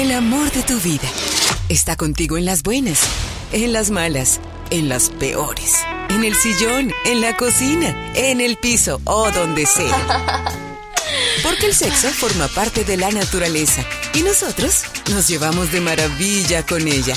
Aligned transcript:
el 0.00 0.12
amor 0.12 0.52
de 0.52 0.62
tu 0.62 0.78
vida. 0.78 1.08
Está 1.68 1.96
contigo 1.96 2.38
en 2.38 2.44
las 2.44 2.62
buenas, 2.62 3.00
en 3.52 3.72
las 3.72 3.90
malas, 3.90 4.38
en 4.70 4.88
las 4.88 5.10
peores. 5.10 5.74
En 6.10 6.22
el 6.22 6.36
sillón, 6.36 6.92
en 7.04 7.20
la 7.20 7.36
cocina, 7.36 8.12
en 8.14 8.40
el 8.40 8.56
piso 8.58 9.00
o 9.04 9.28
donde 9.32 9.66
sea. 9.66 10.54
Porque 11.42 11.66
el 11.66 11.74
sexo 11.74 12.10
forma 12.10 12.46
parte 12.46 12.84
de 12.84 12.96
la 12.96 13.10
naturaleza 13.10 13.84
y 14.14 14.22
nosotros 14.22 14.82
nos 15.10 15.26
llevamos 15.26 15.72
de 15.72 15.80
maravilla 15.80 16.64
con 16.64 16.86
ella. 16.86 17.16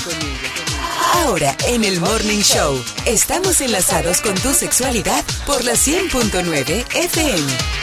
Ahora, 1.14 1.56
en 1.68 1.84
el 1.84 2.00
Morning 2.00 2.42
Show, 2.42 2.82
estamos 3.06 3.60
enlazados 3.60 4.20
con 4.20 4.34
tu 4.34 4.52
sexualidad 4.54 5.24
por 5.46 5.62
la 5.62 5.74
100.9 5.74 6.84
FM. 6.96 7.81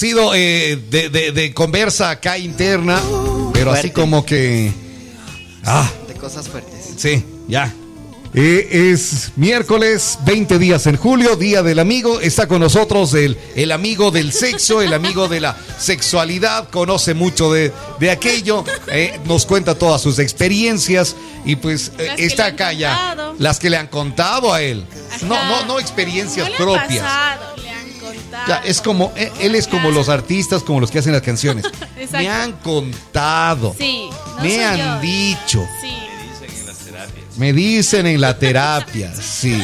Sido 0.00 0.32
eh, 0.34 0.78
de, 0.90 1.08
de- 1.10 1.32
de 1.32 1.54
conversa 1.54 2.10
acá 2.10 2.38
interna, 2.38 3.00
pero 3.52 3.70
así 3.72 3.90
como 3.90 4.24
que... 4.24 4.72
Ah, 5.64 5.88
De 6.08 6.14
cosas 6.14 6.48
fuertes. 6.48 6.94
sí, 6.96 7.24
ya. 7.48 7.72
Eh, 8.32 8.92
es 8.92 9.32
miércoles, 9.34 10.16
20 10.24 10.58
días 10.60 10.86
en 10.86 10.96
julio, 10.96 11.34
Día 11.34 11.64
del 11.64 11.80
Amigo. 11.80 12.20
Está 12.20 12.46
con 12.46 12.60
nosotros 12.60 13.12
el, 13.14 13.36
el 13.56 13.72
amigo 13.72 14.12
del 14.12 14.32
sexo, 14.32 14.80
el 14.82 14.92
amigo 14.94 15.26
de 15.26 15.40
la 15.40 15.56
sexualidad. 15.80 16.68
Conoce 16.70 17.12
mucho 17.14 17.52
de, 17.52 17.72
de 17.98 18.10
aquello. 18.12 18.64
eh, 18.86 19.18
nos 19.24 19.46
cuenta 19.46 19.74
todas 19.74 20.00
sus 20.00 20.20
experiencias. 20.20 21.16
Y 21.44 21.56
pues 21.56 21.90
eh, 21.98 22.14
está 22.18 22.46
acá 22.46 22.72
ya. 22.72 23.32
Las 23.40 23.58
que 23.58 23.68
le 23.68 23.76
han 23.76 23.88
contado 23.88 24.52
a 24.54 24.62
él. 24.62 24.84
No, 25.22 25.34
Ajá. 25.34 25.48
no, 25.62 25.64
no 25.66 25.80
experiencias 25.80 26.48
No 26.48 26.50
le 26.50 26.56
han 26.56 26.62
propias. 26.86 27.02
pasado, 27.02 27.56
es 28.64 28.80
como, 28.80 29.12
eh, 29.16 29.32
él 29.40 29.54
es 29.54 29.66
como 29.68 29.90
los 29.90 30.08
artistas, 30.08 30.62
como 30.62 30.80
los 30.80 30.90
que 30.90 30.98
hacen 30.98 31.12
las 31.12 31.22
canciones. 31.22 31.64
Exacto. 31.96 32.18
Me 32.18 32.28
han 32.28 32.52
contado. 32.52 33.74
Sí, 33.78 34.08
no 34.36 34.42
me 34.42 34.50
soy 34.54 34.62
han 34.64 34.78
yo. 34.78 35.00
dicho. 35.00 35.66
Sí. 35.80 35.96
Me 37.36 37.52
dicen 37.54 38.06
en 38.06 38.20
la 38.20 38.38
terapia, 38.38 39.12
sí. 39.14 39.62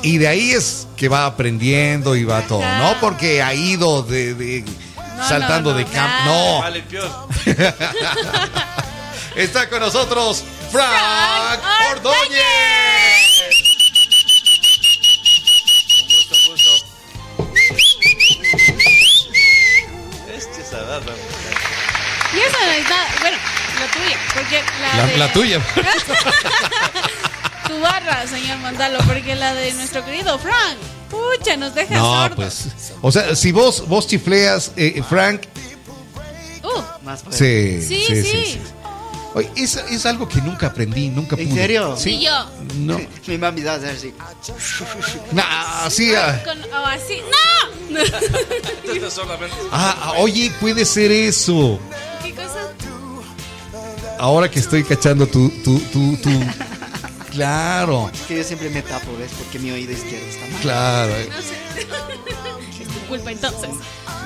Y 0.00 0.16
de 0.18 0.28
ahí 0.28 0.52
es 0.52 0.86
que 0.96 1.08
va 1.08 1.26
aprendiendo 1.26 2.14
y 2.16 2.24
va 2.24 2.42
todo, 2.42 2.60
no 2.78 2.94
porque 3.00 3.42
ha 3.42 3.52
ido 3.52 4.02
de, 4.04 4.32
de- 4.34 4.64
No, 5.16 5.28
saltando 5.28 5.72
no, 5.72 5.76
de 5.76 5.84
campo. 5.84 6.24
No, 6.30 6.60
Vale, 6.60 6.82
peor. 6.82 7.10
está 9.36 9.68
con 9.68 9.80
nosotros 9.80 10.44
Frank 10.70 10.88
Frank 11.60 11.96
Ordóñez. 11.96 13.37
No. 22.66 23.20
Bueno, 23.20 23.36
la 23.80 23.86
tuya. 23.92 24.18
Porque 24.34 24.62
la, 24.80 24.96
La, 24.96 25.06
de- 25.06 25.18
la 25.18 25.32
tuya. 25.32 25.60
Tu 27.68 27.78
barra, 27.80 28.26
señor 28.26 28.58
Mandalo. 28.58 28.98
Porque 29.06 29.34
la 29.34 29.54
de 29.54 29.72
nuestro 29.74 30.04
querido 30.04 30.38
Frank. 30.38 30.76
Pucha, 31.10 31.56
nos 31.56 31.74
deja 31.74 31.94
No, 31.96 32.22
sordos. 32.22 32.36
pues. 32.36 32.68
O 33.02 33.10
sea, 33.12 33.34
si 33.34 33.52
vos, 33.52 33.86
vos 33.88 34.06
chifleas, 34.06 34.72
eh, 34.76 35.02
Frank, 35.08 35.42
Uh, 36.62 36.82
Más 37.04 37.22
fuerte. 37.22 37.80
sí. 37.82 38.04
sí, 38.04 38.22
sí. 38.22 38.60
Oye, 39.32 39.50
es, 39.56 39.76
es 39.76 40.04
algo 40.04 40.28
que 40.28 40.40
nunca 40.42 40.66
aprendí, 40.66 41.08
nunca 41.08 41.36
¿En 41.36 41.48
pude. 41.48 41.60
serio? 41.60 41.96
Sí, 41.96 42.18
Sí. 42.18 42.24
yo. 42.24 42.46
No. 42.76 43.00
Mi 43.26 43.38
mami 43.38 43.62
va 43.62 43.72
a 43.72 43.76
hacer 43.76 43.90
así. 43.90 44.12
Nah, 45.32 45.88
sí, 45.88 46.14
ah. 46.14 46.42
Con, 46.44 46.62
o 46.64 46.86
así. 46.86 47.20
¡No! 47.20 47.88
Ah, 49.72 49.96
ah, 50.02 50.12
oye, 50.18 50.52
puede 50.60 50.84
ser 50.84 51.10
eso. 51.10 51.80
¿Qué 52.22 52.34
cosa? 52.34 52.72
Ahora 54.18 54.50
que 54.50 54.58
estoy 54.58 54.82
cachando 54.84 55.26
tu, 55.26 55.48
tu, 55.62 55.78
tu, 55.80 56.16
tu. 56.16 56.30
Claro, 57.30 58.10
Es 58.12 58.20
que 58.22 58.36
yo 58.38 58.44
siempre 58.44 58.70
me 58.70 58.82
tapo, 58.82 59.06
¿ves? 59.18 59.30
Porque 59.38 59.58
mi 59.58 59.70
oído 59.70 59.92
izquierdo 59.92 60.26
está 60.26 60.46
mal. 60.46 60.60
claro. 60.60 61.12
No 61.12 61.42
sé. 61.42 62.82
es 62.82 62.88
tu 62.88 62.98
culpa 63.06 63.30
entonces. 63.30 63.70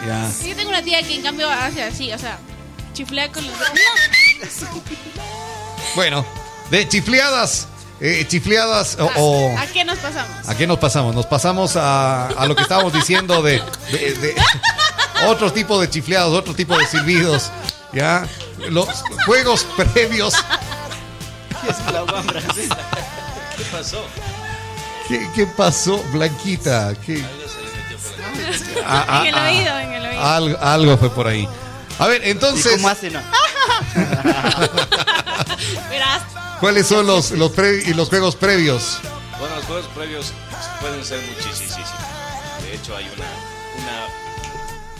Ya. 0.06 0.30
Yo 0.48 0.56
tengo 0.56 0.70
una 0.70 0.82
tía 0.82 1.02
que 1.02 1.16
en 1.16 1.22
cambio 1.22 1.50
hace 1.50 1.82
así, 1.82 2.10
o 2.12 2.18
sea, 2.18 2.38
chiflea 2.94 3.30
con 3.30 3.44
los 3.46 3.54
dedos. 3.58 4.62
¡No! 4.62 4.82
Bueno, 5.94 6.24
de 6.70 6.88
chifleadas, 6.88 7.66
eh, 8.00 8.24
chifleadas 8.26 8.96
o, 8.98 9.10
o- 9.14 9.58
¿A 9.58 9.66
qué 9.66 9.84
nos 9.84 9.98
pasamos? 9.98 10.48
¿A 10.48 10.56
qué 10.56 10.66
nos 10.66 10.78
pasamos? 10.78 11.14
Nos 11.14 11.26
pasamos 11.26 11.76
a, 11.76 12.28
a 12.28 12.46
lo 12.46 12.56
que 12.56 12.62
estábamos 12.62 12.94
diciendo 12.94 13.42
de, 13.42 13.60
de- 13.92 14.14
de 14.14 14.34
otro 15.26 15.52
tipo 15.52 15.78
de 15.78 15.90
chifleados, 15.90 16.32
otro 16.32 16.54
tipo 16.54 16.74
de 16.78 16.86
silbidos. 16.86 17.50
¿Ya? 17.92 18.26
Los 18.70 18.88
juegos 19.26 19.64
previos. 19.76 20.34
Es 21.68 21.78
la 21.92 22.00
guambra, 22.02 22.40
¿sí? 22.56 22.68
¿Qué 23.56 23.64
pasó? 23.70 24.04
¿Qué, 25.06 25.28
qué 25.32 25.46
pasó, 25.46 26.02
Blanquita? 26.12 26.92
¿Qué? 27.06 27.22
Algo 27.22 27.48
se 27.48 27.62
le 27.62 27.70
metió 27.76 27.98
por 27.98 28.18
la 28.82 28.84
Ah, 28.84 29.06
ah, 29.08 29.20
en 29.20 29.26
el 29.28 29.34
ah. 29.36 29.44
oído, 29.48 29.78
en 29.78 29.92
el 29.92 30.04
oído. 30.06 30.20
Algo, 30.24 30.58
algo 30.60 30.98
fue 30.98 31.10
por 31.10 31.28
ahí. 31.28 31.48
A 32.00 32.08
ver, 32.08 32.26
¿Y 32.26 32.30
entonces, 32.30 32.72
cómo 32.72 32.88
hace, 32.88 33.10
no? 33.10 33.20
¿cuáles 36.60 36.86
son 36.88 37.06
los, 37.06 37.30
los, 37.32 37.50
pre- 37.52 37.82
y 37.86 37.92
los 37.94 38.08
juegos 38.08 38.34
previos? 38.34 38.98
Bueno, 39.38 39.54
los 39.56 39.64
juegos 39.66 39.86
previos 39.94 40.32
pueden 40.80 41.04
ser 41.04 41.20
muchísimos. 41.20 41.76
De 42.62 42.74
hecho, 42.74 42.96
hay 42.96 43.04
una 43.16 43.26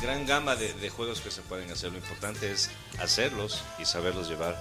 gran 0.03 0.27
gama 0.27 0.57
de, 0.57 0.73
de 0.75 0.91
juegos 0.91 1.21
que 1.21 1.31
se 1.31 1.41
pueden 1.43 1.71
hacer. 1.71 1.91
Lo 1.93 1.99
importante 1.99 2.51
es 2.51 2.71
hacerlos 2.99 3.61
y 3.81 3.85
saberlos 3.85 4.29
llevar 4.29 4.57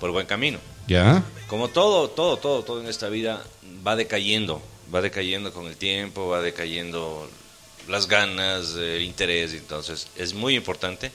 por 0.00 0.10
buen 0.10 0.26
camino. 0.26 0.58
¿Ya? 0.86 1.22
Como 1.48 1.68
todo, 1.68 2.08
todo, 2.10 2.36
todo, 2.38 2.62
todo 2.64 2.80
en 2.80 2.86
esta 2.88 3.08
vida 3.08 3.42
va 3.86 3.96
decayendo, 3.96 4.62
va 4.94 5.00
decayendo 5.02 5.52
con 5.52 5.66
el 5.66 5.76
tiempo, 5.76 6.28
va 6.28 6.40
decayendo 6.40 7.28
las 7.88 8.06
ganas, 8.06 8.74
el 8.74 9.02
interés, 9.02 9.52
entonces 9.54 10.08
es 10.16 10.34
muy 10.34 10.54
importante 10.56 11.10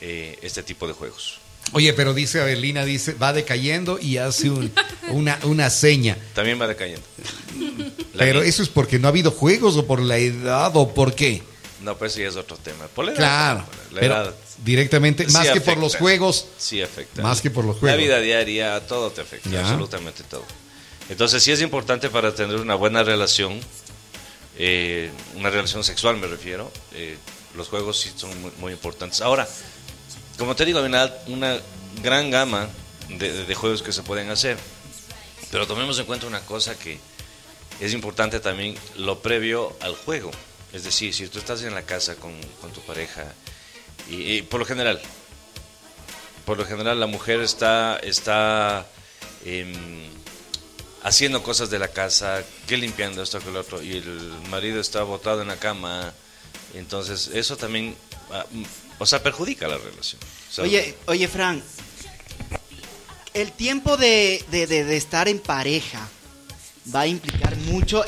eh, 0.00 0.38
este 0.42 0.62
tipo 0.62 0.86
de 0.86 0.92
juegos. 0.94 1.38
Oye, 1.72 1.92
pero 1.92 2.14
dice 2.14 2.40
Avelina, 2.40 2.84
dice, 2.84 3.12
va 3.14 3.32
decayendo 3.32 3.98
y 4.00 4.16
hace 4.16 4.50
un- 4.50 4.72
una, 5.10 5.38
una 5.44 5.70
seña. 5.70 6.16
También 6.34 6.60
va 6.60 6.66
decayendo. 6.66 7.02
La 8.14 8.24
Pero 8.24 8.42
eso 8.42 8.62
es 8.62 8.68
porque 8.68 8.98
no 8.98 9.08
ha 9.08 9.10
habido 9.10 9.30
juegos 9.30 9.76
o 9.76 9.86
por 9.86 10.00
la 10.00 10.16
edad 10.18 10.72
o 10.76 10.92
por 10.94 11.14
qué. 11.14 11.42
No, 11.80 11.96
pues 11.96 12.12
sí 12.12 12.22
es 12.22 12.36
otro 12.36 12.56
tema. 12.58 12.86
Por 12.88 13.06
la 13.06 13.12
edad, 13.12 13.18
Claro, 13.18 13.64
la 13.92 14.00
pero 14.00 14.14
edad 14.16 14.34
directamente, 14.64 15.26
sí 15.26 15.32
más 15.32 15.44
que 15.44 15.50
afecta. 15.52 15.72
por 15.72 15.80
los 15.82 15.96
juegos, 15.96 16.46
Sí 16.58 16.82
afecta. 16.82 17.22
Más 17.22 17.40
que 17.40 17.50
por 17.50 17.64
los 17.64 17.76
La 17.76 17.80
juegos. 17.80 17.98
vida 17.98 18.20
diaria, 18.20 18.86
todo 18.86 19.10
te 19.10 19.22
afecta, 19.22 19.48
Ya. 19.50 19.60
absolutamente 19.62 20.22
todo. 20.24 20.44
Entonces 21.08 21.42
sí 21.42 21.50
es 21.52 21.60
importante 21.62 22.10
para 22.10 22.34
tener 22.34 22.56
una 22.56 22.74
buena 22.74 23.02
relación, 23.02 23.58
eh, 24.58 25.10
una 25.36 25.50
relación 25.50 25.82
sexual 25.84 26.16
me 26.18 26.26
refiero, 26.26 26.70
eh, 26.92 27.16
los 27.56 27.68
juegos 27.68 27.98
sí 27.98 28.12
son 28.14 28.38
muy, 28.42 28.52
muy 28.58 28.72
importantes. 28.72 29.20
Ahora, 29.22 29.48
como 30.38 30.54
te 30.54 30.64
digo, 30.64 30.78
hay 30.80 30.84
una, 30.86 31.10
una 31.26 31.58
gran 32.02 32.30
gama 32.30 32.68
de, 33.08 33.32
de- 33.32 33.44
de 33.46 33.54
juegos 33.54 33.82
que 33.82 33.92
se 33.92 34.02
pueden 34.02 34.30
hacer, 34.30 34.56
pero 35.50 35.66
tomemos 35.66 35.98
en 35.98 36.04
cuenta 36.04 36.26
una 36.26 36.40
cosa 36.40 36.78
que 36.78 36.98
es 37.80 37.92
importante 37.94 38.38
también, 38.40 38.76
lo 38.96 39.20
previo 39.20 39.74
al 39.80 39.94
juego. 39.96 40.30
Es 40.72 40.84
decir, 40.84 41.12
si 41.12 41.26
tú 41.28 41.38
estás 41.38 41.62
en 41.62 41.74
la 41.74 41.82
casa 41.82 42.14
con, 42.16 42.32
con 42.60 42.70
tu 42.72 42.80
pareja, 42.82 43.24
y, 44.08 44.42
por 44.42 44.60
lo 44.60 44.66
general, 44.66 45.00
por 46.44 46.58
lo 46.58 46.64
general 46.66 46.98
la 47.00 47.06
mujer 47.06 47.40
está, 47.40 47.98
está 47.98 48.86
em, 49.44 49.72
haciendo 51.02 51.42
cosas 51.42 51.70
de 51.70 51.78
la 51.78 51.88
casa, 51.88 52.42
que 52.66 52.76
limpiando 52.76 53.22
esto, 53.22 53.38
que 53.40 53.50
lo 53.50 53.60
otro, 53.60 53.82
y 53.82 53.96
el 53.96 54.32
marido 54.48 54.80
está 54.80 55.02
botado 55.02 55.42
en 55.42 55.48
la 55.48 55.56
cama, 55.56 56.12
entonces 56.74 57.30
eso 57.34 57.56
también, 57.56 57.96
ah, 58.32 58.46
mm, 58.50 58.62
o 58.98 59.06
sea, 59.06 59.22
perjudica 59.22 59.66
la 59.68 59.78
relación. 59.78 60.20
Oye, 60.58 60.94
oye, 61.06 61.26
Fran. 61.28 61.62
El 63.32 63.52
tiempo 63.52 63.96
de, 63.96 64.44
de- 64.50 64.66
de- 64.66 64.96
estar 64.96 65.28
en 65.28 65.38
pareja 65.38 66.08
va 66.92 67.02
a 67.02 67.06
implicar 67.06 67.56
mucho. 67.56 68.04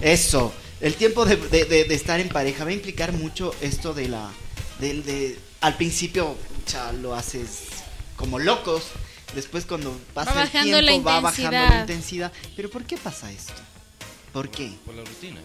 Eso. 0.00 0.52
El 0.80 0.94
tiempo 0.94 1.24
de, 1.24 1.36
de- 1.36 1.64
de- 1.64 1.84
de 1.84 1.94
estar 1.94 2.20
en 2.20 2.28
pareja 2.28 2.64
va 2.64 2.70
a 2.70 2.74
implicar 2.74 3.12
mucho 3.12 3.54
esto 3.60 3.94
de 3.94 4.08
la. 4.08 4.30
del 4.80 5.04
de, 5.04 5.38
al 5.60 5.76
principio, 5.76 6.36
ya 6.70 6.92
lo 6.92 7.14
haces 7.14 7.62
como 8.16 8.38
locos. 8.38 8.84
Después, 9.34 9.64
cuando 9.66 9.98
pasa 10.14 10.32
Va 10.34 10.42
el 10.42 10.46
bajando 10.48 10.78
tiempo, 10.80 11.02
va 11.08 11.20
bajando 11.20 11.50
la 11.52 11.80
intensidad. 11.80 12.32
Pero 12.54 12.70
¿por 12.70 12.84
qué 12.84 12.96
pasa 12.96 13.30
esto? 13.32 13.54
¿Por 14.32 14.50
qué? 14.50 14.70
Por 14.84 14.94
la 14.94 15.02
rutina. 15.04 15.40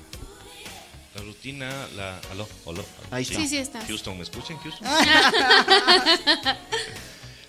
La 1.16 1.22
rutina, 1.24 1.88
la... 1.96 2.20
¿Aló? 2.32 2.48
¿Aló? 2.68 2.86
Ahí 3.10 3.24
está. 3.24 3.36
Sí, 3.40 3.48
sí 3.48 3.58
está. 3.58 3.82
Houston, 3.86 4.16
¿me 4.18 4.24
escuchan, 4.24 4.58
Houston? 4.60 4.88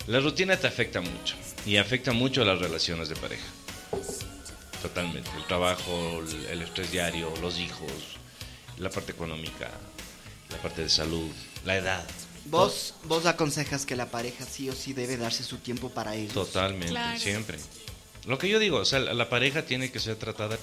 la 0.07 0.19
rutina 0.19 0.57
te 0.57 0.67
afecta 0.67 0.99
mucho. 1.01 1.35
Y 1.65 1.77
afecta 1.77 2.11
mucho 2.11 2.41
a 2.41 2.45
las 2.45 2.59
relaciones 2.59 3.07
de 3.09 3.15
pareja. 3.15 3.45
Totalmente. 4.83 5.29
El 5.35 5.45
trabajo, 5.47 6.19
el- 6.21 6.45
el 6.45 6.61
estrés 6.61 6.91
diario, 6.91 7.33
los 7.41 7.57
hijos, 7.57 7.91
la 8.77 8.89
parte 8.91 9.11
económica, 9.13 9.71
la 10.51 10.57
parte 10.57 10.83
de 10.83 10.89
salud, 10.89 11.31
la 11.65 11.77
edad. 11.77 12.05
Vos, 12.45 12.93
vos 13.05 13.25
aconsejas 13.25 13.85
que 13.85 13.95
la 13.95 14.11
pareja 14.11 14.45
sí 14.45 14.69
o 14.69 14.73
sí 14.75 14.93
debe 14.93 15.17
darse 15.17 15.43
su 15.43 15.57
tiempo 15.57 15.89
para 15.89 16.15
ellos. 16.15 16.33
Totalmente, 16.33 16.89
Claro. 16.89 17.17
siempre. 17.19 17.57
Lo 18.27 18.37
que 18.37 18.49
yo 18.49 18.59
digo, 18.59 18.77
o 18.77 18.85
sea, 18.85 18.99
la 18.99 19.13
la 19.13 19.29
pareja 19.29 19.65
tiene 19.65 19.91
que 19.91 19.99
ser 19.99 20.17
tratada 20.17 20.57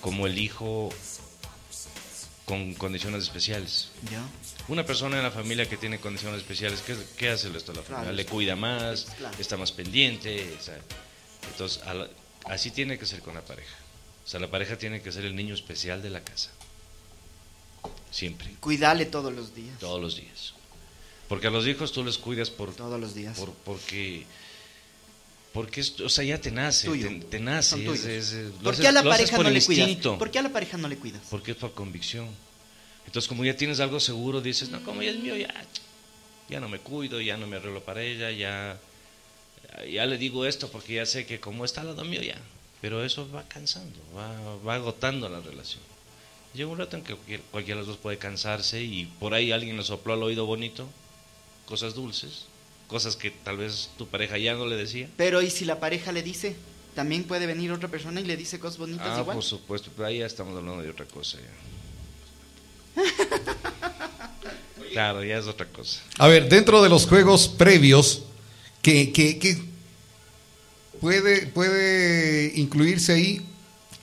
como 0.00 0.26
el 0.26 0.38
hijo 0.38 0.88
con 2.44 2.74
condiciones 2.74 3.22
especiales. 3.24 3.90
¿Ya? 4.10 4.22
Una 4.68 4.84
persona 4.84 5.16
en 5.18 5.22
la 5.22 5.30
familia 5.30 5.68
que 5.68 5.76
tiene 5.76 6.00
condiciones 6.00 6.40
especiales, 6.40 6.80
¿qué, 6.82 6.96
qué 7.16 7.30
hace 7.30 7.46
el 7.48 7.54
resto 7.54 7.72
de 7.72 7.78
la 7.78 7.84
familia? 7.84 8.04
Claro. 8.04 8.16
Le 8.16 8.26
cuida 8.26 8.56
más, 8.56 9.06
Claro. 9.18 9.36
está 9.38 9.56
más 9.56 9.72
pendiente. 9.72 10.56
o 10.58 10.62
sea, 10.62 10.78
entonces, 11.50 11.82
a 11.84 11.94
la- 11.94 12.08
así 12.44 12.70
tiene 12.70 12.98
que 12.98 13.06
ser 13.06 13.20
con 13.20 13.34
la 13.34 13.42
pareja. 13.42 13.76
O 14.24 14.28
sea, 14.28 14.38
la 14.40 14.50
pareja 14.50 14.78
tiene 14.78 15.02
que 15.02 15.10
ser 15.12 15.24
el 15.24 15.34
niño 15.34 15.54
especial 15.54 16.00
de 16.02 16.10
la 16.10 16.22
casa. 16.22 16.50
Siempre, 18.10 18.54
Cuidarle 18.60 19.06
todos 19.06 19.32
los 19.32 19.54
días. 19.54 19.78
todos 19.78 20.00
los 20.00 20.16
días. 20.16 20.54
Porque 21.28 21.46
a 21.46 21.50
los 21.50 21.66
hijos 21.66 21.92
tú 21.92 22.04
les 22.04 22.18
cuidas 22.18 22.50
por, 22.50 22.74
Todos 22.74 23.00
los 23.00 23.14
días. 23.14 23.38
por- 23.38 23.52
porque 23.64 24.26
porque 25.54 25.82
es- 25.82 26.00
o 26.00 26.08
sea 26.08 26.24
ya 26.24 26.40
te 26.40 26.50
nace 26.50 26.86
Tuyo. 26.86 27.08
te, 27.08 27.14
te 27.26 27.40
nace 27.40 27.84
es- 27.84 28.04
es- 28.06 28.52
¿Por 28.62 28.74
qué 28.76 28.88
a 28.88 28.92
la 28.92 29.02
pareja 29.02 29.36
por 29.36 29.44
no 29.44 29.50
le 29.50 29.62
cuidas? 29.62 29.96
¿Por 30.18 30.30
qué 30.30 30.38
a 30.38 30.42
la 30.42 30.48
pareja 30.52 30.78
no 30.78 30.88
le 30.88 30.96
cuidas? 30.96 31.20
porque 31.28 31.50
es 31.52 31.56
por 31.58 31.74
convicción 31.74 32.26
entonces 33.06 33.28
como 33.28 33.44
ya 33.44 33.54
tienes 33.54 33.78
algo 33.80 34.00
seguro 34.00 34.40
dices 34.40 34.70
no 34.70 34.82
como 34.82 35.02
ya 35.02 35.10
es 35.10 35.18
mío 35.18 35.36
ya 35.36 35.52
ya 36.48 36.58
no 36.58 36.70
me 36.70 36.78
cuido 36.78 37.20
ya 37.20 37.36
no 37.36 37.46
me 37.46 37.56
arreglo 37.56 37.82
para 37.84 38.02
ella 38.02 38.30
ya 38.30 38.78
ya 39.90 40.06
le 40.06 40.18
digo 40.18 40.44
esto 40.46 40.68
porque 40.70 40.94
ya 40.94 41.06
sé 41.06 41.26
que 41.26 41.40
como 41.40 41.64
está 41.64 41.80
al 41.80 41.88
lado 41.88 42.04
mío 42.04 42.20
ya 42.22 42.38
pero 42.80 43.04
eso 43.04 43.28
va 43.30 43.42
cansando 43.48 43.98
va, 44.16 44.56
va 44.66 44.74
agotando 44.74 45.28
la 45.28 45.40
relación 45.40 45.82
llega 46.54 46.68
un 46.70 46.78
rato 46.78 46.96
en 46.96 47.02
que 47.04 47.14
cualquier- 47.14 47.40
cualquiera 47.50 47.80
de 47.80 47.86
los 47.86 47.94
dos 47.94 48.02
puede 48.02 48.18
cansarse 48.18 48.82
y 48.82 49.06
por 49.18 49.34
ahí 49.34 49.52
alguien 49.52 49.76
le 49.76 49.82
sopló 49.84 50.12
al 50.14 50.22
oído 50.22 50.44
bonito 50.46 50.86
cosas 51.66 51.94
dulces 51.94 52.46
cosas 52.88 53.16
que 53.16 53.30
tal 53.30 53.56
vez 53.56 53.88
tu 53.96 54.06
pareja 54.06 54.36
ya 54.38 54.52
no 54.54 54.66
le 54.66 54.76
decía 54.76 55.08
Pero 55.16 55.40
¿y 55.40 55.50
si 55.50 55.64
la 55.64 55.80
pareja 55.80 56.12
le 56.12 56.22
dice? 56.22 56.54
También 56.94 57.24
puede 57.24 57.46
venir 57.46 57.72
otra 57.72 57.88
persona 57.88 58.20
y 58.20 58.24
le 58.24 58.36
dice 58.36 58.58
cosas 58.60 58.76
bonitas 58.76 59.06
Ah, 59.16 59.20
igual. 59.20 59.36
por 59.36 59.42
supuesto, 59.44 59.90
pero 59.96 60.08
ahí 60.08 60.18
ya 60.18 60.26
estamos 60.26 60.54
hablando 60.58 60.82
de 60.82 60.90
otra 60.90 61.06
cosa 61.06 61.38
ya. 62.96 63.02
Claro, 64.92 65.24
ya 65.24 65.38
es 65.38 65.46
otra 65.46 65.66
cosa. 65.66 66.02
A 66.18 66.28
ver, 66.28 66.50
dentro 66.50 66.82
de 66.82 66.90
los 66.90 67.06
juegos 67.06 67.48
previos, 67.48 68.24
que, 68.82 69.12
que, 69.12 69.38
que 69.38 69.56
puede, 71.00 71.46
puede 71.46 72.52
incluirse 72.56 73.12
ahí 73.14 73.42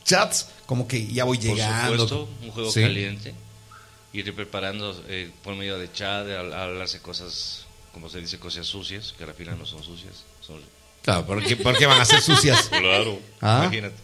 chats 0.03 0.47
como 0.65 0.87
que 0.87 1.07
ya 1.07 1.23
voy 1.23 1.37
Por 1.37 1.45
llegando. 1.47 2.07
supuesto, 2.07 2.29
un 2.43 2.51
juego 2.51 2.71
Sí. 2.71 2.81
caliente. 2.81 3.33
Ir 4.13 4.33
preparando 4.33 5.03
eh, 5.07 5.29
por 5.43 5.55
medio 5.55 5.77
de 5.77 5.91
chat, 5.91 6.27
hablarse 6.27 6.99
cosas, 7.01 7.65
como 7.93 8.09
se 8.09 8.19
dice, 8.19 8.39
cosas 8.39 8.65
sucias, 8.65 9.13
que 9.17 9.23
al 9.23 9.33
final 9.33 9.57
no 9.57 9.65
son 9.65 9.83
sucias. 9.83 10.23
Son... 10.41 10.59
Claro, 11.03 11.25
¿por 11.25 11.43
qué, 11.43 11.55
por 11.55 11.77
qué 11.77 11.85
van 11.85 12.01
a 12.01 12.05
ser 12.05 12.21
sucias? 12.21 12.69
Claro, 12.69 13.19
Ah. 13.41 13.61
imagínate. 13.63 13.95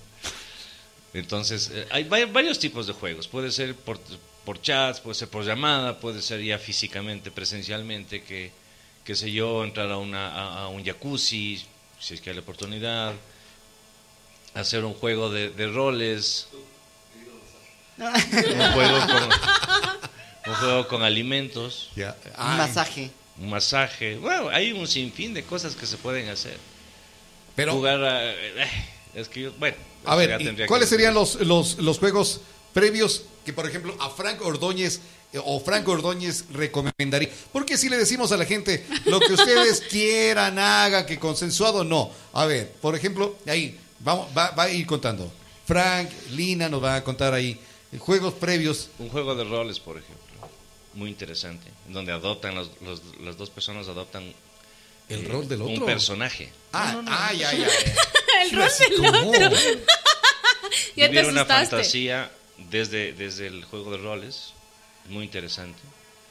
Entonces, 1.13 1.71
eh, 1.73 1.87
hay 1.91 2.03
va- 2.03 2.25
varios 2.27 2.59
tipos 2.59 2.87
de 2.87 2.93
juegos. 2.93 3.27
Puede 3.27 3.51
ser 3.51 3.75
por, 3.75 3.99
por 4.43 4.61
chats, 4.61 4.99
puede 4.99 5.15
ser 5.15 5.27
por 5.29 5.43
llamada, 5.45 5.99
puede 5.99 6.21
ser 6.21 6.41
ya 6.43 6.59
físicamente, 6.59 7.31
presencialmente, 7.31 8.21
que, 8.23 8.51
qué 9.05 9.15
sé 9.15 9.31
yo, 9.31 9.63
entrar 9.63 9.89
a, 9.91 9.97
una, 9.97 10.29
a, 10.29 10.63
a 10.63 10.67
un 10.67 10.83
jacuzzi, 10.83 11.63
si 11.99 12.13
es 12.15 12.21
que 12.21 12.31
hay 12.31 12.35
la 12.35 12.41
oportunidad, 12.41 13.13
hacer 14.53 14.83
un 14.83 14.93
juego 14.93 15.29
de, 15.29 15.49
de 15.51 15.67
roles, 15.67 16.47
un 17.97 18.05
juego 18.73 18.99
con, 19.07 19.29
un 20.47 20.53
juego 20.55 20.87
con 20.87 21.03
alimentos. 21.03 21.91
Un 21.95 22.57
masaje. 22.57 23.11
un 23.37 23.49
masaje. 23.49 24.17
Bueno, 24.17 24.49
hay 24.49 24.71
un 24.71 24.87
sinfín 24.87 25.33
de 25.33 25.43
cosas 25.43 25.75
que 25.75 25.85
se 25.85 25.97
pueden 25.97 26.27
hacer. 26.29 26.57
pero, 27.55 27.73
Jugar 27.73 28.03
a... 28.03 28.33
eh, 28.33 28.67
es 29.13 29.29
que 29.29 29.43
yo, 29.43 29.53
bueno. 29.53 29.77
a 30.03 30.15
ver, 30.15 30.29
ya 30.29 30.35
¿y 30.41 30.45
tendría 30.45 30.65
que 30.65 30.67
¿cuáles 30.67 30.89
serían 30.89 31.13
los, 31.13 31.35
los, 31.35 31.77
los 31.77 31.99
juegos 31.99 32.41
previos 32.73 33.23
que, 33.45 33.53
por 33.53 33.67
ejemplo, 33.67 33.95
a 33.99 34.09
Frank 34.09 34.41
Ordóñez 34.41 34.99
eh, 35.31 35.39
o 35.43 35.59
Frank 35.59 35.87
Ordóñez 35.87 36.45
recomendaría? 36.51 37.29
Porque 37.53 37.77
si 37.77 37.87
le 37.89 37.97
decimos 37.97 38.31
a 38.31 38.37
la 38.37 38.45
gente 38.45 38.85
lo 39.05 39.19
que 39.19 39.33
ustedes 39.33 39.81
quieran, 39.89 40.59
haga, 40.59 41.05
que 41.05 41.19
consensuado, 41.19 41.83
no. 41.83 42.11
A 42.33 42.45
ver, 42.45 42.71
por 42.81 42.95
ejemplo, 42.95 43.37
ahí, 43.47 43.77
vamos, 43.99 44.27
va, 44.37 44.51
va 44.51 44.63
a 44.63 44.69
ir 44.69 44.85
contando. 44.85 45.31
Frank, 45.65 46.09
Lina 46.31 46.67
nos 46.69 46.83
va 46.83 46.95
a 46.95 47.03
contar 47.03 47.33
ahí 47.33 47.59
eh, 47.91 47.97
juegos 47.97 48.33
previos. 48.33 48.89
Un 48.99 49.09
juego 49.09 49.35
de 49.35 49.43
roles, 49.45 49.79
por 49.79 49.97
ejemplo, 49.97 50.25
muy 50.93 51.09
interesante, 51.09 51.69
donde 51.89 52.11
adoptan, 52.11 52.55
los, 52.55 52.69
los- 52.81 53.01
las 53.21 53.37
dos 53.37 53.49
personas 53.49 53.87
adoptan 53.87 54.33
El 55.09 55.25
eh, 55.25 55.27
rol 55.27 55.47
del 55.47 55.61
otro. 55.61 55.73
un 55.75 55.85
personaje. 55.85 56.51
Ah, 56.73 57.01
ah, 57.07 57.33
ya, 57.33 57.51
ya. 57.53 57.67
ya. 57.67 57.67
El 58.43 58.51
rol 58.51 58.69
del 58.79 59.05
otro. 59.49 59.57
Ya 60.95 61.05
te 61.05 61.11
Vivir 61.11 61.25
una 61.29 61.41
asustaste. 61.41 61.69
fantasía 61.75 62.31
desde, 62.57 63.13
desde 63.13 63.47
el 63.47 63.63
juego 63.65 63.91
de 63.91 63.97
roles, 63.97 64.53
muy 65.09 65.23
interesante. 65.25 65.79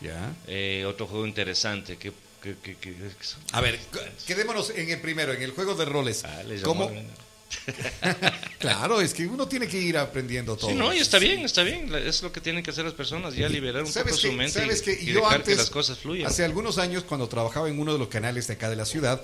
Ya. 0.01 0.35
Eh, 0.47 0.85
otro 0.87 1.07
juego 1.07 1.27
interesante 1.27 1.97
que... 1.97 2.13
que, 2.43 2.57
que- 2.63 2.77
que- 2.77 2.95
que- 2.95 3.09
A 3.53 3.61
ver, 3.61 3.79
quedémonos 4.27 4.71
en 4.71 4.91
el 4.91 5.01
primero, 5.01 5.33
en 5.33 5.43
el 5.43 5.53
juego 5.53 5.75
de 5.75 5.85
roles. 5.85 6.25
Ah, 6.25 6.43
¿Cómo? 6.63 6.91
Claro, 8.59 9.01
es 9.01 9.15
que 9.15 9.27
uno 9.27 9.47
tiene 9.47 9.69
que 9.69 9.79
ir 9.79 9.97
aprendiendo 9.97 10.57
todo. 10.57 10.71
Sí, 10.71 10.77
no, 10.77 10.93
y 10.93 10.99
está 10.99 11.19
bien, 11.19 11.41
está 11.45 11.63
bien. 11.63 11.95
Es 11.95 12.23
lo 12.23 12.33
que 12.33 12.41
tienen 12.41 12.63
que 12.65 12.71
hacer 12.71 12.85
las 12.85 12.95
personas, 12.95 13.35
ya 13.35 13.49
liberar 13.49 13.83
un 13.83 13.89
poco 13.89 13.93
¿Sabes 14.01 14.17
su 14.17 14.33
mente 14.33 14.53
¿Sabes 14.61 14.81
y, 14.83 14.85
qué? 14.85 14.99
y 15.03 15.07
Yo 15.07 15.21
dejar 15.21 15.35
antes, 15.37 15.55
que 15.55 15.57
las 15.57 15.71
cosas 15.71 15.99
fluyan. 15.99 16.27
hace 16.27 16.45
algunos 16.45 16.79
años, 16.79 17.05
cuando 17.05 17.29
trabajaba 17.29 17.69
en 17.69 17.79
uno 17.79 17.93
de 17.93 17.99
los 17.99 18.09
canales 18.09 18.47
de 18.47 18.55
acá 18.55 18.71
de 18.71 18.77
la 18.77 18.85
ciudad, 18.87 19.23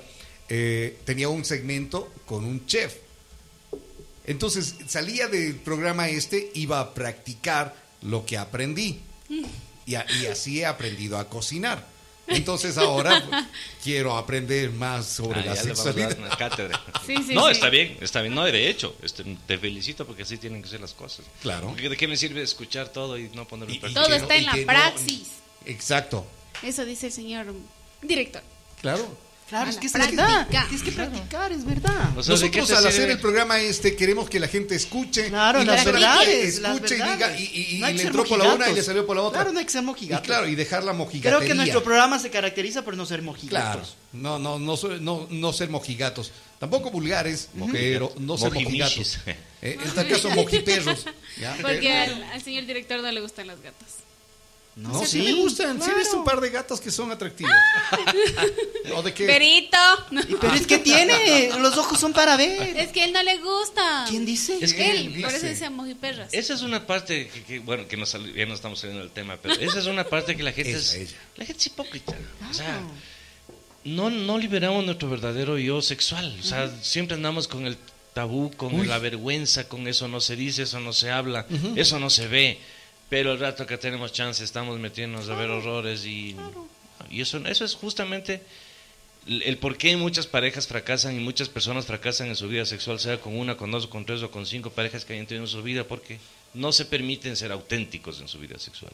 eh, 0.49 0.99
tenía 1.05 1.29
un 1.29 1.45
segmento 1.45 2.13
con 2.27 2.45
un 2.45 2.67
chef. 2.67 2.95
Entonces, 4.27 4.75
salía 4.87 5.29
del 5.29 5.57
programa 5.57 6.09
este, 6.09 6.51
iba 6.55 6.81
a 6.81 6.95
practicar 6.95 7.75
lo 8.03 8.25
que 8.27 8.39
aprendí. 8.39 9.01
Y, 9.87 9.95
a- 9.95 10.07
y 10.23 10.27
así 10.27 10.61
he 10.61 10.67
aprendido 10.67 11.19
a 11.19 11.29
cocinar. 11.29 11.87
Entonces 12.27 12.79
ahora 12.79 13.25
pues, 13.29 13.45
quiero 13.83 14.17
aprender 14.17 14.71
más 14.71 15.05
sobre 15.07 15.41
Ah, 15.41 15.47
la 15.47 15.57
sexualidad. 15.57 16.17
Sí, 17.07 17.17
sí, 17.27 17.35
no, 17.35 17.47
sí. 17.47 17.53
está 17.53 17.71
bien, 17.71 17.97
está 18.01 18.21
bien. 18.23 18.35
No, 18.35 18.45
de 18.45 18.71
hecho, 18.71 18.95
este, 19.03 19.25
te 19.49 19.59
felicito 19.59 20.07
porque 20.07 20.23
así 20.23 20.37
tienen 20.37 20.63
que 20.63 20.69
ser 20.69 20.81
las 20.81 20.93
cosas. 20.93 21.27
Claro. 21.43 21.69
Porque 21.69 21.89
¿De 21.89 21.97
qué 21.97 22.07
me 22.07 22.17
sirve 22.17 22.43
escuchar 22.43 22.91
todo 22.91 23.19
y 23.19 23.31
no 23.31 23.49
ponerlo 23.49 23.75
en 23.75 23.81
práctica? 23.81 24.05
Todo 24.05 24.15
está 24.15 24.37
en 24.37 24.47
la 24.47 24.55
no- 24.55 24.65
praxis. 24.67 25.29
Exacto. 25.67 26.25
Eso 26.63 26.85
dice 26.85 27.07
el 27.09 27.13
señor 27.13 27.47
director. 28.01 28.43
Claro. 28.81 29.09
Claro, 29.51 29.69
es 29.69 29.77
que 29.77 29.89
es 29.89 29.93
verdad. 29.93 30.47
Tienes 30.49 30.83
que 30.83 30.93
practicar, 30.93 31.51
es 31.53 31.65
verdad. 31.67 32.17
O 32.17 32.23
sea, 32.23 32.37
¿de 32.37 32.51
qué 32.51 32.61
Nosotros 32.61 32.71
al 32.71 32.77
sirve? 32.85 32.89
hacer 33.05 33.11
el 33.11 33.19
programa 33.21 33.59
este 33.61 33.97
queremos 33.97 34.31
que 34.31 34.39
la 34.41 34.47
gente 34.49 34.77
escuche 34.77 35.29
Claro, 35.29 35.61
y 35.61 35.65
las 35.65 35.85
la 35.85 35.93
verdades, 35.93 36.59
las 36.61 36.77
escuche 36.77 36.95
y 36.95 37.03
diga 37.03 37.37
y, 37.39 37.43
y- 37.43 37.77
y 37.77 37.79
No 37.81 37.89
le 37.89 38.03
entró 38.03 38.25
por 38.25 38.39
la 38.39 38.55
una 38.55 38.69
y 38.71 38.75
le 38.75 38.83
salió 38.83 39.05
por 39.05 39.17
la 39.17 39.23
otra. 39.23 39.41
Claro, 39.41 39.53
no 39.53 39.59
hay 39.59 39.65
que 39.65 39.73
ser 39.73 39.83
y 39.83 39.87
mojigatos. 39.87 40.25
claro, 40.27 40.47
y 40.49 40.55
dejar 40.55 40.85
la 40.85 40.93
mojigatería. 40.93 41.39
Creo 41.39 41.49
que 41.49 41.55
nuestro 41.55 41.83
programa 41.83 42.19
se 42.21 42.31
caracteriza 42.31 42.83
por 42.85 42.97
no 42.97 43.05
ser 43.07 43.23
mojigatos. 43.23 43.97
Claro, 44.13 44.39
no, 44.39 44.39
no, 44.39 44.59
no, 44.61 44.77
no, 45.01 45.27
no 45.29 45.53
ser 45.53 45.69
mojigatos. 45.69 46.31
Tampoco 46.61 46.91
vulgares, 46.93 47.49
pero 47.73 48.15
no 48.21 48.39
ser 48.39 48.53
mojigatos. 48.53 49.19
Eh, 49.27 49.37
en 49.63 49.81
este 49.81 50.07
caso, 50.09 50.31
mojiperros. 50.31 51.07
¿ya? 51.41 51.57
Porque 51.61 51.93
al, 51.93 52.23
al 52.23 52.41
señor 52.43 52.67
director 52.67 53.01
no 53.03 53.11
le 53.11 53.21
gustan 53.21 53.49
las 53.49 53.61
gatas. 53.61 53.89
No, 54.77 55.01
sí, 55.01 55.07
sí, 55.07 55.23
me 55.23 55.33
gustan. 55.35 55.77
Sí, 55.77 55.83
he 55.83 55.85
claro. 55.85 55.99
visto 55.99 56.17
un 56.17 56.25
par 56.25 56.41
de 56.41 56.49
gatos 56.49 56.81
que 56.81 56.91
son 56.91 57.11
atractivos. 57.11 57.53
¿O 58.95 59.03
de 59.03 59.13
qué? 59.13 59.27
Perito. 59.27 59.77
Y 60.29 60.35
pero 60.37 60.55
es 60.55 60.67
que 60.67 60.79
tiene, 60.79 61.51
los 61.59 61.77
ojos 61.77 61.99
son 61.99 62.13
para 62.13 62.37
ver. 62.37 62.77
Es 62.79 62.89
que 62.91 63.05
él 63.05 63.13
no 63.13 63.23
le 63.23 63.39
gusta. 63.39 64.07
¿Quién 64.09 64.25
dice? 64.25 64.59
Es 64.61 64.73
que 64.73 64.91
Él, 64.91 65.11
¿Quién 65.11 65.23
por 65.23 65.35
eso 65.35 65.47
dice? 65.47 65.69
mojiperras. 65.71 66.33
Esa 66.33 66.55
es 66.55 66.63
una 66.63 66.87
parte 66.87 67.29
que, 67.29 67.43
que, 67.43 67.59
bueno, 67.59 67.87
que 67.89 67.97
nos 67.97 68.13
ya 68.13 68.47
no 68.47 68.55
estamos 68.55 68.79
saliendo 68.81 69.03
del 69.03 69.13
tema, 69.13 69.37
pero 69.43 69.55
esa 69.55 69.79
es 69.79 69.87
una 69.87 70.05
parte 70.05 70.37
que 70.37 70.43
la 70.43 70.53
gente 70.53 70.73
es, 70.73 70.95
ella. 70.95 71.17
la 71.37 71.45
gente 71.45 71.61
es 71.61 71.67
hipócrita. 71.67 72.17
O 72.49 72.55
sea, 72.55 72.81
no, 73.85 74.09
no 74.11 74.39
liberamos 74.39 74.85
nuestro 74.85 75.11
verdadero 75.11 75.59
yo 75.59 75.83
sexual. 75.83 76.37
O 76.41 76.43
sea, 76.43 76.71
siempre 76.83 77.17
andamos 77.17 77.49
con 77.49 77.67
el 77.67 77.77
tabú 78.15 78.51
con 78.57 78.75
Uy. 78.75 78.87
la 78.87 78.99
vergüenza, 78.99 79.69
con 79.69 79.87
eso 79.89 80.09
no 80.09 80.21
se 80.21 80.37
dice, 80.37 80.63
eso 80.63 80.81
no 80.81 80.93
se 80.93 81.11
habla, 81.11 81.47
eso 81.77 81.99
no 81.99 82.11
se 82.11 82.29
ve. 82.29 82.59
Pero 83.11 83.33
el 83.33 83.39
rato 83.39 83.67
que 83.67 83.77
tenemos 83.77 84.13
chance 84.13 84.43
estamos 84.43 84.79
metiéndonos 84.79 85.29
a 85.29 85.35
ver 85.35 85.51
horrores 85.51 86.07
y, 86.07 86.37
y 87.11 87.21
eso, 87.21 87.37
eso 87.45 87.65
es 87.67 87.75
justamente 87.75 88.35
el 88.35 88.41
el 89.43 89.59
por 89.59 89.77
qué 89.77 89.97
muchas 89.97 90.27
parejas 90.27 90.67
fracasan 90.67 91.15
y 91.17 91.21
muchas 91.21 91.49
personas 91.49 91.87
fracasan 91.87 92.29
en 92.29 92.37
su 92.37 92.49
vida 92.49 92.65
sexual, 92.65 92.99
sea 92.99 93.21
con 93.21 93.37
una, 93.39 93.57
con 93.57 93.71
dos, 93.71 93.87
con 93.87 94.07
tres 94.07 94.23
o 94.23 94.31
con 94.31 94.47
cinco 94.47 94.71
parejas 94.71 95.05
que 95.05 95.13
hayan 95.13 95.27
tenido 95.27 95.45
en 95.45 95.51
su 95.51 95.63
vida, 95.63 95.85
porque 95.85 96.19
no 96.55 96.73
se 96.73 96.85
permiten 96.85 97.37
ser 97.37 97.53
auténticos 97.53 98.21
en 98.21 98.29
su 98.29 98.39
vida 98.39 98.59
sexual. 98.59 98.93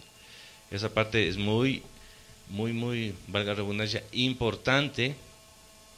Esa 0.71 0.89
parte 0.93 1.29
es 1.29 1.37
muy, 1.37 1.83
muy, 2.49 2.73
muy, 2.73 3.15
valga 3.29 3.53
la 3.53 3.57
redundancia, 3.57 4.03
importante 4.13 5.15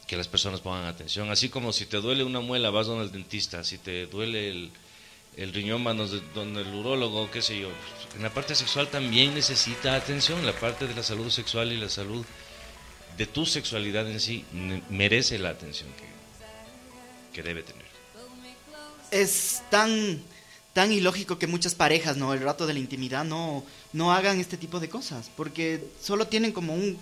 que 0.07 0.17
las 0.17 0.27
personas 0.27 0.61
pongan 0.61 0.85
atención. 0.85 1.31
Así 1.31 1.49
como 1.49 1.73
si 1.73 1.85
te 1.85 1.97
duele 1.97 2.23
una 2.23 2.39
muela, 2.39 2.69
vas 2.69 2.87
donde 2.87 3.05
el 3.05 3.11
dentista, 3.11 3.63
si 3.63 3.77
te 3.77 4.05
duele 4.07 4.49
el, 4.49 4.71
el 5.39 5.53
riñón, 5.53 5.85
donde, 6.33 6.61
el 6.61 6.73
urólogo, 6.75 7.31
qué 7.31 7.41
sé 7.41 7.57
yo. 7.57 7.69
En 8.15 8.23
la 8.23 8.33
parte 8.33 8.55
sexual 8.55 8.89
también 8.89 9.33
necesita 9.33 9.95
atención, 9.95 10.45
la 10.45 10.51
parte 10.51 10.85
de 10.85 10.93
la 10.93 11.01
salud 11.01 11.29
sexual 11.29 11.71
y 11.71 11.77
la 11.77 11.87
salud 11.87 12.25
de 13.17 13.25
tu 13.25 13.45
sexualidad 13.45 14.09
en 14.09 14.19
sí 14.19 14.43
merece 14.89 15.39
la 15.39 15.49
atención 15.49 15.89
que, 15.93 17.41
que 17.41 17.47
debe 17.47 17.63
tener. 17.63 17.85
es 19.11 19.63
tan 19.71 20.21
tan 20.73 20.91
ilógico 20.91 21.39
que 21.39 21.47
muchas 21.47 21.73
parejas, 21.73 22.15
¿no? 22.15 22.33
El 22.33 22.41
rato 22.41 22.67
de 22.67 22.73
la 22.73 22.79
intimidad 22.79 23.23
no 23.23 23.63
no 23.93 24.13
hagan 24.13 24.39
este 24.39 24.57
tipo 24.57 24.79
de 24.79 24.89
cosas, 24.89 25.31
porque 25.35 25.83
solo 26.01 26.27
tienen 26.27 26.51
como 26.51 26.73
un 26.73 26.97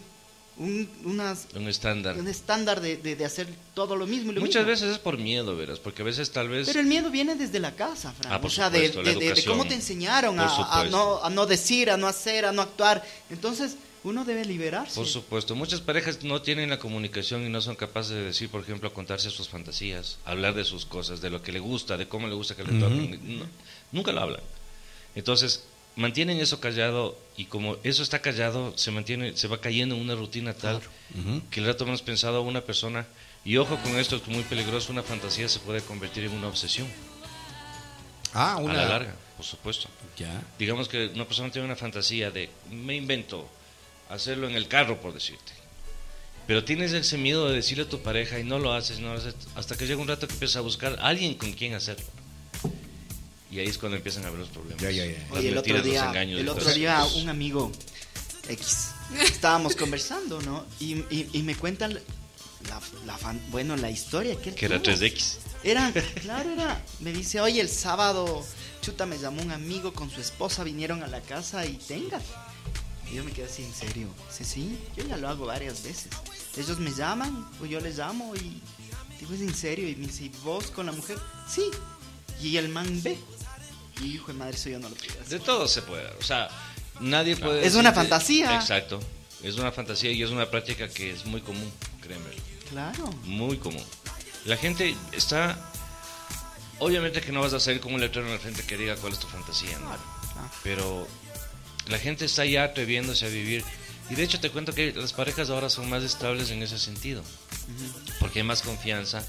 un, 0.59 0.89
unas- 1.05 1.47
Un 1.55 1.67
estándar. 1.67 2.17
un 2.17 2.27
estándar 2.27 2.81
de, 2.81 2.97
de- 2.97 3.15
de 3.15 3.25
hacer 3.25 3.47
todo 3.73 3.95
lo 3.95 4.07
mismo 4.07 4.31
y 4.31 4.35
lo 4.35 4.41
Muchas 4.41 4.61
mismo. 4.65 4.71
veces 4.71 4.89
es 4.93 4.97
por 4.99 5.17
miedo, 5.17 5.55
verás, 5.55 5.79
porque 5.79 6.01
a 6.01 6.05
veces 6.05 6.31
tal 6.31 6.49
vez... 6.49 6.67
Pero 6.67 6.79
el 6.79 6.87
miedo 6.87 7.09
viene 7.11 7.35
desde 7.35 7.59
la 7.59 7.75
casa, 7.75 8.11
Fran. 8.13 8.33
Ah, 8.33 8.41
por 8.41 8.49
o 8.49 8.53
sea, 8.53 8.69
de, 8.69 8.87
supuesto, 8.87 9.03
la 9.03 9.19
de- 9.19 9.33
de- 9.33 9.45
cómo 9.45 9.65
te 9.67 9.75
enseñaron 9.75 10.39
a, 10.39 10.83
no, 10.89 11.23
a 11.23 11.29
no 11.29 11.45
decir, 11.45 11.89
a 11.91 11.97
no 11.97 12.07
hacer, 12.07 12.45
a 12.45 12.51
no 12.51 12.61
actuar. 12.63 13.03
Entonces, 13.29 13.75
uno 14.03 14.23
debe 14.25 14.45
liberarse. 14.45 14.95
Por 14.95 15.05
supuesto, 15.07 15.53
muchas 15.55 15.81
parejas 15.81 16.23
no 16.23 16.41
tienen 16.41 16.69
la 16.69 16.79
comunicación 16.79 17.45
y 17.45 17.49
no 17.49 17.61
son 17.61 17.75
capaces 17.75 18.11
de 18.13 18.23
decir, 18.23 18.49
por 18.49 18.61
ejemplo, 18.61 18.93
contarse 18.93 19.29
sus 19.29 19.49
fantasías, 19.49 20.17
hablar 20.25 20.53
de 20.55 20.63
sus 20.63 20.85
cosas, 20.85 21.19
de 21.21 21.29
lo 21.29 21.41
que 21.41 21.51
le 21.51 21.59
gusta, 21.59 21.97
de 21.97 22.07
cómo 22.07 22.27
le 22.27 22.33
gusta 22.35 22.55
que 22.55 22.63
le 22.63 22.79
toquen. 22.79 23.39
No, 23.39 23.45
nunca 23.91 24.11
lo 24.13 24.21
hablan. 24.21 24.41
Entonces, 25.15 25.63
mantienen 25.97 26.39
eso 26.39 26.61
callado 26.61 27.17
y 27.35 27.45
como 27.45 27.75
eso 27.83 28.01
está 28.03 28.19
callado, 28.21 28.71
se 28.77 28.91
mantiene, 28.91 29.35
se 29.35 29.47
va 29.49 29.59
cayendo 29.59 29.95
en 29.95 30.01
una 30.01 30.15
rutina 30.15 30.53
tal 30.53 30.79
que 31.51 31.59
el 31.59 31.65
rato 31.65 31.83
hemos 31.83 32.01
pensado 32.01 32.37
a 32.37 32.41
una 32.41 32.61
persona, 32.61 33.05
y 33.43 33.57
ojo 33.57 33.77
con 33.77 33.97
esto, 33.97 34.15
es 34.17 34.27
muy 34.27 34.43
peligroso, 34.43 34.91
una 34.91 35.03
fantasía 35.03 35.49
se 35.49 35.59
puede 35.59 35.81
convertir 35.81 36.23
en 36.25 36.31
una 36.31 36.47
obsesión 36.47 36.87
Ah, 38.33 38.57
una. 38.57 38.73
a 38.73 38.77
la 38.77 38.89
larga, 38.89 39.15
por 39.35 39.45
supuesto. 39.45 39.87
Ya. 40.17 40.41
Digamos 40.59 40.87
que 40.87 41.07
una 41.07 41.25
persona 41.25 41.51
tiene 41.51 41.65
una 41.65 41.75
fantasía 41.75 42.29
de, 42.31 42.49
me 42.71 42.95
invento, 42.95 43.47
hacerlo 44.09 44.47
en 44.47 44.55
el 44.55 44.67
carro, 44.67 44.99
por 45.01 45.13
decirte. 45.13 45.53
Pero 46.45 46.63
tienes 46.63 46.93
ese 46.93 47.17
miedo 47.17 47.47
de 47.49 47.55
decirle 47.55 47.83
a 47.85 47.89
tu 47.89 48.01
pareja 48.01 48.39
y 48.39 48.43
no 48.43 48.59
lo 48.59 48.73
haces, 48.73 48.99
no 48.99 49.13
lo 49.13 49.19
haces, 49.19 49.35
hasta 49.55 49.75
que 49.75 49.85
llega 49.87 50.01
un 50.01 50.07
rato 50.07 50.27
que 50.27 50.33
empiezas 50.33 50.57
a 50.57 50.61
buscar 50.61 50.97
a 50.99 51.07
alguien 51.07 51.33
con 51.35 51.51
quien 51.53 51.73
hacerlo. 51.73 52.05
Y 53.51 53.59
ahí 53.59 53.67
es 53.67 53.77
cuando 53.77 53.95
empiezan 53.97 54.25
a 54.25 54.27
haber 54.27 54.39
los 54.41 54.49
problemas. 54.49 54.81
Ya, 54.81 54.91
ya, 54.91 55.05
ya. 55.05 55.17
Las 55.29 55.31
Oye, 55.39 55.49
el 55.49 55.57
otro 55.57 55.73
los 55.75 55.83
día, 55.85 56.05
engaños 56.07 56.39
el 56.41 56.49
otro 56.49 56.73
día 56.73 57.05
un 57.15 57.29
amigo 57.29 57.71
X, 58.49 58.89
estábamos 59.21 59.75
conversando, 59.75 60.41
¿no? 60.41 60.65
Y, 60.79 60.95
y- 61.09 61.29
y 61.33 61.43
me 61.43 61.55
cuentan 61.55 61.93
la, 61.93 62.01
la 63.05 63.17
fan- 63.17 63.41
bueno, 63.51 63.75
la 63.77 63.89
historia 63.89 64.35
que 64.41 64.49
él 64.49 64.55
Que 64.55 64.65
era 64.65 64.81
tuvo. 64.81 64.95
3X. 64.95 65.35
Era, 65.63 65.91
claro, 66.21 66.51
era, 66.51 66.83
me 66.99 67.11
dice, 67.13 67.39
oye, 67.41 67.61
el 67.61 67.69
sábado, 67.69 68.45
chuta, 68.81 69.05
me 69.05 69.17
llamó 69.17 69.41
un 69.41 69.51
amigo 69.51 69.93
con 69.93 70.09
su 70.11 70.19
esposa, 70.21 70.63
vinieron 70.63 71.03
a 71.03 71.07
la 71.07 71.21
casa 71.21 71.65
y 71.65 71.73
tenga. 71.77 72.19
Y 73.11 73.15
yo 73.15 73.23
me 73.23 73.31
quedé 73.31 73.45
así, 73.45 73.63
en 73.63 73.73
serio. 73.73 74.07
Sí, 74.29 74.43
sí, 74.43 74.77
yo 74.95 75.05
ya 75.07 75.15
lo 75.17 75.29
hago 75.29 75.45
varias 75.45 75.83
veces. 75.83 76.09
Ellos 76.57 76.79
me 76.79 76.91
llaman, 76.91 77.47
o 77.61 77.65
yo 77.65 77.79
les 77.79 77.97
llamo 77.97 78.35
y 78.35 78.61
digo, 79.19 79.33
es 79.33 79.41
en 79.41 79.55
serio. 79.55 79.87
Y 79.89 79.95
me 79.95 80.07
dice, 80.07 80.25
¿y 80.25 80.31
vos 80.43 80.69
con 80.71 80.85
la 80.85 80.91
mujer? 80.91 81.17
Sí. 81.49 81.63
Y 82.41 82.57
el 82.57 82.69
man 82.69 83.01
ve. 83.03 83.17
Y 84.01 84.15
hijo 84.15 84.27
de 84.27 84.33
madre, 84.33 84.55
eso 84.55 84.69
yo 84.69 84.79
no 84.79 84.89
lo 84.89 84.95
puedo 84.95 85.11
hacer. 85.13 85.27
De 85.27 85.39
todo 85.39 85.67
se 85.67 85.81
puede. 85.81 86.07
O 86.19 86.23
sea, 86.23 86.49
nadie 86.99 87.35
puede. 87.35 87.65
Es 87.65 87.75
una 87.75 87.93
fantasía. 87.93 88.55
Exacto. 88.55 88.99
Es 89.43 89.55
una 89.55 89.71
fantasía 89.71 90.11
y 90.11 90.23
es 90.23 90.29
una 90.29 90.49
práctica 90.49 90.87
que 90.89 91.11
es 91.11 91.25
muy 91.25 91.41
común, 91.41 91.71
créeme. 92.01 92.25
Claro. 92.69 93.11
Muy 93.23 93.57
común. 93.57 93.83
La 94.45 94.57
gente 94.57 94.95
está. 95.11 95.57
Obviamente 96.79 97.21
que 97.21 97.31
no 97.31 97.41
vas 97.41 97.53
a 97.53 97.59
salir 97.59 97.81
con 97.81 97.93
un 97.93 97.99
letrero 97.99 98.27
en 98.27 98.33
la 98.33 98.39
frente 98.39 98.63
que 98.63 98.77
diga 98.77 98.95
cuál 98.97 99.13
es 99.13 99.19
tu 99.19 99.27
fantasía, 99.27 99.77
¿no? 99.79 99.91
Ah, 99.91 100.51
Pero 100.63 101.07
la 101.87 101.97
gente 101.97 102.25
está 102.25 102.45
ya 102.45 102.63
atreviéndose 102.63 103.25
a 103.25 103.29
vivir. 103.29 103.63
Y 104.09 104.15
de 104.15 104.23
hecho 104.23 104.39
te 104.39 104.51
cuento 104.51 104.73
que 104.73 104.93
las 104.93 105.13
parejas 105.13 105.49
ahora 105.49 105.69
son 105.69 105.89
más 105.89 106.03
estables 106.03 106.51
en 106.51 106.61
ese 106.61 106.77
sentido. 106.77 107.23
Porque 108.19 108.39
hay 108.39 108.45
más 108.45 108.61
confianza 108.61 109.25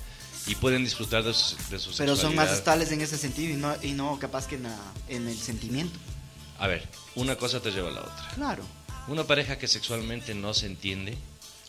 y 0.49 0.55
pueden 0.55 0.83
disfrutar 0.85 1.23
de 1.23 1.35
su, 1.35 1.57
de 1.71 1.79
su 1.79 1.95
Pero 1.97 2.17
son 2.17 2.35
más 2.35 2.51
estables 2.51 2.91
en 2.91 3.01
ese 3.01 3.19
sentido 3.19 3.53
y 3.55 3.57
no, 3.57 3.77
y 3.83 3.93
no 3.93 4.19
capaz 4.19 4.47
que 4.47 4.57
en, 4.57 4.65
la- 4.65 4.93
en 5.09 5.29
el 5.29 5.39
sentimiento. 5.39 5.99
A 6.59 6.67
ver, 6.67 6.89
una 7.15 7.37
cosa 7.37 7.61
te 7.61 7.71
lleva 7.71 7.89
a 7.89 7.93
la 7.93 8.01
otra. 8.01 8.31
Claro. 8.35 8.65
Una 9.09 9.25
pareja 9.25 9.59
que 9.59 9.69
sexualmente 9.69 10.35
no 10.35 10.53
se 10.55 10.67
entiende, 10.67 11.17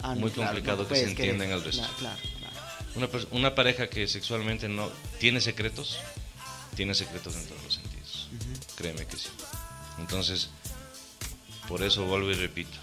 Ah, 0.02 0.16
no, 0.16 0.22
muy 0.22 0.32
claro, 0.32 0.52
complicado 0.52 0.84
no 0.84 0.88
que 0.90 0.96
se 0.96 1.02
puedes 1.02 1.16
querer. 1.18 1.32
entiendan 1.36 1.58
al 1.60 1.64
resto. 1.64 1.86
Claro, 2.00 2.18
claro. 2.40 2.56
Una, 2.96 3.10
una 3.32 3.56
pareja 3.56 3.88
que 3.90 4.08
sexualmente 4.08 4.68
no 4.70 4.90
tiene 5.20 5.42
secretos, 5.42 5.98
tiene 6.76 6.96
secretos 6.96 7.36
en 7.36 7.46
todos 7.48 7.62
los 7.64 7.74
sentidos. 7.76 8.30
Créeme 8.76 9.06
que 9.06 9.18
sí. 9.18 9.28
Entonces, 10.00 10.50
por 11.68 11.84
eso 11.84 12.06
vuelvo 12.06 12.32
y 12.32 12.36
repito, 12.36 12.78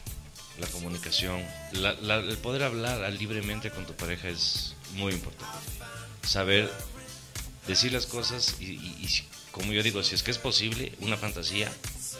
la 0.58 0.66
comunicación, 0.68 1.42
la- 1.72 1.94
la- 1.94 2.16
el 2.16 2.36
poder 2.38 2.62
hablar 2.64 3.10
libremente 3.14 3.70
con 3.70 3.86
tu 3.86 3.94
pareja 3.94 4.28
es 4.28 4.74
muy 4.94 5.12
importante. 5.14 5.56
Saber 6.26 6.70
decir 7.66 7.92
las 7.92 8.06
cosas 8.06 8.54
y, 8.60 8.64
y- 8.64 9.24
como 9.52 9.72
yo 9.72 9.82
digo, 9.82 10.02
si 10.02 10.14
es 10.14 10.22
que 10.22 10.30
es 10.30 10.36
posible, 10.38 10.92
una 11.00 11.16
fantasía, 11.16 11.72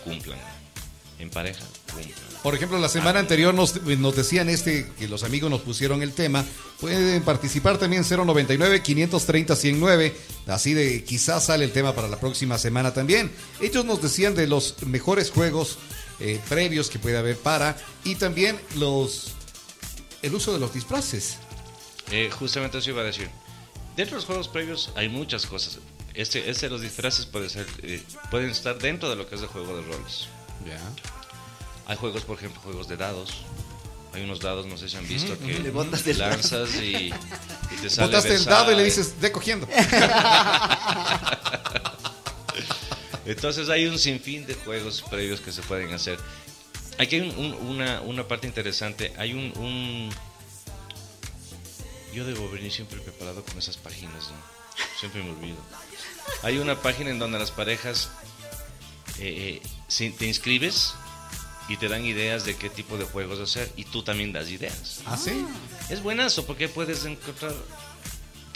cumplan. 0.05 0.39
En 1.19 1.29
pareja, 1.31 1.65
cumplan. 1.93 2.13
Por 2.43 2.55
ejemplo, 2.55 2.79
la 2.79 2.89
semana 2.91 3.19
anterior 3.21 3.53
nos, 3.55 3.81
nos 3.83 4.17
decían 4.17 4.49
este 4.51 4.91
que 4.99 5.09
los 5.09 5.23
amigos 5.23 5.51
nos 5.51 5.61
pusieron 5.63 6.03
el 6.03 6.13
tema. 6.13 6.45
Pueden 6.81 7.23
participar 7.23 7.79
también 7.79 8.05
099-530-109. 8.05 10.13
Así 10.47 10.75
de 10.75 11.05
quizás 11.05 11.47
sale 11.47 11.65
el 11.65 11.73
tema 11.73 11.95
para 11.95 12.09
la 12.09 12.19
próxima 12.21 12.59
semana 12.59 12.93
también. 12.95 13.31
Ellos 13.61 13.85
nos 13.85 14.01
decían 14.03 14.35
de 14.35 14.47
los 14.47 14.75
mejores 14.87 15.31
juegos 15.31 15.79
eh, 16.21 16.41
previos 16.49 16.89
que 16.91 16.99
puede 16.99 17.17
haber 17.19 17.37
para 17.37 17.77
y 18.05 18.15
también 18.17 18.59
los 18.77 19.33
el 20.23 20.35
uso 20.35 20.53
de 20.53 20.59
los 20.59 20.73
disfraces. 20.75 21.37
Eh, 22.11 22.31
justamente 22.31 22.79
eso 22.79 22.91
iba 22.91 23.03
a 23.03 23.05
decir. 23.05 23.29
Dentro 23.97 24.17
de 24.17 24.21
los 24.21 24.25
juegos 24.27 24.49
previos 24.49 24.91
hay 24.95 25.09
muchas 25.09 25.47
cosas. 25.47 25.79
Este, 26.15 26.49
este 26.51 26.67
de 26.67 26.71
los 26.71 26.81
disfraces 26.81 27.27
puede 27.27 27.49
ser, 27.49 27.67
eh, 27.83 28.03
pueden 28.31 28.51
estar 28.51 28.79
dentro 28.79 29.09
de 29.11 29.17
lo 29.17 29.29
que 29.29 29.35
es 29.37 29.41
el 29.43 29.49
juego 29.49 29.77
de 29.77 29.83
roles. 29.83 30.27
Ya. 30.67 30.79
Hay 31.87 31.97
juegos, 31.97 32.23
por 32.25 32.37
ejemplo, 32.39 32.61
juegos 32.63 32.89
de 32.89 32.97
dados. 32.97 33.31
Hay 34.13 34.23
unos 34.23 34.41
dados, 34.41 34.65
no 34.67 34.77
sé 34.79 34.89
si 34.89 34.97
han 34.97 35.07
visto, 35.07 35.39
que 35.39 35.59
botas 35.71 36.07
lanzas 36.07 36.75
y, 36.77 36.95
y 37.07 37.13
te 37.83 37.91
sale 37.91 38.07
Botaste 38.09 38.35
el 38.35 38.45
dado 38.47 38.73
y 38.73 38.77
le 38.77 38.85
dices, 38.85 39.21
de 39.21 39.31
cogiendo. 39.31 39.69
Entonces 43.27 43.69
hay 43.69 43.87
un 43.87 43.99
sinfín 43.99 44.47
de 44.47 44.55
juegos 44.55 45.03
previos 45.11 45.41
que 45.41 45.53
se 45.53 45.61
pueden 45.63 45.93
hacer. 45.93 46.19
Aquí 46.99 47.17
hay 47.17 47.29
un- 47.29 47.37
un- 47.37 47.55
una, 47.67 48.01
una 48.03 48.27
parte 48.27 48.47
interesante. 48.47 49.13
Hay 49.19 49.33
un, 49.35 49.53
un- 49.59 50.09
Yo 52.17 52.25
debo 52.25 52.49
venir 52.49 52.73
siempre 52.73 52.99
preparado 52.99 53.45
con 53.45 53.59
esas 53.59 53.77
páginas, 53.77 54.31
¿no? 54.31 54.87
Siempre 54.99 55.23
me 55.23 55.33
olvido. 55.33 55.59
Hay 56.43 56.57
una 56.57 56.81
página 56.81 57.11
en 57.11 57.19
donde 57.19 57.39
las 57.39 57.51
parejas 57.51 58.09
eh, 59.19 59.61
eh, 59.61 59.69
si 59.87 60.09
te 60.09 60.25
inscribes 60.25 60.95
y 61.69 61.77
te 61.77 61.89
dan 61.89 62.07
ideas 62.07 62.47
de 62.47 62.57
qué 62.57 62.71
tipo 62.71 62.97
de 62.97 63.05
juegos 63.05 63.39
hacer 63.39 63.71
y 63.77 63.85
tú 63.85 64.03
también 64.03 64.33
das 64.33 64.49
ideas. 64.49 65.03
¿Ah, 65.05 65.19
sí? 65.19 65.45
Es 65.91 66.03
buenazo 66.03 66.47
porque 66.47 66.71
puedes 66.71 67.05
encontrar... 67.05 67.53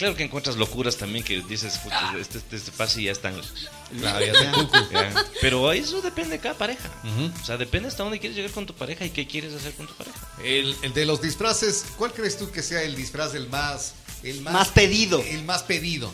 Claro 0.01 0.15
que 0.15 0.23
encuentras 0.23 0.55
locuras 0.55 0.97
también 0.97 1.23
que 1.23 1.41
dices, 1.47 1.77
"Puta, 1.77 2.15
este, 2.19 2.39
este, 2.39 2.55
este 2.55 2.71
pase 2.71 3.03
ya 3.03 3.11
están... 3.11 3.35
Claro, 3.99 4.25
ya. 4.25 4.33
Ya. 4.91 5.25
Pero 5.41 5.71
eso 5.71 6.01
depende 6.01 6.31
de 6.31 6.39
cada 6.39 6.55
pareja. 6.57 6.89
O 7.39 7.45
sea, 7.45 7.55
depende 7.57 7.87
hasta 7.87 8.01
dónde 8.01 8.19
quieres 8.19 8.35
llegar 8.35 8.49
con 8.51 8.65
tu 8.65 8.73
pareja 8.73 9.05
y 9.05 9.11
qué 9.11 9.27
quieres 9.27 9.53
hacer 9.53 9.73
con 9.73 9.85
tu 9.85 9.93
pareja. 9.93 10.17
El, 10.43 10.75
el 10.81 10.93
de 10.95 11.05
los 11.05 11.21
disfraces, 11.21 11.85
¿cuál 11.99 12.13
crees 12.13 12.35
tú 12.35 12.49
que 12.49 12.63
sea 12.63 12.81
el 12.81 12.95
disfraz 12.95 13.35
el 13.35 13.47
más... 13.49 13.93
El 14.23 14.41
Más 14.41 14.69
pedido. 14.69 15.21
El 15.21 15.43
más 15.45 15.61
pedido. 15.61 16.11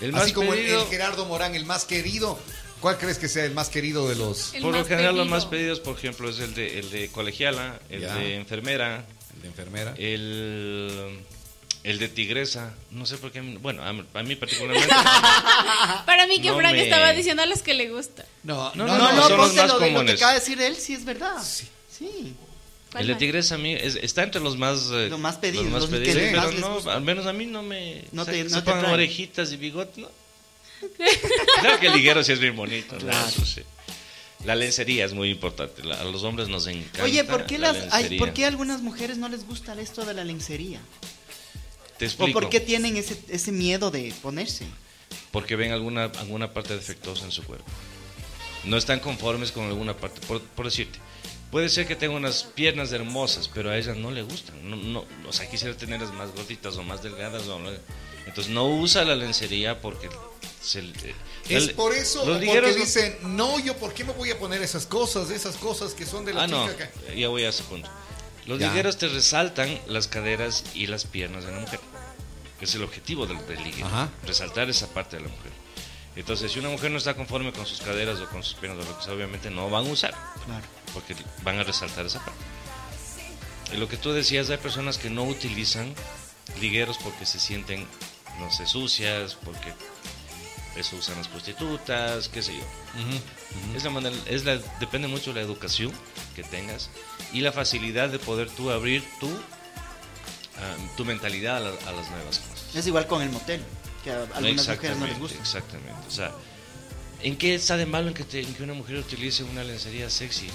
El 0.00 0.14
Así 0.14 0.24
más 0.28 0.32
como 0.32 0.54
el- 0.54 0.60
pedido- 0.60 0.82
el 0.84 0.88
Gerardo 0.88 1.26
Morán, 1.26 1.54
el 1.54 1.66
más 1.66 1.84
querido. 1.84 2.38
¿Cuál 2.80 2.96
crees 2.96 3.18
que 3.18 3.28
sea 3.28 3.44
el 3.44 3.52
más 3.52 3.68
querido 3.68 4.08
de 4.08 4.14
los... 4.14 4.54
El 4.54 4.62
Por 4.62 4.72
lo 4.72 4.78
más 4.78 4.88
general, 4.88 5.14
los 5.14 5.28
más 5.28 5.44
pedidos, 5.44 5.80
por 5.80 5.96
ejemplo, 5.98 6.30
es 6.30 6.38
el 6.38 6.54
de, 6.54 6.78
el 6.78 6.90
de 6.90 7.08
colegiala, 7.10 7.80
el 7.90 8.00
Ya. 8.00 8.14
de 8.14 8.36
enfermera, 8.36 9.04
El 9.34 9.42
de 9.42 9.48
enfermera. 9.48 9.94
el, 9.98 11.18
El 11.86 11.98
de 12.00 12.08
tigresa, 12.08 12.74
no 12.90 13.06
sé 13.06 13.16
por 13.16 13.30
qué, 13.30 13.40
bueno, 13.40 13.82
a, 13.82 13.88
a 13.90 14.22
mí 14.24 14.34
particularmente. 14.34 14.88
Para 16.04 16.26
mí 16.26 16.40
que 16.40 16.48
No 16.48 16.56
Frank 16.56 16.72
me- 16.72 16.82
estaba 16.82 17.12
diciendo 17.12 17.42
a 17.42 17.46
los 17.46 17.62
que 17.62 17.74
le 17.74 17.88
gusta. 17.90 18.24
No, 18.42 18.72
No, 18.74 18.86
No, 18.86 18.98
no, 18.98 19.12
no, 19.12 19.28
son 19.28 19.36
los 19.38 19.46
ponte 19.46 19.56
más 19.62 19.68
lo, 19.72 19.78
de, 19.78 19.90
lo 19.92 20.04
que 20.04 20.12
acaba 20.12 20.32
de 20.32 20.40
decir 20.40 20.60
él, 20.60 20.76
sí 20.76 20.94
es 20.94 21.04
verdad. 21.04 21.36
Sí. 21.88 22.34
¿Cuál 22.90 23.02
el 23.02 23.06
de 23.06 23.12
más? 23.14 23.18
tigresa 23.20 23.54
a 23.54 23.58
mí 23.58 23.72
es- 23.74 23.94
está 23.96 24.24
entre 24.24 24.40
los 24.40 24.56
más, 24.56 24.88
eh, 24.92 25.08
Los 25.10 25.20
más 25.20 25.36
pedidos, 25.36 25.64
los 25.66 25.72
más 25.74 25.82
los 25.82 25.90
que 25.90 25.96
pedidos, 26.06 26.22
pero 26.30 26.42
más 26.42 26.54
no, 26.56 26.74
gusta. 26.74 26.94
al 26.94 27.02
menos 27.02 27.26
a 27.26 27.32
mí 27.32 27.46
no 27.46 27.62
me. 27.62 28.02
No 28.10 28.24
te- 28.26 28.42
no 28.44 28.50
se 28.50 28.62
te 28.62 28.70
atrae. 28.72 28.92
orejitas 28.92 29.52
y 29.52 29.56
bigote, 29.56 30.00
¿no? 30.00 30.08
claro 31.60 31.78
que 31.80 31.86
el 31.86 31.92
liguero 31.94 32.22
sí 32.24 32.32
es 32.32 32.40
bien 32.40 32.56
bonito, 32.56 32.94
¿no? 32.94 32.98
Claro. 33.00 33.28
Eso 33.28 33.46
sí. 33.46 33.62
La 34.44 34.54
lencería 34.56 35.04
es 35.04 35.12
muy 35.12 35.30
importante. 35.30 35.82
la- 35.84 36.00
a 36.00 36.04
los 36.04 36.22
hombres 36.24 36.48
nos 36.48 36.66
encanta. 36.66 37.04
Oye, 37.04 37.22
¿por 37.24 37.46
qué, 37.46 37.58
la 37.58 37.72
las, 37.72 37.92
hay. 37.94 38.18
¿por 38.18 38.32
qué 38.32 38.44
a 38.44 38.48
algunas 38.48 38.82
mujeres 38.82 39.16
no 39.18 39.28
les 39.28 39.46
gusta 39.46 39.74
esto 39.80 40.04
de 40.04 40.14
la 40.14 40.24
lencería? 40.24 40.80
Te 41.98 42.04
¿O 42.04 42.08
explico. 42.08 42.40
por 42.40 42.50
qué 42.50 42.60
tienen 42.60 42.96
ese, 42.96 43.18
ese 43.28 43.52
miedo 43.52 43.90
de 43.90 44.12
ponerse? 44.22 44.66
Porque 45.30 45.56
ven 45.56 45.72
alguna, 45.72 46.04
alguna 46.04 46.52
parte 46.52 46.74
defectuosa 46.74 47.24
en 47.24 47.32
su 47.32 47.42
cuerpo. 47.44 47.64
No 48.64 48.76
están 48.76 49.00
conformes 49.00 49.52
con 49.52 49.64
alguna 49.66 49.96
parte. 49.96 50.20
Por, 50.26 50.40
por 50.42 50.64
decirte, 50.66 50.98
puede 51.50 51.68
ser 51.68 51.86
que 51.86 51.94
tenga 51.96 52.14
unas 52.16 52.42
piernas 52.44 52.90
hermosas, 52.92 53.48
pero 53.52 53.70
a 53.70 53.76
ella 53.78 53.94
no 53.94 54.10
le 54.10 54.22
gustan. 54.22 54.68
No, 54.68 54.76
no, 54.76 55.04
o 55.28 55.32
sea, 55.32 55.48
quisiera 55.48 55.76
tenerlas 55.76 56.12
más 56.12 56.32
gorditas 56.34 56.76
o 56.76 56.82
más 56.82 57.02
delgadas. 57.02 57.46
o 57.48 57.58
no- 57.58 57.70
entonces 58.26 58.52
no 58.52 58.66
usa 58.68 59.04
la 59.04 59.14
lencería 59.14 59.80
porque 59.80 60.08
se, 60.60 60.80
eh, 60.80 61.14
Es 61.48 61.68
por 61.68 61.94
eso, 61.94 62.26
los 62.26 62.38
porque 62.44 62.60
no- 62.60 62.74
dicen, 62.74 63.16
no, 63.22 63.60
yo, 63.60 63.76
¿por 63.76 63.94
qué 63.94 64.02
me 64.02 64.12
voy 64.12 64.30
a 64.32 64.38
poner 64.38 64.60
esas 64.62 64.84
cosas, 64.84 65.30
esas 65.30 65.54
cosas 65.56 65.94
que 65.94 66.04
son 66.04 66.24
de 66.24 66.34
la 66.34 66.42
Ah, 66.42 66.46
no, 66.48 66.68
chica? 66.68 66.90
que-" 66.90 67.20
ya 67.20 67.28
voy 67.28 67.44
a 67.44 67.50
ese 67.50 67.62
punto. 67.62 67.88
Los 68.46 68.58
Ya. 68.58 68.68
ligueros 68.68 68.96
te 68.96 69.08
resaltan 69.08 69.78
las 69.88 70.06
caderas 70.08 70.64
y 70.74 70.86
las 70.86 71.04
piernas 71.04 71.44
de 71.44 71.52
la 71.52 71.58
mujer. 71.60 71.80
Es 72.60 72.74
el 72.74 72.82
objetivo 72.84 73.26
del, 73.26 73.44
del 73.46 73.62
liguero. 73.62 73.86
Ajá. 73.88 74.08
Resaltar 74.24 74.70
esa 74.70 74.88
parte 74.88 75.16
de 75.16 75.22
la 75.22 75.28
mujer. 75.28 75.52
Entonces, 76.14 76.50
si 76.52 76.58
una 76.58 76.70
mujer 76.70 76.90
no 76.90 76.96
está 76.98 77.14
conforme 77.14 77.52
con 77.52 77.66
sus 77.66 77.80
caderas 77.80 78.18
o 78.20 78.26
con 78.30 78.42
sus 78.42 78.54
piernas 78.54 78.86
o 78.86 78.88
lo 78.90 78.96
que 78.98 79.04
sea, 79.04 79.12
obviamente 79.12 79.50
no 79.50 79.68
van 79.68 79.86
a 79.86 79.90
usar. 79.90 80.14
Claro. 80.46 80.64
Porque 80.94 81.14
van 81.42 81.58
a 81.58 81.62
resaltar 81.64 82.06
esa 82.06 82.24
parte. 82.24 82.40
Y 83.74 83.76
lo 83.76 83.88
que 83.88 83.96
tú 83.98 84.12
decías, 84.12 84.48
hay 84.48 84.56
personas 84.58 84.96
que 84.96 85.10
no 85.10 85.24
utilizan 85.24 85.92
ligueros 86.60 86.96
porque 87.02 87.26
se 87.26 87.38
sienten, 87.40 87.86
no 88.38 88.50
sé, 88.50 88.64
sucias, 88.66 89.34
porque 89.44 89.74
eso 90.76 90.96
usan 90.96 91.16
las 91.16 91.28
prostitutas, 91.28 92.28
qué 92.28 92.42
sé 92.42 92.54
yo. 92.54 92.64
Es 93.76 93.84
la 93.84 93.90
manera, 93.90 94.14
es 94.26 94.44
la, 94.44 94.58
depende 94.80 95.08
mucho 95.08 95.32
de 95.32 95.40
la 95.40 95.46
educación 95.46 95.92
que 96.34 96.42
tengas 96.42 96.90
y 97.32 97.40
la 97.40 97.52
facilidad 97.52 98.08
de 98.08 98.18
poder 98.18 98.50
tú 98.50 98.70
abrir 98.70 99.02
tu, 99.20 99.28
ah, 99.28 100.76
tu 100.96 101.04
mentalidad 101.04 101.56
a, 101.58 101.60
la- 101.60 101.88
a 101.88 101.92
las 101.92 102.10
nuevas 102.10 102.38
cosas. 102.38 102.74
Es 102.74 102.86
igual 102.86 103.06
con 103.06 103.22
el 103.22 103.30
motel, 103.30 103.62
que 104.04 104.10
a 104.10 104.22
algunas 104.34 104.68
mujeres 104.68 104.96
no 104.98 105.06
les 105.06 105.18
gusta. 105.18 105.38
exactamente. 105.40 105.92
O 106.06 106.10
sea, 106.10 106.32
¿en 107.22 107.36
qué 107.36 107.54
está 107.54 107.76
de 107.76 107.86
malo 107.86 108.08
en 108.08 108.14
que, 108.14 108.24
te- 108.24 108.40
en 108.42 108.54
que 108.54 108.62
una 108.62 108.74
mujer 108.74 108.96
utilice 108.96 109.42
una 109.44 109.64
lencería 109.64 110.10
sexy? 110.10 110.48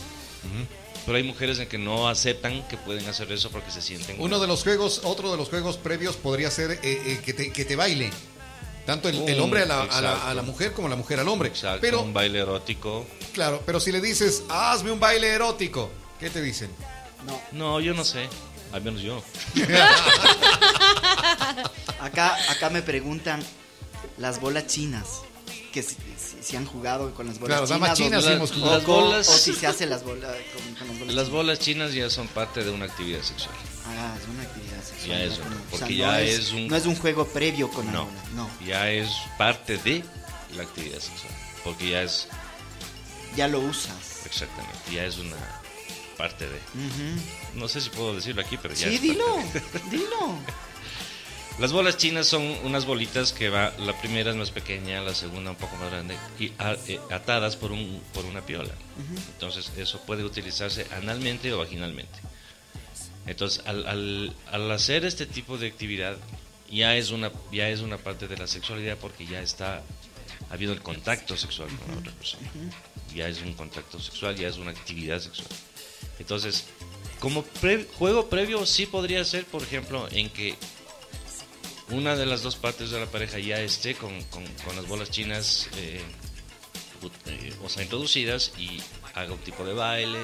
Pero 1.05 1.17
hay 1.17 1.23
mujeres 1.23 1.57
en 1.59 1.67
que 1.67 1.77
no 1.79 2.07
aceptan 2.07 2.67
que 2.67 2.77
pueden 2.77 3.07
hacer 3.07 3.31
eso 3.31 3.49
porque 3.49 3.71
se 3.71 3.81
sienten... 3.81 4.17
Uno 4.19 4.39
de 4.39 4.45
los 4.47 4.61
juegos, 4.63 5.01
otro 5.03 5.31
de 5.31 5.37
los 5.37 5.49
juegos 5.49 5.77
previos 5.77 6.15
podría 6.15 6.51
ser 6.51 6.71
eh, 6.71 6.79
eh, 6.83 7.21
que, 7.25 7.33
te, 7.33 7.51
que 7.51 7.65
te 7.65 7.75
baile. 7.75 8.11
Tanto 8.85 9.09
el, 9.09 9.39
hombre 9.39 9.61
a 9.61 9.65
la, 9.65 9.75
a, 9.75 9.85
la, 10.01 10.09
exacto. 10.11 10.27
a 10.27 10.33
la 10.33 10.41
mujer 10.41 10.73
como 10.73 10.89
la 10.89 10.95
mujer 10.95 11.19
al 11.19 11.27
hombre. 11.27 11.49
Exacto, 11.49 11.79
Pero, 11.81 12.01
un 12.01 12.13
baile 12.13 12.39
erótico. 12.39 13.05
claro, 13.33 13.61
pero 13.65 13.79
si 13.79 13.91
le 13.91 14.01
dices, 14.01 14.43
hazme 14.49 14.91
un 14.91 14.99
baile 14.99 15.27
erótico, 15.29 15.91
¿qué 16.19 16.29
te 16.29 16.41
dicen? 16.41 16.69
No, 17.25 17.39
No, 17.51 17.79
yo 17.79 17.93
no 17.93 18.03
sé. 18.03 18.27
Al 18.73 18.81
menos 18.81 19.01
yo. 19.01 19.21
acá, 21.99 22.37
acá 22.49 22.69
me 22.69 22.81
preguntan 22.81 23.41
las 24.17 24.39
bolas 24.39 24.67
chinas. 24.67 25.21
Que 25.73 25.81
si, 25.83 25.95
si- 26.17 26.41
si 26.43 26.55
han 26.57 26.65
jugado 26.65 27.13
con 27.13 27.27
las 27.27 27.39
bolas 27.39 27.59
Claro, 27.61 27.65
chinas. 27.65 27.79
damas 27.81 27.99
o- 27.99 28.03
chinas 28.03 28.23
sí 28.25 28.29
o- 28.29 28.33
hemos 28.33 28.51
jugado. 28.51 28.73
Las 28.77 28.85
bolas- 28.85 29.29
O 29.29 29.37
si 29.37 29.53
se 29.53 29.67
hace 29.67 29.85
las 29.85 30.03
bolas 30.03 30.35
con, 30.53 30.75
con 30.75 30.87
las 30.87 30.99
bolas 30.99 31.15
Las 31.15 31.25
chinas. 31.25 31.29
bolas 31.29 31.59
chinas 31.59 31.93
ya 31.93 32.09
son 32.09 32.27
parte 32.27 32.63
de 32.63 32.71
una 32.71 32.85
actividad 32.85 33.21
sexual. 33.21 33.55
Ah, 33.85 34.13
es 34.21 34.27
una 34.27 34.43
actividad 34.43 34.49
sexual. 34.53 34.60
Ya 35.07 35.23
es 35.23 35.33
o 35.33 35.35
sea, 35.35 35.45
porque 35.71 35.85
no 35.85 35.89
ya 35.99 36.21
es, 36.21 36.39
es 36.39 36.51
un- 36.51 36.67
No 36.67 36.75
es 36.75 36.85
un 36.85 36.95
juego 36.95 37.25
previo 37.27 37.69
con 37.69 37.85
la 37.87 37.91
No, 37.93 38.05
bola. 38.05 38.21
No, 38.35 38.49
ya 38.65 38.89
es 38.91 39.09
parte 39.37 39.77
de 39.77 40.03
la 40.55 40.63
actividad 40.63 40.99
sexual. 40.99 41.33
Porque 41.63 41.89
ya 41.89 42.03
es, 42.03 42.27
ya 43.35 43.47
lo 43.47 43.59
usas. 43.59 44.25
exactamente, 44.25 44.91
ya 44.91 45.05
es 45.05 45.17
una 45.17 45.37
parte 46.17 46.45
de. 46.47 46.59
No 47.55 47.67
sé 47.67 47.81
si 47.81 47.89
puedo 47.89 48.15
decirlo 48.15 48.41
aquí, 48.41 48.57
pero 48.61 48.73
ya. 48.73 48.87
Sí, 48.89 48.95
es 48.95 48.99
parte 49.01 49.07
dilo, 49.13 49.35
de. 49.89 49.89
dilo. 49.97 50.35
Las 51.59 51.73
bolas 51.73 51.97
chinas 51.97 52.27
son 52.27 52.43
unas 52.63 52.85
bolitas 52.85 53.33
que 53.33 53.49
va, 53.49 53.73
la 53.77 53.95
primera 53.99 54.31
es 54.31 54.35
más 54.37 54.49
pequeña, 54.51 55.01
la 55.01 55.13
segunda 55.13 55.51
un 55.51 55.57
poco 55.57 55.75
más 55.75 55.91
grande, 55.91 56.15
y 56.39 56.51
a- 56.57 56.75
eh, 56.87 56.99
atadas 57.11 57.55
por, 57.57 57.71
un, 57.71 58.01
por 58.13 58.25
una 58.25 58.41
piola. 58.41 58.73
Entonces, 59.33 59.71
eso 59.77 59.99
puede 60.01 60.23
utilizarse 60.23 60.87
analmente 60.95 61.51
o 61.53 61.59
vaginalmente. 61.59 62.17
Entonces, 63.27 63.61
al, 63.65 63.85
al- 63.87 64.35
al 64.51 64.71
hacer 64.71 65.05
este 65.05 65.25
tipo 65.25 65.57
de 65.57 65.67
actividad, 65.67 66.17
ya 66.69 66.95
es, 66.95 67.11
una, 67.11 67.31
ya 67.51 67.69
es 67.69 67.81
una 67.81 67.97
parte 67.97 68.27
de 68.27 68.37
la 68.37 68.47
sexualidad 68.47 68.97
porque 68.97 69.25
ya 69.25 69.41
está 69.41 69.83
ha 70.49 70.53
habido 70.53 70.73
el 70.73 70.81
contacto 70.81 71.37
sexual 71.37 71.69
con 71.77 71.91
la 71.95 71.99
otra 72.01 72.11
persona. 72.13 72.49
Ya 73.15 73.27
es 73.27 73.41
un 73.41 73.53
contacto 73.53 73.99
sexual, 73.99 74.35
ya 74.35 74.47
es 74.49 74.57
una 74.57 74.71
actividad 74.71 75.19
sexual. 75.19 75.47
Entonces, 76.19 76.65
como 77.19 77.43
pre- 77.43 77.87
juego 77.97 78.27
previo 78.29 78.65
sí 78.65 78.85
podría 78.85 79.23
ser, 79.23 79.45
por 79.45 79.61
ejemplo, 79.63 80.07
en 80.11 80.29
que 80.29 80.55
una 81.89 82.15
de 82.15 82.25
las 82.25 82.41
dos 82.41 82.55
partes 82.55 82.89
de 82.89 82.99
la 82.99 83.05
pareja 83.05 83.37
ya 83.39 83.59
esté 83.61 83.95
con, 83.95 84.21
con- 84.25 84.47
con 84.65 84.75
las 84.75 84.87
bolas 84.87 85.09
chinas, 85.11 85.69
eh, 85.77 86.01
eh, 87.27 87.53
o 87.63 87.69
sea, 87.69 87.83
introducidas 87.83 88.53
y 88.57 88.81
haga 89.13 89.33
un 89.33 89.39
tipo 89.39 89.63
de 89.65 89.73
baile 89.73 90.19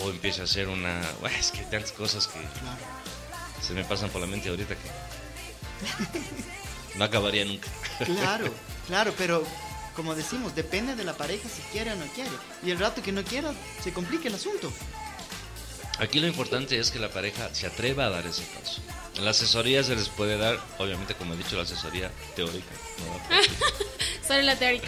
o 0.00 0.10
empiece 0.10 0.40
a 0.40 0.44
hacer 0.44 0.68
una... 0.68 1.00
Bueno, 1.20 1.36
es 1.38 1.50
que 1.50 1.60
hay 1.60 1.66
tantas 1.66 1.92
cosas 1.92 2.26
que 2.26 2.38
se 3.64 3.72
me 3.74 3.84
pasan 3.84 4.10
por 4.10 4.20
la 4.20 4.26
mente 4.26 4.48
ahorita 4.48 4.74
que 4.74 4.88
no 6.98 7.04
acabaría 7.04 7.44
nunca. 7.44 7.68
Claro, 8.04 8.52
claro, 8.86 9.14
pero 9.16 9.44
como 9.94 10.14
decimos, 10.14 10.54
depende 10.54 10.94
de 10.94 11.04
la 11.04 11.16
pareja 11.16 11.48
si 11.48 11.62
quiere 11.72 11.92
o 11.92 11.96
no 11.96 12.06
quiere. 12.06 12.30
Y 12.62 12.70
el 12.70 12.78
rato 12.78 13.02
que 13.02 13.12
no 13.12 13.24
quiera, 13.24 13.52
se 13.82 13.92
complica 13.92 14.28
el 14.28 14.34
asunto. 14.34 14.72
Aquí 15.98 16.20
lo 16.20 16.28
importante 16.28 16.78
es 16.78 16.90
que 16.90 17.00
la 17.00 17.08
pareja 17.08 17.52
se 17.52 17.66
atreva 17.66 18.06
a 18.06 18.10
dar 18.10 18.26
ese 18.26 18.42
paso. 18.42 18.80
La 19.20 19.30
asesoría 19.30 19.82
se 19.82 19.96
les 19.96 20.08
puede 20.08 20.38
dar, 20.38 20.60
obviamente, 20.78 21.14
como 21.14 21.34
he 21.34 21.36
dicho, 21.36 21.56
la 21.56 21.62
asesoría 21.62 22.12
teórica. 22.36 22.70
¿no? 22.98 23.36
La. 23.36 23.42
Solo 24.28 24.42
la 24.42 24.56
teoría. 24.56 24.82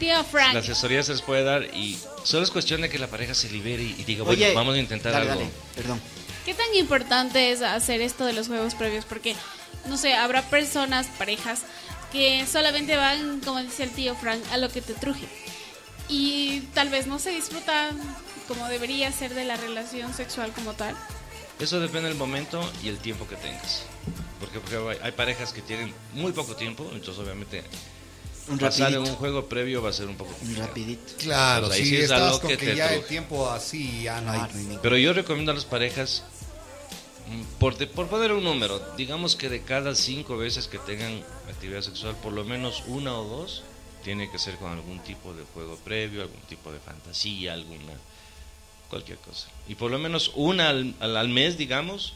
Tío 0.00 0.24
Frank, 0.24 0.54
La 0.54 0.60
asesoría 0.60 1.02
se 1.04 1.12
les 1.12 1.22
puede 1.22 1.44
dar 1.44 1.62
y 1.76 1.96
solo 2.24 2.42
es 2.42 2.50
cuestión 2.50 2.80
de 2.80 2.88
que 2.88 2.98
la 2.98 3.06
pareja 3.06 3.34
se 3.34 3.48
libere 3.50 3.82
y, 3.84 3.94
y 3.98 4.04
diga, 4.04 4.24
bueno, 4.24 4.42
Oye, 4.42 4.52
vamos 4.54 4.74
a 4.74 4.78
intentar 4.78 5.12
dale, 5.12 5.30
algo. 5.30 5.40
dale, 5.42 5.52
perdón. 5.76 6.00
¿qué 6.44 6.54
tan 6.54 6.74
importante 6.74 7.52
es 7.52 7.60
hacer 7.62 8.00
esto 8.00 8.24
de 8.24 8.32
los 8.32 8.48
juegos 8.48 8.74
previos? 8.74 9.04
Porque, 9.04 9.36
no 9.86 9.96
sé, 9.96 10.14
habrá 10.14 10.42
personas, 10.42 11.06
parejas, 11.18 11.60
que 12.10 12.44
solamente 12.50 12.96
van, 12.96 13.40
como 13.40 13.62
dice 13.62 13.84
el 13.84 13.90
tío 13.90 14.16
Frank, 14.16 14.42
a 14.50 14.56
lo 14.56 14.68
que 14.70 14.80
te 14.80 14.94
truje. 14.94 15.26
Y 16.08 16.62
tal 16.74 16.88
vez 16.88 17.06
no 17.06 17.18
se 17.20 17.30
disfrutan 17.30 17.96
como 18.48 18.66
debería 18.66 19.12
ser 19.12 19.34
de 19.34 19.44
la 19.44 19.56
relación 19.56 20.12
sexual 20.12 20.50
como 20.52 20.72
tal. 20.72 20.96
Eso 21.60 21.78
depende 21.78 22.08
del 22.08 22.16
momento 22.18 22.68
y 22.82 22.88
el 22.88 22.98
tiempo 22.98 23.28
que 23.28 23.36
tengas. 23.36 23.84
Porque, 24.40 24.58
por 24.58 24.68
ejemplo, 24.70 24.88
hay, 24.88 24.98
hay 25.02 25.12
parejas 25.12 25.52
que 25.52 25.60
tienen 25.60 25.94
muy 26.14 26.32
poco 26.32 26.56
tiempo, 26.56 26.88
entonces 26.94 27.22
obviamente 27.22 27.62
Un 28.50 28.58
pasar 28.58 28.88
en 28.88 28.94
rapidito. 28.94 29.12
un 29.12 29.16
juego 29.18 29.46
previo 29.46 29.82
va 29.82 29.90
a 29.90 29.92
ser 29.92 30.06
un 30.06 30.16
poco 30.16 30.32
complicado. 30.32 30.66
rapidito. 30.68 31.12
Claro, 31.18 31.66
Pues 31.68 31.78
ahí 31.78 31.84
si 31.84 31.90
sí 31.90 31.96
es 31.96 32.02
estás 32.04 32.20
algo 32.22 32.40
con 32.40 32.50
que 32.50 32.56
que, 32.58 32.66
te 32.66 32.76
ya 32.76 32.92
el 32.94 33.04
tiempo 33.04 33.48
así, 33.50 34.02
ya 34.02 34.20
no 34.20 34.32
hay. 34.32 34.40
Ah, 34.40 34.48
Pero 34.82 34.96
yo 34.96 35.12
recomiendo 35.12 35.52
a 35.52 35.54
las 35.54 35.64
parejas, 35.64 36.24
mm, 37.28 37.58
por, 37.58 37.76
de- 37.78 37.86
por 37.86 38.08
poner 38.08 38.32
un 38.32 38.42
número, 38.44 38.80
digamos 38.96 39.36
que 39.36 39.48
de 39.48 39.62
cada 39.62 39.94
cinco 39.94 40.36
veces 40.36 40.66
que 40.66 40.78
tengan 40.78 41.22
actividad 41.48 41.82
sexual, 41.82 42.16
por 42.22 42.32
lo 42.32 42.44
menos 42.44 42.82
una 42.86 43.14
o 43.16 43.24
dos 43.24 43.62
tiene 44.04 44.30
que 44.30 44.38
ser 44.38 44.56
con 44.56 44.72
algún 44.72 44.98
tipo 45.00 45.32
de 45.34 45.44
juego 45.54 45.76
previo, 45.76 46.22
algún 46.22 46.40
tipo 46.48 46.72
de 46.72 46.80
fantasía, 46.80 47.52
alguna 47.52 47.92
cualquier 48.88 49.18
cosa. 49.18 49.48
Y 49.68 49.74
por 49.76 49.90
lo 49.90 49.98
menos 49.98 50.32
una 50.34 50.70
al, 50.70 50.94
al- 51.00 51.16
al 51.16 51.28
mes, 51.28 51.56
digamos, 51.56 52.14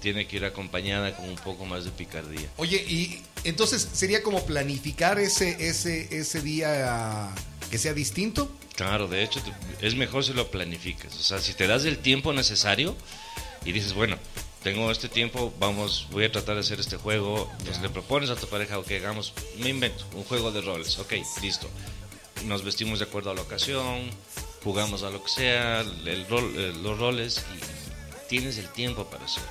tiene 0.00 0.26
que 0.26 0.36
ir 0.36 0.44
acompañada 0.44 1.16
con 1.16 1.28
un 1.28 1.36
poco 1.36 1.66
más 1.66 1.84
de 1.84 1.90
picardía. 1.90 2.48
Oye, 2.56 2.76
y 2.88 3.22
entonces 3.44 3.88
sería 3.92 4.22
como 4.22 4.44
planificar 4.44 5.18
ese, 5.18 5.68
ese, 5.68 6.08
ese 6.16 6.40
día 6.42 7.34
que 7.70 7.78
sea 7.78 7.94
distinto. 7.94 8.50
Claro, 8.76 9.08
de 9.08 9.22
hecho 9.22 9.40
es 9.80 9.94
mejor 9.94 10.24
si 10.24 10.32
lo 10.32 10.50
planificas. 10.50 11.14
O 11.16 11.22
sea, 11.22 11.38
si 11.38 11.54
te 11.54 11.66
das 11.66 11.84
el 11.84 11.98
tiempo 11.98 12.32
necesario 12.32 12.96
y 13.64 13.72
dices, 13.72 13.92
bueno, 13.92 14.16
tengo 14.62 14.90
este 14.90 15.08
tiempo, 15.08 15.52
vamos, 15.58 16.06
voy 16.10 16.24
a 16.24 16.32
tratar 16.32 16.54
de 16.54 16.60
hacer 16.60 16.80
este 16.80 16.96
juego. 16.96 17.50
Entonces 17.58 17.82
le 17.82 17.88
propones 17.88 18.30
a 18.30 18.36
tu 18.36 18.46
pareja, 18.46 18.78
ok, 18.78 18.90
hagamos, 18.92 19.32
me 19.58 19.68
invento, 19.68 20.04
un 20.14 20.24
juego 20.24 20.50
de 20.50 20.60
roles. 20.60 20.98
Ok, 20.98 21.14
listo. 21.42 21.68
Nos 22.44 22.64
vestimos 22.64 22.98
de 22.98 23.04
acuerdo 23.04 23.30
a 23.30 23.34
la 23.34 23.42
ocasión, 23.42 24.10
jugamos 24.64 25.02
a 25.02 25.10
lo 25.10 25.22
que 25.22 25.30
sea, 25.30 25.80
el 25.80 26.26
rol, 26.28 26.52
eh, 26.56 26.72
los 26.82 26.98
roles 26.98 27.44
y 27.54 28.28
tienes 28.28 28.58
el 28.58 28.68
tiempo 28.70 29.04
para 29.04 29.24
hacerlo. 29.24 29.50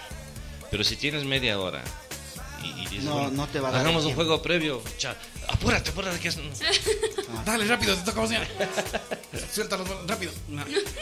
Pero 0.71 0.83
si 0.83 0.95
tienes 0.95 1.25
media 1.25 1.59
hora 1.59 1.83
y, 2.63 2.85
dices, 2.87 3.03
No, 3.03 3.13
bueno, 3.13 3.31
no 3.31 3.47
te 3.47 3.59
va 3.59 3.69
a 3.69 3.71
dar 3.71 3.81
Hagamos 3.81 4.05
un 4.05 4.13
juego 4.13 4.41
previo. 4.41 4.81
Cha, 4.97 5.15
apúrate, 5.47 5.91
apúrate. 5.91 6.19
Que 6.19 6.29
es... 6.29 6.37
Dale, 7.45 7.65
rápido, 7.65 7.95
te 7.95 8.11
toca. 8.11 8.27
Suéltalo 9.53 9.85
rápido. 10.07 10.31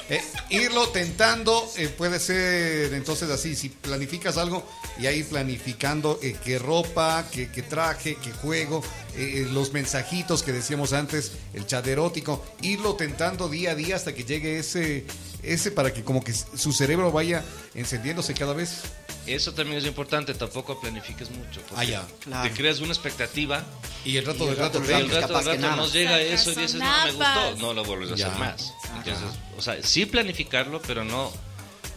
Eh, 0.09 0.23
irlo 0.51 0.87
tentando 0.87 1.69
eh, 1.75 1.89
puede 1.89 2.17
ser 2.19 2.93
entonces 2.93 3.29
así, 3.29 3.57
si 3.57 3.67
planificas 3.67 4.37
algo 4.37 4.65
y 4.97 5.05
ahí 5.05 5.23
planificando 5.23 6.17
eh, 6.23 6.35
qué 6.43 6.59
ropa, 6.59 7.25
qué, 7.29 7.49
qué 7.51 7.61
traje, 7.61 8.15
qué 8.15 8.31
juego, 8.31 8.81
eh, 9.15 9.41
eh, 9.41 9.47
los 9.51 9.73
mensajitos 9.73 10.43
que 10.43 10.51
decíamos 10.51 10.93
antes, 10.93 11.31
el 11.53 11.65
chat 11.65 11.85
erótico, 11.87 12.43
irlo 12.61 12.95
tentando 12.95 13.49
día 13.49 13.71
a 13.71 13.75
día 13.75 13.95
hasta 13.95 14.13
que 14.13 14.23
llegue 14.23 14.59
ese, 14.59 15.05
ese 15.43 15.71
para 15.71 15.93
que 15.93 16.03
como 16.03 16.23
que 16.23 16.33
su 16.33 16.71
cerebro 16.71 17.11
vaya 17.11 17.43
encendiéndose 17.75 18.33
cada 18.33 18.53
vez. 18.53 18.81
Eso 19.27 19.53
también 19.53 19.77
es 19.77 19.85
importante, 19.85 20.33
tampoco 20.33 20.79
planifiques 20.79 21.29
mucho. 21.31 21.61
Ah, 21.75 21.83
ya. 21.83 22.05
Claro. 22.21 22.49
Te 22.49 22.55
creas 22.55 22.79
una 22.79 22.93
expectativa 22.93 23.63
Y 24.05 24.15
el 24.17 24.25
rato 24.25 24.45
Y 24.45 24.49
el 24.49 24.55
del 24.55 24.57
rato, 24.63 24.79
rato 24.79 24.91
rato. 24.91 25.21
rato, 25.33 25.33
rato 25.49 25.61
nada. 25.61 25.75
nos 25.75 25.93
llega 25.93 26.19
eso 26.21 26.51
y 26.51 26.55
dices, 26.55 26.75
no 26.75 26.85
me 27.05 27.11
gustó, 27.11 27.55
no 27.57 27.73
lo 27.73 27.83
vuelves 27.83 28.11
a 28.11 28.15
Ya. 28.15 28.27
hacer 28.27 28.39
más. 28.39 28.73
Entonces, 28.97 29.25
o 29.57 29.61
sea, 29.61 29.77
sí 29.83 30.05
planificarlo, 30.05 30.81
pero 30.81 31.03
no, 31.03 31.31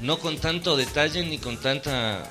no 0.00 0.18
con 0.18 0.38
tanto 0.38 0.76
detalle 0.76 1.24
ni 1.24 1.38
con 1.38 1.56
tanta, 1.58 2.28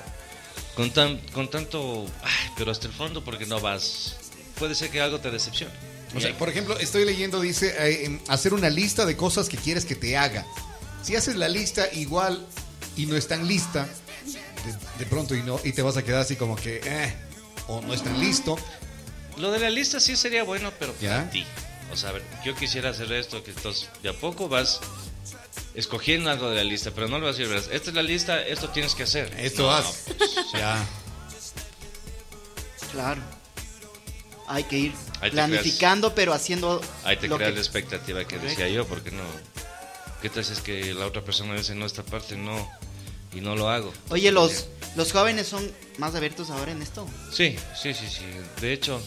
con 0.74 0.90
tan, 0.90 1.18
con 1.32 1.48
tanto, 1.48 2.06
ay, 2.22 2.50
pero 2.56 2.70
hasta 2.70 2.86
el 2.86 2.92
fondo 2.92 3.24
porque 3.24 3.46
no 3.46 3.58
vas, 3.60 4.16
puede 4.58 4.74
ser 4.74 4.90
que 4.90 5.00
algo 5.00 5.18
te 5.20 5.30
decepcione. 5.30 5.72
O 6.14 6.20
sea, 6.20 6.36
por 6.36 6.48
ejemplo, 6.48 6.76
estoy 6.78 7.04
leyendo, 7.04 7.40
dice, 7.40 7.68
eh, 7.78 8.04
em, 8.06 8.20
hacer 8.28 8.52
una 8.52 8.68
lista 8.68 9.06
de 9.06 9.16
cosas 9.16 9.48
que 9.48 9.56
quieres 9.56 9.84
que 9.84 9.94
te 9.94 10.16
haga. 10.18 10.44
Si 11.02 11.14
haces 11.16 11.36
la 11.36 11.48
lista 11.48 11.86
igual 11.94 12.44
y 12.96 13.06
no 13.06 13.16
es 13.16 13.28
tan 13.28 13.46
lista, 13.46 13.88
de, 14.64 14.74
de 14.98 15.06
pronto 15.06 15.34
y 15.34 15.42
no 15.42 15.60
y 15.64 15.72
te 15.72 15.82
vas 15.82 15.96
a 15.96 16.02
quedar 16.02 16.20
así 16.22 16.36
como 16.36 16.56
que, 16.56 16.80
eh, 16.84 17.14
o 17.68 17.80
no 17.80 17.92
es 17.94 18.02
tan 18.02 18.18
listo. 18.20 18.56
Lo 19.36 19.50
de 19.50 19.58
la 19.60 19.70
lista 19.70 20.00
sí 20.00 20.16
sería 20.16 20.42
bueno, 20.44 20.70
pero 20.78 20.94
¿Ya? 21.00 21.16
para 21.18 21.30
ti. 21.30 21.44
O 21.92 21.96
sea, 21.96 22.10
a 22.10 22.12
ver, 22.12 22.22
yo 22.44 22.54
quisiera 22.54 22.90
hacer 22.90 23.10
esto, 23.12 23.42
que 23.42 23.50
entonces 23.50 23.88
de 24.02 24.10
a 24.10 24.12
poco 24.12 24.48
vas 24.48 24.80
escogiendo 25.74 26.30
algo 26.30 26.50
de 26.50 26.56
la 26.56 26.64
lista, 26.64 26.90
pero 26.94 27.08
no 27.08 27.18
le 27.18 27.26
vas 27.26 27.34
a 27.36 27.38
decir, 27.38 27.48
verás, 27.52 27.68
esta 27.72 27.90
es 27.90 27.96
la 27.96 28.02
lista, 28.02 28.42
esto 28.46 28.68
tienes 28.70 28.94
que 28.94 29.04
hacer. 29.04 29.32
Esto 29.38 29.62
No, 29.62 29.70
haz. 29.72 30.04
Ya. 30.54 30.84
Claro. 32.92 33.20
Hay 34.48 34.64
que 34.64 34.78
ir 34.78 34.92
Ahí 35.20 35.30
planificando, 35.30 36.14
pero 36.14 36.32
haciendo 36.32 36.80
Ahí 37.04 37.16
te 37.16 37.28
lo 37.28 37.36
creas 37.36 37.50
que- 37.52 37.54
la 37.56 37.60
expectativa 37.60 38.24
que 38.24 38.38
decía 38.38 38.68
yo, 38.68 38.86
porque 38.86 39.10
no. 39.12 39.22
¿Qué 40.22 40.28
tal 40.28 40.44
si 40.44 40.52
es 40.52 40.60
que 40.60 40.92
la 40.92 41.06
otra 41.06 41.22
persona 41.22 41.54
dice 41.54 41.74
no, 41.74 41.86
esta 41.86 42.02
parte 42.02 42.36
no, 42.36 42.68
y 43.32 43.40
no 43.40 43.56
lo 43.56 43.68
hago? 43.70 43.92
Oye, 44.08 44.30
los, 44.32 44.66
los 44.96 45.12
jóvenes 45.12 45.46
son 45.46 45.70
más 45.98 46.14
abiertos 46.14 46.50
ahora 46.50 46.72
en 46.72 46.82
esto. 46.82 47.06
Sí, 47.32 47.56
sí, 47.80 47.94
sí, 47.94 48.06
sí. 48.08 48.24
De 48.60 48.72
hecho, 48.72 49.00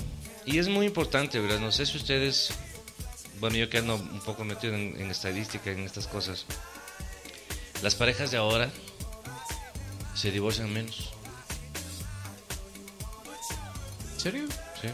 y 0.45 0.59
es 0.59 0.67
muy 0.67 0.85
importante, 0.85 1.39
¿verdad? 1.39 1.59
No 1.59 1.71
sé 1.71 1.85
si 1.85 1.97
ustedes. 1.97 2.51
Bueno, 3.39 3.57
yo 3.57 3.69
que 3.69 3.79
ando 3.79 3.95
un 3.95 4.21
poco 4.21 4.43
metido 4.43 4.73
en, 4.73 4.95
en 4.99 5.11
estadística, 5.11 5.71
en 5.71 5.79
estas 5.79 6.07
cosas. 6.07 6.45
Las 7.81 7.95
parejas 7.95 8.31
de 8.31 8.37
ahora 8.37 8.71
se 10.15 10.31
divorcian 10.31 10.71
menos. 10.71 11.09
¿En 14.13 14.19
serio? 14.19 14.47
Sí. 14.81 14.87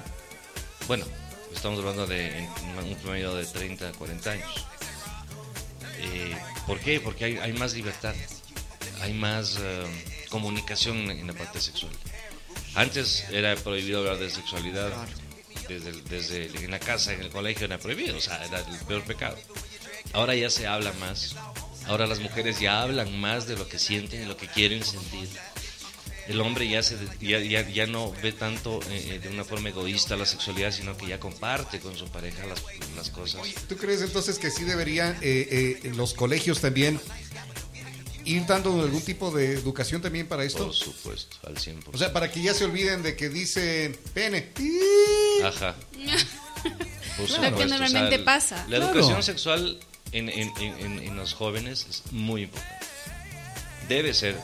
Bueno, 0.88 1.06
estamos 1.54 1.78
hablando 1.80 2.08
de 2.08 2.48
un 2.84 2.96
promedio 2.96 3.36
de 3.36 3.46
30 3.46 3.90
a 3.90 3.92
40 3.92 4.32
años. 4.32 4.66
Eh, 6.00 6.36
¿Por 6.66 6.80
qué? 6.80 7.00
Porque 7.00 7.26
hay, 7.26 7.38
hay 7.38 7.54
más 7.54 7.74
libertad, 7.74 8.16
hay 9.02 9.14
más 9.14 9.58
eh, 9.60 9.84
comunicación 10.30 11.10
en, 11.12 11.28
la 11.28 11.34
parte 11.34 11.62
sexual. 11.62 11.92
Antes 12.76 13.26
era 13.32 13.56
prohibido 13.56 14.00
hablar 14.00 14.18
de 14.18 14.30
sexualidad, 14.30 14.92
desde, 15.68 15.92
desde 16.10 16.46
en 16.64 16.72
la 16.72 16.80
casa, 16.80 17.14
en 17.14 17.22
el 17.22 17.30
colegio 17.30 17.66
era 17.66 17.78
prohibido, 17.78 18.18
o 18.18 18.22
sea, 18.22 18.44
era 18.46 18.60
el 18.60 18.78
peor 18.88 19.04
pecado. 19.04 19.38
Ahora 20.14 20.36
ya 20.36 20.50
se 20.50 20.68
habla 20.68 20.92
más, 20.94 21.36
ahora 21.88 22.08
las 22.08 22.20
mujeres 22.20 22.60
ya 22.60 22.82
hablan 22.82 23.20
más 23.20 23.48
de 23.48 23.56
lo 23.56 23.68
que 23.68 23.78
sienten 23.78 24.24
y 24.24 24.26
lo 24.26 24.38
que 24.38 24.48
quieren 24.48 24.84
sentir 24.84 25.30
el 26.30 26.42
hombre 26.42 26.70
ya 26.70 26.84
se 26.84 26.96
ya, 27.20 27.40
ya, 27.40 27.68
ya 27.68 27.88
no 27.88 28.14
ve 28.22 28.32
tanto 28.32 28.80
eh, 28.92 29.14
eh, 29.16 29.20
de 29.20 29.30
una 29.30 29.44
forma 29.44 29.70
egoísta 29.70 30.16
la 30.16 30.28
sexualidad, 30.28 30.72
sino 30.72 30.96
que 30.96 31.08
ya 31.08 31.20
comparte 31.20 31.80
con 31.80 31.98
su 31.98 32.06
pareja 32.06 32.46
las, 32.46 32.64
las 32.96 33.10
cosas. 33.10 33.42
¿Tú 33.68 33.76
crees 33.76 34.02
entonces 34.04 34.38
que 34.38 34.52
sí 34.52 34.64
deberían 34.64 35.18
eh, 35.22 35.80
eh, 35.84 35.92
los 35.96 36.14
colegios 36.14 36.62
también 36.62 37.02
ir 38.30 38.46
dando 38.46 38.82
algún 38.82 39.02
tipo 39.02 39.32
de 39.32 39.54
educación 39.54 40.02
también 40.02 40.28
para 40.28 40.44
esto? 40.44 40.66
Por 40.66 40.74
supuesto, 40.76 41.38
al 41.48 41.56
100%. 41.56 41.84
O 41.94 41.98
sea, 41.98 42.12
para 42.14 42.32
que 42.32 42.42
ya 42.42 42.54
se 42.54 42.66
olviden 42.66 43.04
de 43.04 43.16
que 43.16 43.30
dicen 43.30 43.98
pene. 44.14 44.50
Ajá. 45.44 45.76
Por 47.18 47.30
Lo 47.30 47.58
que 47.58 47.66
normalmente 47.66 48.20
pasa. 48.20 48.58
La 48.70 48.78
Claro. 48.78 48.92
educación 48.94 49.24
sexual 49.24 49.80
en, 50.12 50.30
en- 50.30 50.54
en- 50.58 50.80
en- 50.80 51.00
en 51.00 51.16
los 51.18 51.34
jóvenes 51.34 51.86
es 51.90 52.04
muy 52.12 52.44
importante. 52.44 52.86
Debe 53.88 54.14
ser. 54.14 54.38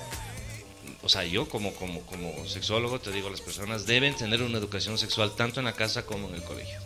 O 1.03 1.09
sea, 1.09 1.23
yo 1.23 1.47
como, 1.47 1.73
como, 1.75 2.01
como 2.01 2.47
sexólogo 2.47 2.99
te 2.99 3.11
digo, 3.11 3.29
las 3.29 3.41
personas 3.41 3.85
deben 3.85 4.15
tener 4.15 4.41
una 4.41 4.57
educación 4.57 4.97
sexual 4.97 5.35
tanto 5.35 5.59
en 5.59 5.65
la 5.65 5.73
casa 5.73 6.05
como 6.05 6.27
en 6.29 6.35
el 6.35 6.43
colegio. 6.43 6.79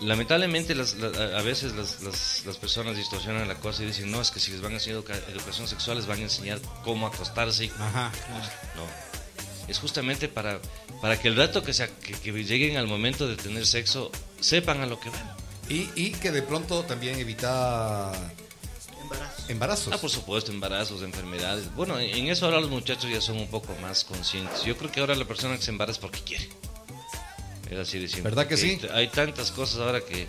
Lamentablemente 0.00 0.74
las- 0.74 0.94
la- 0.94 1.38
a 1.38 1.42
veces 1.42 1.72
las, 1.74 2.02
las- 2.02 2.42
las 2.44 2.56
personas 2.58 2.96
distorsionan 2.96 3.48
la 3.48 3.54
cosa 3.54 3.82
y 3.82 3.86
dicen, 3.86 4.10
no, 4.10 4.20
es 4.20 4.30
que 4.30 4.40
si 4.40 4.50
les 4.50 4.60
van 4.60 4.72
a 4.72 4.74
enseñar 4.74 4.98
educa- 4.98 5.20
educación 5.30 5.66
sexual 5.68 5.96
les 5.96 6.06
van 6.06 6.18
a 6.18 6.22
enseñar 6.22 6.60
cómo 6.84 7.06
acostarse 7.06 7.64
y 7.66 7.68
Ajá. 7.78 8.12
no. 8.76 8.84
Es 9.68 9.78
justamente 9.78 10.28
para, 10.28 10.60
para 11.00 11.18
que 11.20 11.28
el 11.28 11.36
rato 11.36 11.62
que, 11.62 11.72
sea, 11.72 11.88
que, 11.88 12.12
que 12.12 12.30
lleguen 12.44 12.76
al 12.76 12.86
momento 12.86 13.26
de 13.26 13.36
tener 13.36 13.66
sexo 13.66 14.12
sepan 14.38 14.80
a 14.82 14.86
lo 14.86 15.00
que 15.00 15.10
van. 15.10 15.34
Y, 15.68 15.90
y 15.96 16.12
que 16.12 16.30
de 16.30 16.42
pronto 16.42 16.84
también 16.84 17.18
evita 17.18 18.12
embarazos. 19.48 19.92
Ah, 19.92 19.98
por 19.98 20.10
supuesto, 20.10 20.52
embarazos, 20.52 21.02
enfermedades. 21.02 21.74
Bueno, 21.74 21.98
en 21.98 22.10
en 22.16 22.28
eso 22.28 22.44
ahora 22.46 22.60
los 22.60 22.70
muchachos 22.70 23.10
ya 23.10 23.20
son 23.20 23.38
un 23.38 23.48
poco 23.48 23.74
más 23.80 24.04
conscientes. 24.04 24.62
Yo 24.62 24.76
creo 24.76 24.92
que 24.92 25.00
ahora 25.00 25.14
la 25.16 25.24
persona 25.24 25.56
que 25.56 25.62
se 25.62 25.70
embaraza 25.70 25.92
es 25.96 25.98
porque 25.98 26.20
quiere. 26.20 26.48
Es 27.70 27.78
así 27.78 27.98
de 27.98 28.08
simple. 28.08 28.22
¿Verdad 28.22 28.46
que 28.46 28.56
sí? 28.56 28.80
Hay, 28.92 29.08
tantas 29.08 29.50
cosas 29.50 29.80
ahora 29.80 30.00
que... 30.00 30.26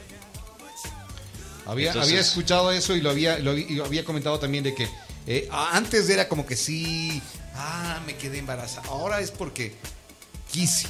Había, 1.66 1.90
Entonces- 1.90 2.12
había 2.12 2.22
escuchado 2.22 2.72
eso 2.72 2.96
y 2.96 3.02
lo 3.02 3.10
había, 3.10 3.40
lo 3.40 3.52
había, 3.52 3.66
y 3.68 3.76
lo 3.76 3.86
había 3.86 4.06
comentado 4.06 4.40
también 4.40 4.64
de 4.64 4.74
que 4.74 4.88
eh, 5.28 5.50
antes 5.52 6.10
era 6.10 6.30
como 6.30 6.46
que 6.46 6.56
sí, 6.56 7.22
ah, 7.54 8.02
me 8.06 8.16
quedé 8.16 8.40
embarazada. 8.40 8.88
Ahora 8.88 9.20
es 9.20 9.32
porque 9.32 9.76
quise. 10.52 10.88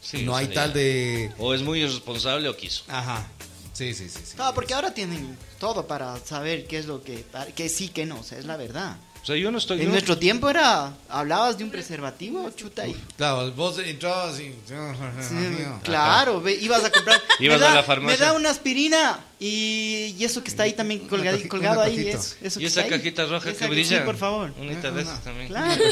sí, 0.00 0.22
no 0.22 0.36
hay 0.36 0.48
tal 0.48 0.72
de... 0.72 1.32
O 1.38 1.52
es 1.52 1.62
muy 1.62 1.80
irresponsable 1.80 2.48
o 2.48 2.56
quiso. 2.56 2.84
Ajá. 2.86 3.26
Sí, 3.72 3.94
sí, 3.94 4.08
sí. 4.08 4.20
sí. 4.24 4.36
Claro, 4.36 4.54
porque 4.54 4.74
ahora 4.74 4.94
tienen 4.94 5.36
todo 5.58 5.86
para 5.86 6.16
saber 6.24 6.66
qué 6.66 6.78
es 6.78 6.86
lo 6.86 7.02
que, 7.02 7.24
que 7.54 7.68
sí, 7.68 7.88
que 7.88 8.06
no, 8.06 8.20
o 8.20 8.22
sea, 8.24 8.38
es 8.38 8.44
la 8.44 8.56
verdad. 8.56 8.96
O 9.22 9.26
sea, 9.28 9.36
yo 9.36 9.50
no 9.50 9.58
estoy... 9.58 9.78
En 9.80 9.86
yo- 9.86 9.90
nuestro 9.90 10.16
tiempo 10.16 10.48
era, 10.48 10.92
hablabas 11.08 11.58
de 11.58 11.64
un 11.64 11.70
preservativo, 11.70 12.48
chuta 12.56 12.86
y... 12.86 12.94
Claro, 13.16 13.50
vos 13.52 13.78
entrabas 13.78 14.40
y... 14.40 14.44
Sí, 15.28 15.34
claro, 15.82 16.40
ve, 16.40 16.54
ibas 16.54 16.84
a 16.84 16.90
comprar. 16.90 17.20
Ibas 17.38 17.58
me 17.60 17.66
a 17.66 17.68
da- 17.68 17.74
la 17.74 17.82
farmacia. 17.82 18.18
Me 18.18 18.24
da 18.24 18.32
una 18.32 18.50
aspirina 18.50 19.20
y, 19.38 20.14
y 20.18 20.24
eso 20.24 20.42
que 20.42 20.48
está 20.48 20.62
ahí 20.62 20.72
también 20.72 21.00
Una 21.00 21.08
colgado, 21.10 21.38
caji- 21.38 21.48
colgado 21.48 21.76
una 21.80 21.84
ahí. 21.86 21.96
cajita. 21.96 22.18
Eso, 22.18 22.36
eso 22.42 22.60
Y 22.60 22.64
esa 22.66 22.80
está 22.80 22.94
ahí. 22.94 23.00
cajita 23.00 23.26
roja 23.26 23.50
Esa 23.50 23.58
que 23.58 23.64
que- 23.66 23.70
brilla. 23.70 23.98
Sí, 23.98 24.04
por 24.04 24.16
favor. 24.16 24.52
Unita 24.58 24.90
de 24.90 25.02
esas 25.02 25.22
también. 25.22 25.48
Claro. 25.48 25.82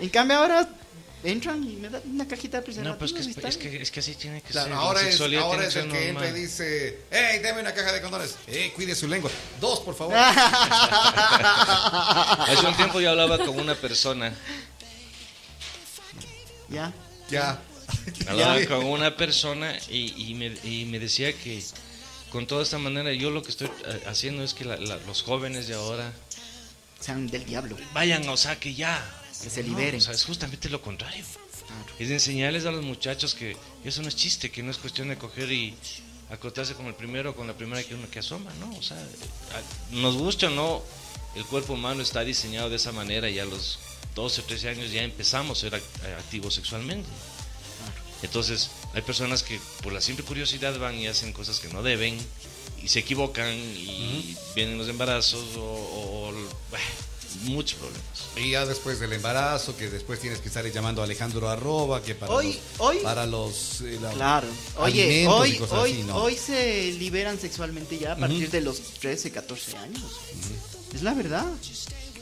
En 0.00 0.08
cambio 0.08 0.38
ahora 0.38 0.68
entran 1.22 1.62
y 1.64 1.76
me 1.76 1.88
dan 1.90 2.02
una 2.06 2.26
cajita 2.26 2.58
de 2.58 2.62
preservativos. 2.62 2.94
No, 2.94 2.98
pues 2.98 3.12
que, 3.12 3.48
es, 3.48 3.56
que, 3.56 3.82
es 3.82 3.90
que 3.90 4.00
así 4.00 4.14
tiene 4.14 4.40
que 4.42 4.50
Claro, 4.50 4.68
ser. 4.68 4.76
ahora 4.76 5.00
es, 5.00 5.06
sexualidad 5.08 5.42
ahora 5.42 5.66
es 5.66 5.76
el 5.76 5.90
que 5.90 6.08
entra 6.08 6.28
y 6.28 6.32
dice, 6.32 7.00
hey, 7.10 7.40
dame 7.42 7.60
una 7.60 7.72
caja 7.74 7.92
de 7.92 8.00
condones. 8.00 8.36
Hey, 8.46 8.72
cuide 8.74 8.94
su 8.94 9.06
lengua. 9.08 9.30
Dos, 9.60 9.80
por 9.80 9.94
favor. 9.96 10.14
Hace 12.48 12.66
un 12.66 12.76
tiempo 12.76 13.00
yo 13.00 13.10
hablaba 13.10 13.38
con 13.38 13.58
una 13.58 13.74
persona, 13.74 14.32
Ya. 16.68 16.92
ya. 17.30 17.58
hablaba 18.28 18.64
con 18.66 18.84
una 18.86 19.16
persona 19.16 19.76
y, 19.88 20.30
y 20.30 20.34
me, 20.34 20.56
y 20.64 20.84
me 20.86 20.98
decía 20.98 21.32
que 21.32 21.62
con 22.30 22.46
toda 22.46 22.62
esta 22.62 22.78
manera 22.78 23.12
yo 23.12 23.30
lo 23.30 23.42
que 23.42 23.50
estoy 23.50 23.66
eh, 23.86 24.02
haciendo 24.06 24.44
es 24.44 24.54
que 24.54 24.64
la- 24.64 24.76
la- 24.76 24.96
los 24.98 25.22
jóvenes 25.22 25.66
de 25.66 25.74
ahora 25.74 26.12
Sean 27.00 27.26
del 27.26 27.44
diablo. 27.44 27.76
vayan, 27.92 28.28
o 28.28 28.36
sea, 28.36 28.58
que 28.60 28.74
ya. 28.74 29.02
Que 29.42 29.50
se 29.50 29.62
No, 29.62 29.68
liberen. 29.70 30.00
o 30.00 30.02
sea, 30.02 30.14
es 30.14 30.24
justamente 30.24 30.68
lo 30.68 30.80
contrario. 30.82 31.24
Es 31.98 32.10
enseñarles 32.10 32.66
a 32.66 32.70
los 32.72 32.84
muchachos 32.84 33.34
que 33.34 33.56
eso 33.84 34.02
no 34.02 34.08
es 34.08 34.16
chiste, 34.16 34.50
que 34.50 34.62
no 34.62 34.70
es 34.70 34.76
cuestión 34.78 35.08
de 35.08 35.16
coger 35.18 35.50
y 35.52 35.74
acostarse 36.30 36.74
con 36.74 36.86
el 36.86 36.94
primero 36.94 37.30
o 37.30 37.34
con 37.34 37.46
la 37.46 37.54
primera 37.56 37.82
que 37.82 37.94
uno 37.94 38.08
que 38.10 38.18
asoma, 38.20 38.52
¿no? 38.60 38.74
O 38.76 38.82
sea, 38.82 38.96
nos 39.92 40.16
gusta 40.16 40.46
o 40.46 40.50
no, 40.50 40.82
el 41.36 41.44
cuerpo 41.44 41.74
humano 41.74 42.02
está 42.02 42.22
diseñado 42.24 42.70
de 42.70 42.76
esa 42.76 42.92
manera 42.92 43.28
y 43.30 43.38
a 43.38 43.44
los 43.44 43.78
12 44.14 44.40
o 44.40 44.44
13 44.44 44.68
años 44.70 44.90
ya 44.92 45.02
empezamos 45.02 45.58
a 45.58 45.60
ser 45.62 45.72
act- 45.74 46.18
activos 46.18 46.54
sexualmente. 46.54 47.08
Entonces, 48.22 48.70
hay 48.92 49.02
personas 49.02 49.42
que 49.42 49.58
por 49.82 49.92
la 49.92 50.00
simple 50.00 50.24
curiosidad 50.24 50.78
van 50.78 50.96
y 50.96 51.06
hacen 51.06 51.32
cosas 51.32 51.58
que 51.60 51.68
no 51.68 51.82
deben 51.82 52.18
y 52.82 52.88
se 52.88 52.98
equivocan 53.00 53.52
y 53.56 54.36
vienen 54.54 54.76
los 54.78 54.88
embarazos 54.88 55.56
o, 55.56 55.60
o- 55.62 56.34
muchos 57.42 57.78
problemas. 57.78 58.04
Y 58.36 58.50
ya 58.50 58.66
después 58.66 59.00
del 59.00 59.12
embarazo, 59.12 59.76
que 59.76 59.88
después 59.90 60.20
tienes 60.20 60.40
que 60.40 60.48
estar 60.48 60.64
llamando 60.70 61.00
a 61.00 61.04
Alejandro 61.04 61.48
Arroba, 61.48 62.02
que 62.02 62.14
para 62.14 62.32
Hoy- 62.32 62.46
los, 62.54 62.56
hoy- 62.78 62.98
para 63.02 63.26
los 63.26 63.80
eh, 63.82 63.98
la- 64.00 64.10
Claro. 64.12 64.48
Oye, 64.78 65.26
hoy, 65.28 65.56
cosas 65.56 65.78
hoy, 65.78 65.92
así, 65.92 66.02
¿no? 66.04 66.16
hoy 66.16 66.36
se 66.36 66.92
liberan 66.92 67.38
sexualmente 67.40 67.98
ya 67.98 68.12
a 68.12 68.16
partir 68.16 68.50
de 68.50 68.60
los 68.60 68.80
13, 69.00 69.30
14 69.30 69.76
años. 69.78 70.02
Es 70.94 71.02
la 71.02 71.14
verdad. 71.14 71.46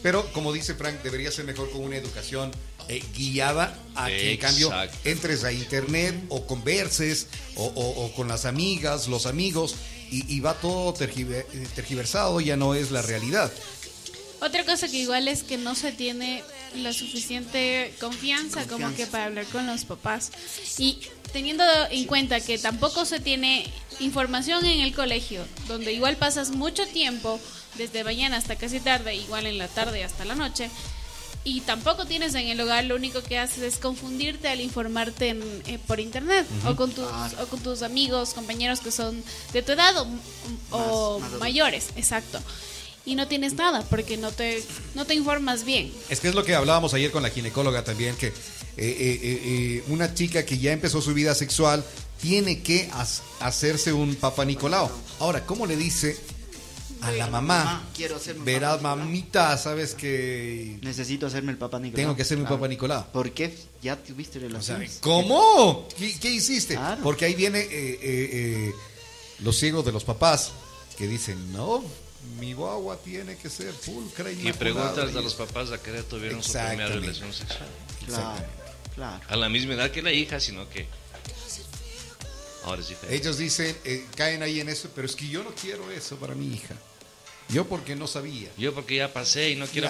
Pero 0.03 0.31
como 0.33 0.53
dice 0.53 0.75
Frank, 0.75 1.03
debería 1.03 1.31
ser 1.33 1.45
mejor 1.45 1.71
con 1.71 1.83
una 1.83 1.97
educación 1.97 2.53
eh, 2.89 3.03
guiada 3.17 3.77
a 3.97 4.07
que 4.07 4.33
en 4.33 4.39
cambio 4.39 4.71
entres 5.05 5.43
a 5.45 5.53
internet 5.53 6.15
o 6.29 6.47
converses 6.47 7.27
o, 7.57 7.65
o- 7.67 8.05
o 8.07 8.13
con 8.15 8.29
las 8.29 8.45
amigas, 8.45 9.09
los 9.09 9.27
amigos 9.27 9.75
y, 10.11 10.33
y 10.33 10.41
va 10.41 10.55
todo 10.55 10.95
tergiver- 10.95 11.45
tergiversado, 11.75 12.41
ya 12.41 12.57
no 12.57 12.75
es 12.75 12.91
la 12.93 13.03
realidad. 13.03 13.53
Otra 14.41 14.65
cosa 14.65 14.89
que 14.89 14.99
igual 14.99 15.27
es 15.29 15.43
que 15.43 15.57
no 15.57 15.75
se 15.75 15.91
tiene 15.93 16.45
la 16.77 16.93
suficiente 16.93 17.93
confianza, 18.01 18.67
como 18.69 18.87
que 18.95 19.07
para 19.07 19.25
hablar 19.27 19.47
con 19.47 19.67
los 19.67 19.85
papás. 19.85 20.31
Y 20.79 21.01
teniendo 21.33 21.65
en 21.91 22.05
cuenta 22.05 22.41
que 22.41 22.57
tampoco 22.59 23.05
se 23.05 23.19
tiene 23.21 23.67
información 24.01 24.65
en 24.65 24.81
el 24.81 24.95
colegio, 24.95 25.45
donde 25.67 25.93
igual 25.93 26.17
pasas 26.17 26.51
mucho 26.51 26.87
tiempo, 26.87 27.41
desde 27.77 28.05
mañana 28.05 28.37
hasta 28.37 28.57
casi 28.57 28.81
tarde, 28.81 29.15
igual 29.17 29.47
en 29.47 29.59
la 29.59 29.67
tarde 29.69 30.05
hasta 30.05 30.25
la 30.25 30.35
noche, 30.37 30.71
y 31.45 31.61
tampoco 31.63 32.05
tienes 32.07 32.35
en 32.35 32.47
el 32.49 32.61
hogar, 32.61 32.85
lo 32.85 32.97
único 32.97 33.23
que 33.23 33.39
haces 33.39 33.63
es 33.63 33.77
confundirte 33.79 34.49
al 34.49 34.61
informarte 34.61 35.31
en- 35.31 35.63
eh, 35.67 35.79
por 35.87 35.99
internet 36.01 36.47
o, 36.67 36.77
con 36.77 36.93
tus, 36.93 37.05
o 37.07 37.47
con 37.49 37.61
tus 37.61 37.83
amigos, 37.83 38.35
compañeros 38.35 38.81
que 38.81 38.91
son 38.91 39.23
de 39.53 39.63
tu 39.63 39.73
edad 39.73 39.97
o, 39.99 40.07
o 40.71 41.19
Más- 41.21 41.31
más 41.33 41.41
mayores, 41.41 41.89
exacto. 41.97 42.41
Y 43.09 43.15
no 43.15 43.27
tienes 43.27 43.55
nada 43.55 43.83
porque 43.89 44.19
no 44.19 44.31
te, 44.33 44.63
no 44.95 45.07
te 45.07 45.15
informas 45.15 45.65
bien. 45.65 45.91
Es 46.11 46.21
que 46.21 46.29
es 46.29 46.35
lo 46.35 46.45
que 46.45 46.55
hablábamos 46.55 46.93
ayer 46.93 47.11
con 47.11 47.23
la 47.23 47.31
ginecóloga 47.31 47.83
también, 47.83 48.15
que 48.17 48.27
eh, 48.27 48.33
eh, 48.77 49.19
eh, 49.23 49.85
una 49.89 50.13
chica 50.13 50.45
que 50.45 50.59
ya 50.59 50.73
empezó 50.73 51.01
su 51.01 51.15
vida 51.15 51.35
sexual 51.35 51.83
tiene 52.21 52.61
que 52.63 52.91
hacerse 53.41 53.95
un 53.95 54.15
Papa 54.17 54.45
Nicolau. 54.45 54.91
Ahora, 55.21 55.47
¿cómo 55.47 55.65
le 55.65 55.77
dice 55.77 56.19
a 57.01 57.11
la 57.13 57.29
mamá? 57.29 57.65
Mamá, 57.65 57.89
quiero 57.97 58.17
hacerme 58.17 58.41
un 58.41 58.45
Verás, 58.45 58.77
Papa 58.77 58.89
Nicolau. 58.91 59.07
mamita, 59.07 59.57
sabes 59.57 59.95
que 59.95 60.79
Necesito 60.83 61.27
hacerme 61.29 61.53
el 61.53 61.59
papá 61.59 61.79
Nicolás. 61.79 61.97
tengo 62.05 62.15
que 62.15 62.23
hacerme 62.23 62.43
un 62.43 62.47
Claro. 62.49 62.61
Papa 62.61 62.69
Nicolau. 62.69 63.07
¿Por 63.11 63.31
qué? 63.33 63.57
Ya 63.83 63.97
tuviste 63.97 64.37
O 64.37 64.41
sea, 64.41 64.49
relaciones. 64.49 64.99
¿cómo? 65.01 65.89
¿Qué, 65.97 66.15
qué 66.21 66.31
hiciste? 66.31 66.75
Claro. 66.75 67.03
Porque 67.03 67.25
ahí 67.25 67.35
viene 67.35 67.61
eh, 67.61 67.69
eh, 67.71 67.99
eh, 68.03 68.73
los 69.39 69.57
ciegos 69.57 69.85
de 69.87 69.93
los 69.93 70.05
papás 70.05 70.51
que 70.99 71.07
dicen, 71.07 71.53
no, 71.53 71.83
mi 72.39 72.53
guagua 72.53 72.97
tiene 72.99 73.37
que 73.37 73.49
ser 73.49 73.73
pulcra 73.75 74.31
y 74.31 74.49
Y 74.49 74.53
preguntas 74.53 75.15
a 75.15 75.21
los 75.21 75.35
papás 75.35 75.71
a 75.73 75.81
qué 75.81 75.91
edad 75.91 76.05
tuvieron 76.05 76.43
su 76.43 76.53
primera 76.53 76.89
relación 76.89 77.33
sexual. 77.33 77.69
claro, 78.07 78.45
claro. 78.95 79.21
A 79.29 79.37
la 79.37 79.49
misma 79.49 79.75
edad 79.75 79.91
que 79.91 80.03
la 80.03 80.13
hija, 80.13 80.41
sino 80.41 80.69
que 80.69 80.87
ahora 82.65 82.81
es 82.83 82.89
diferente. 82.89 83.17
Ellos 83.17 83.39
dicen, 83.39 83.77
eh, 83.85 84.07
caen 84.17 84.43
ahí 84.43 84.61
en 84.61 84.69
eso, 84.69 84.91
pero 84.95 85.07
es 85.07 85.17
que 85.17 85.29
yo 85.29 85.43
no 85.43 85.51
quiero 85.55 85.91
eso 85.91 86.17
para 86.17 86.35
mi 86.35 86.53
hija. 86.55 86.75
Yo 87.49 87.67
porque 87.67 87.97
no 87.97 88.07
sabía. 88.07 88.51
Yo 88.59 88.75
porque 88.75 88.97
ya 88.97 89.13
pasé 89.13 89.51
y 89.51 89.57
no 89.57 89.67
quiero 89.67 89.89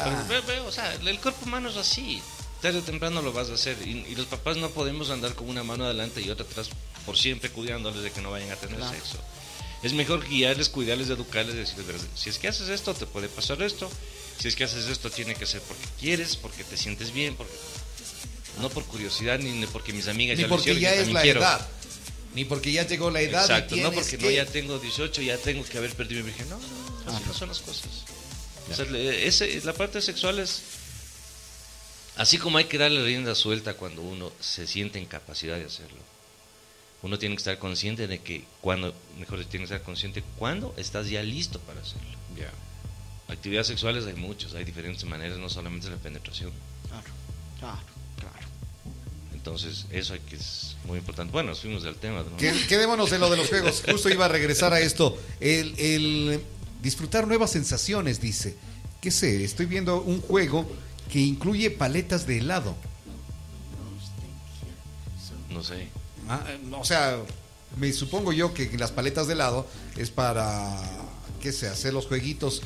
o 0.67 0.71
sea, 0.73 0.95
el 0.95 1.19
cuerpo 1.21 1.45
humano 1.45 1.71
es 1.71 1.77
así. 1.77 2.23
Tarde 2.63 2.79
o 2.79 2.83
temprano 2.83 3.21
lo 3.23 3.33
vas 3.33 3.51
a 3.51 3.55
hacer. 3.55 3.77
Y, 3.87 4.05
y 4.09 4.15
los 4.15 4.27
papás 4.27 4.57
no 4.57 4.71
podemos 4.71 5.11
andar 5.11 5.35
con 5.35 5.49
una 5.49 5.63
mano 5.65 5.85
adelante 5.85 6.21
y 6.21 6.31
otra 6.31 6.45
atrás 6.47 6.69
por 7.05 7.17
siempre 7.17 7.51
cuidándoles 7.51 8.03
de 8.03 8.11
que 8.13 8.21
no 8.21 8.31
vayan 8.31 8.51
a 8.53 8.57
tener 8.57 8.77
Claro. 8.77 8.93
sexo. 8.95 9.19
Es 9.83 9.93
mejor 9.93 10.27
guiarles, 10.29 10.69
cuidarles, 10.69 11.09
educarles, 11.09 11.55
decirles, 11.55 11.87
"Verás, 11.87 12.03
si 12.17 12.31
es 12.31 12.39
que 12.39 12.49
haces 12.49 12.69
esto, 12.69 12.95
te 12.95 13.07
puede 13.07 13.29
pasar 13.29 13.63
esto. 13.63 13.91
Si 14.41 14.49
es 14.49 14.57
que 14.57 14.65
haces 14.65 14.87
esto, 14.87 15.11
tiene 15.11 15.35
que 15.35 15.47
ser 15.47 15.61
porque 15.63 15.85
quieres, 16.01 16.37
porque 16.37 16.65
te 16.65 16.77
sientes 16.77 17.13
bien, 17.13 17.37
porque 17.37 17.53
no 18.61 18.71
por 18.71 18.85
curiosidad 18.85 19.39
ni 19.39 19.67
porque 19.67 19.93
mis 19.93 20.09
amigas 20.09 20.37
Ni 20.37 20.43
ya 20.43 20.49
lo 20.49 20.57
hicieron, 20.59 20.81
ya 20.83 20.95
yo 20.97 21.03
es 21.03 21.09
la 21.13 21.23
quiero. 21.23 21.41
edad. 21.41 21.69
Ni 22.35 22.45
porque 22.45 22.73
ya 22.73 22.87
llegó 22.87 23.11
la 23.11 23.21
edad. 23.21 23.43
Exacto, 23.43 23.77
no 23.77 23.91
porque 23.93 24.17
que- 24.19 24.25
no 24.25 24.31
ya 24.31 24.47
tengo 24.47 24.79
18, 24.79 25.23
ya 25.23 25.39
tengo 25.39 25.65
que 25.65 25.79
haber 25.79 25.95
perdido 25.95 26.23
mi 26.25 26.31
virgen. 26.31 26.49
No, 26.51 26.59
no, 26.59 27.17
así 27.17 27.25
no 27.27 27.35
son 27.35 27.49
las 27.49 27.59
cosas. 27.61 27.87
O 28.71 28.75
sea, 28.75 28.85
le- 28.85 29.27
ese- 29.27 29.61
la 29.65 29.73
parte 29.73 30.03
sexual 30.03 30.39
es. 30.41 30.61
Así 32.17 32.37
como 32.37 32.59
hay 32.59 32.65
que 32.65 32.79
darle 32.79 33.03
rienda 33.05 33.35
suelta 33.35 33.75
cuando 33.75 34.03
uno 34.03 34.33
se 34.41 34.67
siente 34.67 34.99
en 34.99 35.07
capacidad 35.07 35.57
de 35.57 35.65
hacerlo. 35.67 36.01
Uno 37.03 37.19
tiene 37.19 37.35
que 37.37 37.41
estar 37.41 37.59
consciente 37.59 38.07
de 38.09 38.19
que 38.21 38.45
cuando, 38.61 38.93
mejor 39.19 39.39
tiene 39.45 39.67
que 39.67 39.75
estar 39.75 39.83
consciente 39.83 40.23
cuando 40.37 40.75
estás 40.77 41.09
ya 41.09 41.23
listo 41.23 41.59
para 41.61 41.81
hacerlo. 41.81 42.09
Actividades 43.29 43.67
sexuales 43.67 44.07
hay 44.07 44.15
muchas, 44.15 44.55
hay 44.55 44.65
diferentes 44.65 45.05
maneras, 45.05 45.37
no 45.39 45.51
solamente 45.51 45.91
la 45.91 45.97
penetración. 45.97 46.51
Claro, 46.89 47.05
claro, 47.61 47.79
claro. 48.19 48.47
Entonces, 49.35 49.85
eso 49.91 50.15
hay 50.15 50.21
que 50.21 50.37
es 50.37 50.77
muy 50.87 50.97
importante. 50.99 51.31
Bueno, 51.31 51.51
nos 51.51 51.61
fuimos 51.61 51.83
del 51.83 51.97
tema. 51.97 52.23
¿no? 52.23 52.37
Que- 52.39 52.67
quedémonos 52.67 53.13
en 53.13 53.21
lo 53.21 53.29
de 53.31 53.37
los 53.37 53.49
juegos. 53.49 53.83
Justo 53.91 54.09
iba 54.09 54.25
a 54.25 54.29
regresar 54.29 54.73
a 54.73 54.81
esto. 54.81 55.19
El, 55.41 55.79
el 55.79 56.41
disfrutar 56.83 57.27
nuevas 57.29 57.51
sensaciones, 57.53 58.19
dice. 58.21 58.57
¿Qué 59.03 59.11
sé? 59.11 59.45
Estoy 59.45 59.67
viendo 59.67 60.01
un 60.03 60.23
juego 60.23 60.67
que 61.13 61.21
incluye 61.21 61.71
paletas 61.71 62.27
de 62.27 62.39
helado. 62.39 62.77
No 65.51 65.63
sé. 65.63 65.89
Ah, 66.29 66.45
o 66.79 66.85
sea, 66.85 67.19
me 67.77 67.93
supongo 67.93 68.33
yo 68.33 68.55
que 68.55 68.71
las 68.79 68.93
paletas 68.93 69.27
de 69.27 69.35
helado 69.35 69.67
es 69.97 70.11
para, 70.11 70.77
qué 71.41 71.53
sé, 71.53 71.69
hacer 71.69 71.93
los 71.95 72.07
jueguitos 72.07 72.63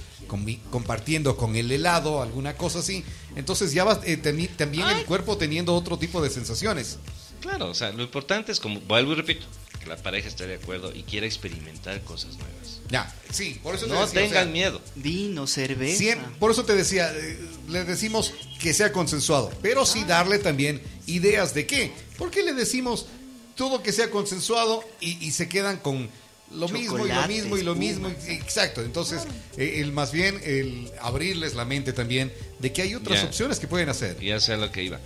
compartiendo 0.70 1.36
con 1.36 1.56
el 1.56 1.70
helado, 1.70 2.22
alguna 2.22 2.56
cosa 2.56 2.78
así. 2.80 3.04
Entonces 3.36 3.72
ya 3.72 3.84
va 3.84 4.00
eh, 4.04 4.20
teni- 4.22 4.48
también 4.56 4.88
el 4.88 5.04
cuerpo 5.04 5.36
teniendo 5.36 5.74
otro 5.74 5.98
tipo 5.98 6.22
de 6.22 6.30
sensaciones. 6.30 6.98
Claro, 7.40 7.70
o 7.70 7.74
sea, 7.74 7.90
lo 7.92 8.02
importante 8.02 8.52
es, 8.52 8.60
como 8.60 8.80
vuelvo 8.82 9.12
y 9.12 9.14
repito, 9.16 9.44
que 9.80 9.86
la 9.86 9.96
pareja 9.96 10.28
esté 10.28 10.46
de 10.46 10.54
acuerdo 10.54 10.92
y 10.94 11.02
quiera 11.02 11.26
experimentar 11.26 12.00
cosas 12.02 12.36
nuevas. 12.36 12.80
Ya, 12.88 13.12
sí, 13.32 13.58
por 13.62 13.74
eso 13.74 13.86
te 13.86 13.92
No 13.92 14.00
decía, 14.00 14.20
o 14.20 14.24
tengan 14.24 14.44
sea, 14.44 14.52
miedo. 14.52 14.80
Vino, 14.94 15.46
cerveza. 15.48 16.18
Por 16.38 16.52
eso 16.52 16.64
te 16.64 16.74
decía, 16.76 17.12
eh, 17.12 17.38
le 17.68 17.84
decimos 17.84 18.32
que 18.60 18.72
sea 18.72 18.92
consensuado, 18.92 19.50
pero 19.60 19.84
sí 19.84 20.04
darle 20.04 20.38
también 20.38 20.80
ideas 21.06 21.52
de 21.52 21.66
qué. 21.66 21.92
¿Por 22.16 22.30
qué 22.30 22.42
le 22.44 22.52
decimos 22.54 23.06
todo 23.54 23.82
que 23.82 23.92
sea 23.92 24.10
consensuado 24.10 24.84
y, 25.00 25.24
y 25.26 25.30
se 25.32 25.48
quedan 25.48 25.78
con 25.78 26.08
lo 26.52 26.68
mismo 26.68 27.04
y 27.06 27.08
lo 27.08 27.26
mismo 27.28 27.56
y 27.56 27.62
lo 27.62 27.74
mismo? 27.74 28.08
Exacto, 28.28 28.82
entonces 28.82 29.22
eh, 29.56 29.80
el 29.80 29.92
más 29.92 30.12
bien 30.12 30.40
el 30.44 30.90
abrirles 31.00 31.54
la 31.54 31.64
mente 31.64 31.92
también 31.92 32.32
de 32.58 32.72
que 32.72 32.82
hay 32.82 32.94
otras 32.94 33.20
Ya. 33.22 33.26
opciones 33.28 33.58
que 33.58 33.66
pueden 33.68 33.88
hacer. 33.88 34.22
Y 34.22 34.26
ya 34.28 34.40
sea 34.40 34.56
lo 34.56 34.70
que 34.70 34.82
iba. 34.82 34.98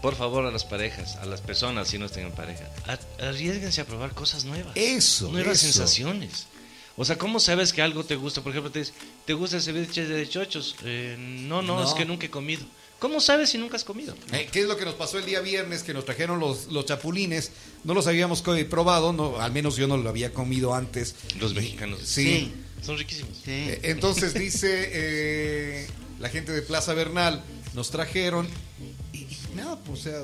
Por 0.00 0.16
favor, 0.16 0.44
a 0.46 0.50
las 0.50 0.64
parejas, 0.64 1.14
a 1.16 1.26
las 1.26 1.40
personas, 1.40 1.86
si 1.88 1.96
no 1.98 2.08
tengan 2.08 2.32
pareja, 2.32 2.68
arriesguense 3.20 3.80
a 3.80 3.84
probar 3.84 4.12
cosas 4.14 4.44
nuevas. 4.44 4.72
Eso, 4.76 5.28
Nuevas 5.30 5.58
eso. 5.62 5.66
sensaciones. 5.72 6.46
O 6.96 7.04
sea, 7.04 7.16
¿cómo 7.16 7.38
sabes 7.40 7.72
que 7.72 7.82
algo 7.82 8.04
te 8.04 8.16
gusta? 8.16 8.42
Por 8.42 8.50
ejemplo, 8.50 8.70
te 8.72 8.80
dice, 8.80 8.92
¿te 9.24 9.32
gusta 9.32 9.56
el 9.56 9.62
ceviche 9.62 10.04
de 10.06 10.28
chochos? 10.28 10.74
Eh, 10.84 11.16
no, 11.18 11.62
no, 11.62 11.76
No. 11.80 11.84
es 11.88 11.94
que 11.94 12.04
nunca 12.04 12.26
he 12.26 12.30
comido. 12.30 12.64
¿Cómo 13.02 13.18
sabes 13.18 13.50
si 13.50 13.58
nunca 13.58 13.74
has 13.74 13.82
comido? 13.82 14.14
Eh, 14.30 14.48
¿Qué 14.52 14.60
es 14.60 14.68
lo 14.68 14.76
que 14.76 14.84
nos 14.84 14.94
pasó 14.94 15.18
el 15.18 15.26
día 15.26 15.40
viernes? 15.40 15.82
Que 15.82 15.92
nos 15.92 16.04
trajeron 16.04 16.38
los, 16.38 16.66
los 16.68 16.86
chapulines. 16.86 17.50
No 17.82 17.94
los 17.94 18.06
habíamos 18.06 18.42
probado, 18.70 19.12
no, 19.12 19.40
al 19.40 19.50
menos 19.50 19.74
yo 19.74 19.88
no 19.88 19.96
lo 19.96 20.08
había 20.08 20.32
comido 20.32 20.72
antes. 20.72 21.16
Los 21.40 21.52
mexicanos. 21.52 21.98
Sí. 22.04 22.22
Sí. 22.24 22.52
Son 22.80 22.96
riquísimos. 22.96 23.36
Sí. 23.44 23.50
Eh, 23.50 23.80
Entonces 23.82 24.34
dice 24.34 24.88
eh, 24.92 25.88
la 26.20 26.28
gente 26.28 26.52
de 26.52 26.62
Plaza 26.62 26.94
Bernal, 26.94 27.42
nos 27.74 27.90
trajeron 27.90 28.46
y, 29.12 29.18
y 29.18 29.38
nada, 29.56 29.80
pues, 29.80 29.98
o 29.98 30.02
sea, 30.04 30.22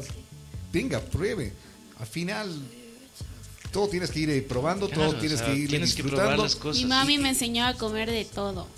venga, 0.73 1.01
pruebe. 1.01 1.53
Al 1.99 2.07
final, 2.07 2.63
todo 3.73 3.89
tienes 3.89 4.13
que 4.13 4.21
ir 4.21 4.31
eh, 4.31 4.41
probando, 4.43 4.89
Claro, 4.89 5.11
todo 5.11 5.21
tienes 5.21 5.41
o 5.41 5.45
sea, 5.45 5.53
que 5.53 5.59
ir 5.59 5.69
tienes 5.69 5.97
que 5.97 6.05
probar 6.05 6.37
disfrutando. 6.39 6.43
las 6.45 6.55
cosas. 6.55 6.81
Mi 6.81 6.89
mami 6.89 7.19
me 7.19 7.31
enseñó 7.31 7.67
a 7.67 7.75
comer 7.75 8.09
de 8.09 8.25
todo. 8.25 8.69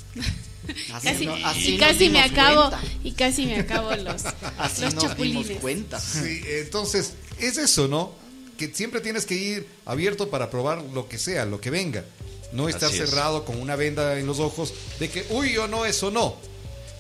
Así, 0.93 1.07
Casi, 1.09 1.27
no- 1.27 1.35
así 1.47 1.75
y 1.75 1.79
casi 1.79 2.09
me 2.11 2.21
acabo 2.21 2.69
cuenta. 2.71 2.81
y 3.05 3.13
casi 3.13 3.47
me 3.47 3.57
acabo 3.61 3.95
los, 3.97 4.23
Así 4.59 4.83
los 4.83 4.95
nos 4.95 5.03
dimos 5.03 5.03
chapulines. 5.11 5.59
cuenta. 5.61 5.99
Sí, 6.01 6.41
entonces, 6.47 7.15
es 7.39 7.57
eso, 7.59 7.89
¿no? 7.89 8.13
Que 8.59 8.69
siempre 8.75 9.01
tienes 9.01 9.25
que 9.27 9.35
ir 9.35 9.67
abierto 9.87 10.29
para 10.31 10.51
probar 10.51 10.83
lo 10.93 11.09
que 11.09 11.19
sea, 11.19 11.45
lo 11.47 11.61
que 11.61 11.71
venga. 11.71 12.05
No 12.53 12.69
estar 12.69 12.91
es. 12.91 12.97
cerrado 12.97 13.45
con 13.45 13.61
una 13.61 13.77
venda 13.77 14.19
en 14.19 14.27
los 14.27 14.39
ojos 14.41 14.75
de 14.99 15.09
que, 15.09 15.25
uy, 15.31 15.57
o 15.57 15.67
no, 15.69 15.87
eso 15.87 16.11
no. 16.11 16.37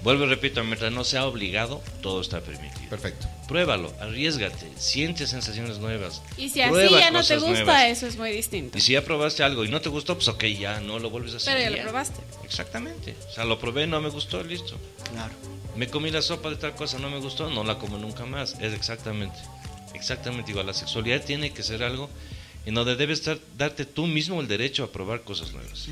Vuelvo 0.02 0.24
y 0.24 0.28
repito, 0.28 0.64
mientras 0.64 0.90
no 0.92 1.04
sea 1.04 1.26
obligado, 1.26 1.82
todo 2.00 2.20
está 2.20 2.40
permitido. 2.40 2.88
Perfecto. 2.88 3.28
Pruébalo, 3.46 3.92
arriesgate, 4.00 4.66
siente 4.76 5.26
sensaciones 5.26 5.78
nuevas. 5.78 6.22
Y 6.38 6.48
si 6.48 6.62
así 6.62 6.90
ya 6.90 7.10
no 7.10 7.22
te 7.22 7.36
gusta, 7.36 7.64
nuevas. 7.64 7.84
eso 7.84 8.06
es 8.06 8.16
muy 8.16 8.30
distinto. 8.30 8.78
Y 8.78 8.80
si 8.80 8.92
ya 8.92 9.04
probaste 9.04 9.42
algo 9.42 9.64
y 9.64 9.68
no 9.68 9.80
te 9.80 9.90
gustó, 9.90 10.14
pues 10.14 10.28
ok, 10.28 10.44
ya 10.44 10.80
no 10.80 10.98
lo 10.98 11.10
vuelves 11.10 11.34
a 11.34 11.36
hacer. 11.36 11.54
Pero 11.54 11.70
ya 11.70 11.76
y 11.76 11.76
lo 11.76 11.82
probaste. 11.90 12.20
Exactamente. 12.44 13.14
O 13.28 13.34
sea, 13.34 13.44
lo 13.44 13.58
probé, 13.58 13.86
no 13.86 14.00
me 14.00 14.08
gustó, 14.08 14.42
listo. 14.42 14.78
Claro. 15.12 15.34
Me 15.76 15.88
comí 15.88 16.10
la 16.10 16.22
sopa 16.22 16.50
de 16.50 16.56
tal 16.56 16.74
cosa, 16.74 16.98
no 16.98 17.10
me 17.10 17.18
gustó, 17.18 17.50
no 17.50 17.62
la 17.62 17.78
como 17.78 17.98
nunca 17.98 18.24
más. 18.24 18.56
Es 18.60 18.72
exactamente, 18.72 19.38
exactamente 19.94 20.50
igual. 20.50 20.66
La 20.66 20.74
sexualidad 20.74 21.22
tiene 21.24 21.52
que 21.52 21.62
ser 21.62 21.82
algo 21.82 22.08
en 22.66 22.74
donde 22.74 22.96
debes 22.96 23.20
estar, 23.20 23.38
darte 23.56 23.84
tú 23.84 24.06
mismo 24.06 24.40
el 24.40 24.48
derecho 24.48 24.84
a 24.84 24.92
probar 24.92 25.22
cosas 25.22 25.52
nuevas. 25.52 25.88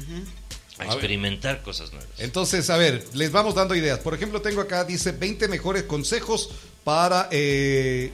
A 0.78 0.84
experimentar 0.86 1.62
cosas 1.62 1.92
nuevas. 1.92 2.08
Entonces, 2.18 2.70
a 2.70 2.76
ver, 2.76 3.04
les 3.14 3.30
vamos 3.32 3.54
dando 3.54 3.74
ideas. 3.74 3.98
Por 4.00 4.14
ejemplo, 4.14 4.40
tengo 4.42 4.60
acá, 4.60 4.84
dice 4.84 5.12
20 5.12 5.48
mejores 5.48 5.82
consejos 5.84 6.50
para 6.84 7.28
eh, 7.32 8.12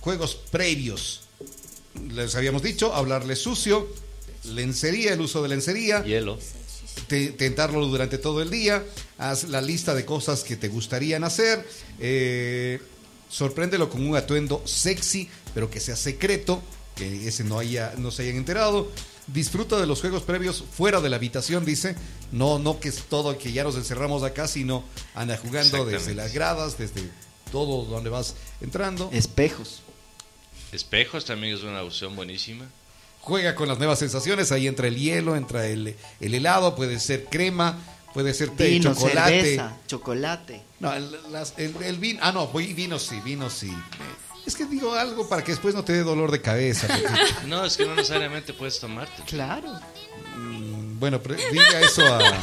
juegos 0.00 0.34
previos. 0.50 1.22
Les 2.12 2.34
habíamos 2.34 2.62
dicho, 2.62 2.94
hablarle 2.94 3.36
sucio, 3.36 3.88
lencería, 4.44 5.12
el 5.12 5.20
uso 5.20 5.42
de 5.42 5.48
lencería, 5.48 6.02
Hielo. 6.04 6.38
te- 7.06 7.30
tentarlo 7.32 7.86
durante 7.86 8.18
todo 8.18 8.42
el 8.42 8.50
día, 8.50 8.84
haz 9.18 9.44
la 9.44 9.60
lista 9.62 9.94
de 9.94 10.04
cosas 10.04 10.42
que 10.42 10.56
te 10.56 10.68
gustarían 10.68 11.24
hacer, 11.24 11.66
eh, 12.00 12.80
sorpréndelo 13.28 13.88
con 13.88 14.04
un 14.06 14.16
atuendo 14.16 14.60
sexy, 14.66 15.28
pero 15.54 15.70
que 15.70 15.80
sea 15.80 15.96
secreto, 15.96 16.62
que 16.96 17.28
ese 17.28 17.44
no 17.44 17.58
haya, 17.58 17.94
no 17.96 18.10
se 18.10 18.22
hayan 18.24 18.36
enterado. 18.36 18.90
Disfruta 19.26 19.80
de 19.80 19.86
los 19.86 20.00
juegos 20.00 20.22
previos 20.22 20.62
fuera 20.76 21.00
de 21.00 21.08
la 21.08 21.16
habitación, 21.16 21.64
dice. 21.64 21.96
No, 22.30 22.58
no 22.58 22.78
que 22.80 22.88
es 22.90 23.04
todo 23.08 23.36
que 23.38 23.52
ya 23.52 23.64
nos 23.64 23.76
encerramos 23.76 24.22
acá, 24.22 24.46
sino 24.48 24.84
anda 25.14 25.36
jugando 25.38 25.84
desde 25.86 26.14
las 26.14 26.32
gradas, 26.34 26.76
desde 26.76 27.08
todo 27.50 27.84
donde 27.84 28.10
vas 28.10 28.34
entrando. 28.60 29.08
Espejos. 29.12 29.80
Espejos 30.72 31.24
también 31.24 31.54
es 31.54 31.62
una 31.62 31.82
opción 31.82 32.16
buenísima. 32.16 32.66
Juega 33.20 33.54
con 33.54 33.68
las 33.68 33.78
nuevas 33.78 33.98
sensaciones, 33.98 34.52
ahí 34.52 34.66
entra 34.66 34.88
el 34.88 34.96
hielo, 34.96 35.36
entra 35.36 35.66
el, 35.66 35.96
el 36.20 36.34
helado, 36.34 36.74
puede 36.74 37.00
ser 37.00 37.24
crema, 37.26 37.78
puede 38.12 38.34
ser 38.34 38.50
té, 38.50 38.68
Vino, 38.68 38.92
chocolate. 38.92 39.40
cerveza, 39.40 39.76
chocolate. 39.86 40.62
No, 40.80 40.92
el, 40.92 41.16
las- 41.32 41.54
el- 41.56 41.74
el 41.82 41.96
vino, 41.98 42.20
ah, 42.22 42.32
no, 42.32 42.48
voy- 42.48 42.74
vino 42.74 42.98
sí, 42.98 43.20
vino 43.24 43.48
sí. 43.48 43.72
Es 44.46 44.54
que 44.56 44.66
digo 44.66 44.92
algo 44.94 45.28
para 45.28 45.42
que 45.42 45.52
después 45.52 45.74
no 45.74 45.84
te 45.84 45.92
dé 45.94 46.00
dolor 46.02 46.30
de 46.30 46.40
cabeza. 46.40 46.86
porque- 46.86 47.46
No, 47.46 47.64
es 47.64 47.76
que 47.76 47.86
no 47.86 47.94
necesariamente 47.94 48.52
puedes 48.52 48.78
tomarte. 48.78 49.22
Claro. 49.24 49.72
mm, 50.36 50.98
bueno, 50.98 51.20
pero 51.22 51.36
diga 51.50 51.80
eso 51.80 52.02
a... 52.14 52.40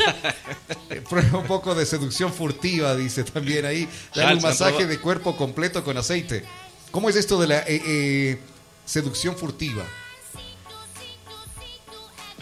eh, 0.90 1.02
prueba 1.08 1.38
un 1.40 1.46
poco 1.48 1.76
de 1.76 1.86
seducción 1.86 2.34
furtiva, 2.34 2.96
dice 2.96 3.24
también 3.24 3.66
ahí. 3.66 3.88
Dale 4.16 4.36
un 4.36 4.42
masaje 4.42 4.88
de 4.88 5.00
cuerpo 5.00 5.38
completo 5.38 5.84
con 5.84 5.98
aceite. 5.98 6.44
¿Cómo 6.90 7.10
es 7.10 7.16
esto 7.16 7.40
de 7.40 7.48
la 7.48 7.60
eh, 7.60 7.82
eh, 7.86 8.40
seducción 8.86 9.36
furtiva? 9.38 9.84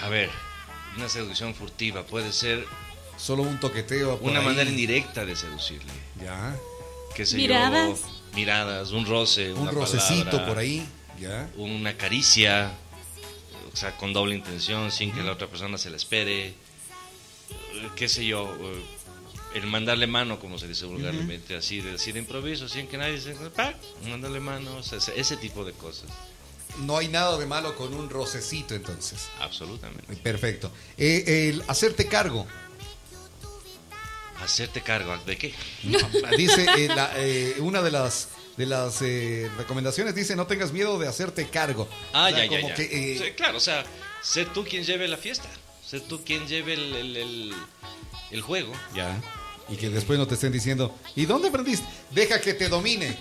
A 0.02 0.08
ver, 0.10 0.30
una 0.98 1.10
seducción 1.10 1.54
furtiva 1.54 2.06
puede 2.06 2.32
ser 2.32 2.66
Solo 3.18 3.44
un 3.44 3.60
toqueteo. 3.60 4.18
una 4.22 4.40
ahí. 4.40 4.46
manera 4.46 4.70
indirecta 4.70 5.26
de 5.26 5.36
seducirle. 5.36 5.92
Ya. 6.22 6.56
¿Qué 7.14 7.26
sé 7.26 7.36
Miradas. 7.36 8.00
yo? 8.00 8.19
Miradas, 8.36 8.92
un 8.92 9.06
roce, 9.06 9.54
Un 9.54 9.62
una 9.62 9.72
rocecito 9.72 10.26
palabra, 10.32 10.46
por 10.48 10.58
ahí. 10.60 10.86
Ya. 11.20 11.50
una 11.58 11.98
caricia, 11.98 12.72
o 13.74 13.76
sea, 13.76 13.98
con 13.98 14.14
doble 14.14 14.36
intención, 14.36 14.92
sin 14.92 15.12
que 15.12 15.22
la 15.22 15.34
otra 15.34 15.48
persona 15.48 15.78
se 15.78 15.90
la 15.90 15.98
espere. 15.98 16.48
Eh, 16.48 16.54
¿Qué 17.96 18.08
sé 18.08 18.26
yo? 18.26 18.56
eh, 18.62 18.84
El 19.56 19.66
mandarle 19.68 20.06
mano, 20.08 20.40
como 20.40 20.58
se 20.60 20.68
dice 20.68 20.86
vulgarmente, 20.86 21.56
así 21.56 21.82
de, 21.82 21.96
así 21.96 22.12
de 22.12 22.20
improviso, 22.20 22.70
sin 22.70 22.88
que 22.88 22.98
nadie 22.98 23.20
se. 23.20 23.34
¡pac! 23.34 23.76
Mandarle 24.08 24.40
mano, 24.40 24.78
o 24.78 24.84
sea, 24.84 25.00
ese, 25.00 25.20
ese 25.20 25.38
tipo 25.38 25.66
de 25.66 25.74
cosas. 25.74 26.10
No 26.82 26.98
hay 26.98 27.08
nada 27.08 27.38
de 27.38 27.46
malo 27.48 27.76
con 27.76 27.94
un 27.94 28.10
rocecito 28.10 28.76
entonces. 28.76 29.28
Absolutamente. 29.40 30.16
Perfecto. 30.18 30.72
Eh, 30.98 31.50
el 31.52 31.64
hacerte 31.68 32.08
cargo. 32.08 32.46
Hacerte 34.42 34.82
cargo, 34.82 35.18
¿de 35.26 35.38
qué? 35.38 35.54
Dice 36.38 36.66
eh, 36.78 36.88
la- 36.88 37.12
eh, 37.18 37.56
una 37.60 37.82
de 37.82 37.92
las 37.92 38.30
de 38.58 38.66
las 38.66 39.02
eh, 39.02 39.50
recomendaciones 39.58 40.14
dice 40.16 40.36
no 40.36 40.46
tengas 40.46 40.72
miedo 40.74 41.00
de 41.00 41.08
hacerte 41.08 41.48
cargo. 41.50 41.88
Ah, 42.14 42.26
O 42.28 42.30
sea, 42.30 42.40
ya, 42.40 42.52
ya, 42.52 42.58
como 42.58 42.70
ya. 42.70 42.76
que, 42.76 42.84
eh, 43.28 43.34
claro, 43.36 43.58
o 43.58 43.62
sea, 43.62 43.86
ser 44.22 44.52
tú 44.52 44.66
quien 44.66 44.84
lleve 44.84 45.08
la 45.08 45.16
fiesta. 45.18 45.48
Ser 45.86 46.02
tú 46.02 46.24
quien 46.26 46.46
lleve 46.48 46.74
el, 46.74 46.96
el, 46.96 47.18
el- 47.18 47.54
el 48.32 48.42
juego. 48.42 48.74
ya. 48.94 49.20
Y 49.70 49.78
que 49.78 49.90
después 49.90 50.18
no 50.18 50.26
te 50.28 50.34
estén 50.34 50.52
diciendo, 50.52 50.96
¿y 51.16 51.26
dónde 51.28 51.50
aprendiste? 51.50 51.86
Deja 52.10 52.42
que 52.42 52.54
te 52.56 52.70
domine. 52.70 53.16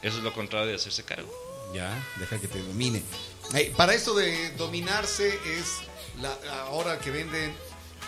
Eso 0.00 0.18
es 0.18 0.22
lo 0.22 0.32
contrario 0.32 0.68
de 0.68 0.76
hacerse 0.76 1.02
cargo. 1.02 1.28
Ya, 1.74 1.92
deja 2.18 2.38
que 2.40 2.46
te 2.48 2.62
domine. 2.62 3.02
Para 3.76 3.94
esto 3.94 4.14
de 4.14 4.52
dominarse 4.52 5.28
es 5.58 5.66
la 6.22 6.32
ahora 6.62 6.98
que 7.00 7.10
venden 7.10 7.52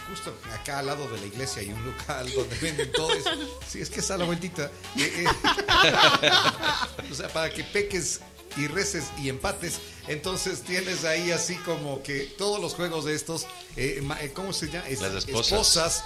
justo 0.09 0.35
acá 0.53 0.79
al 0.81 0.87
lado 0.87 1.09
de 1.11 1.21
la 1.21 1.27
iglesia 1.27 1.63
hay 1.63 1.71
un 1.71 1.85
local 1.85 2.31
donde 2.35 2.57
venden 2.59 2.91
todo 2.93 3.13
eso. 3.13 3.31
Sí, 3.69 3.81
es 3.81 3.89
que 3.91 4.01
es 4.01 4.11
a 4.11 4.19
la 4.19 4.25
vueltita. 4.25 4.71
Eh, 4.99 5.25
eh. 5.25 5.27
o 7.11 7.15
sea, 7.15 7.29
para 7.29 7.51
que 7.53 7.65
peques 7.65 8.21
y 8.57 8.67
reces 8.67 9.05
y 9.23 9.29
empates. 9.29 9.81
Entonces 10.09 10.63
tienes 10.63 11.05
ahí 11.05 11.31
así 11.31 11.55
como 11.57 12.03
que 12.03 12.35
todos 12.37 12.61
los 12.61 12.75
juegos 12.75 13.05
de 13.05 13.15
estos, 13.15 13.45
eh, 13.77 14.03
eh, 14.21 14.33
¿cómo 14.35 14.53
se 14.53 14.67
llama? 14.71 14.87
Es- 14.89 15.01
Las 15.01 15.15
esposas. 15.25 15.47
esposas 15.53 16.05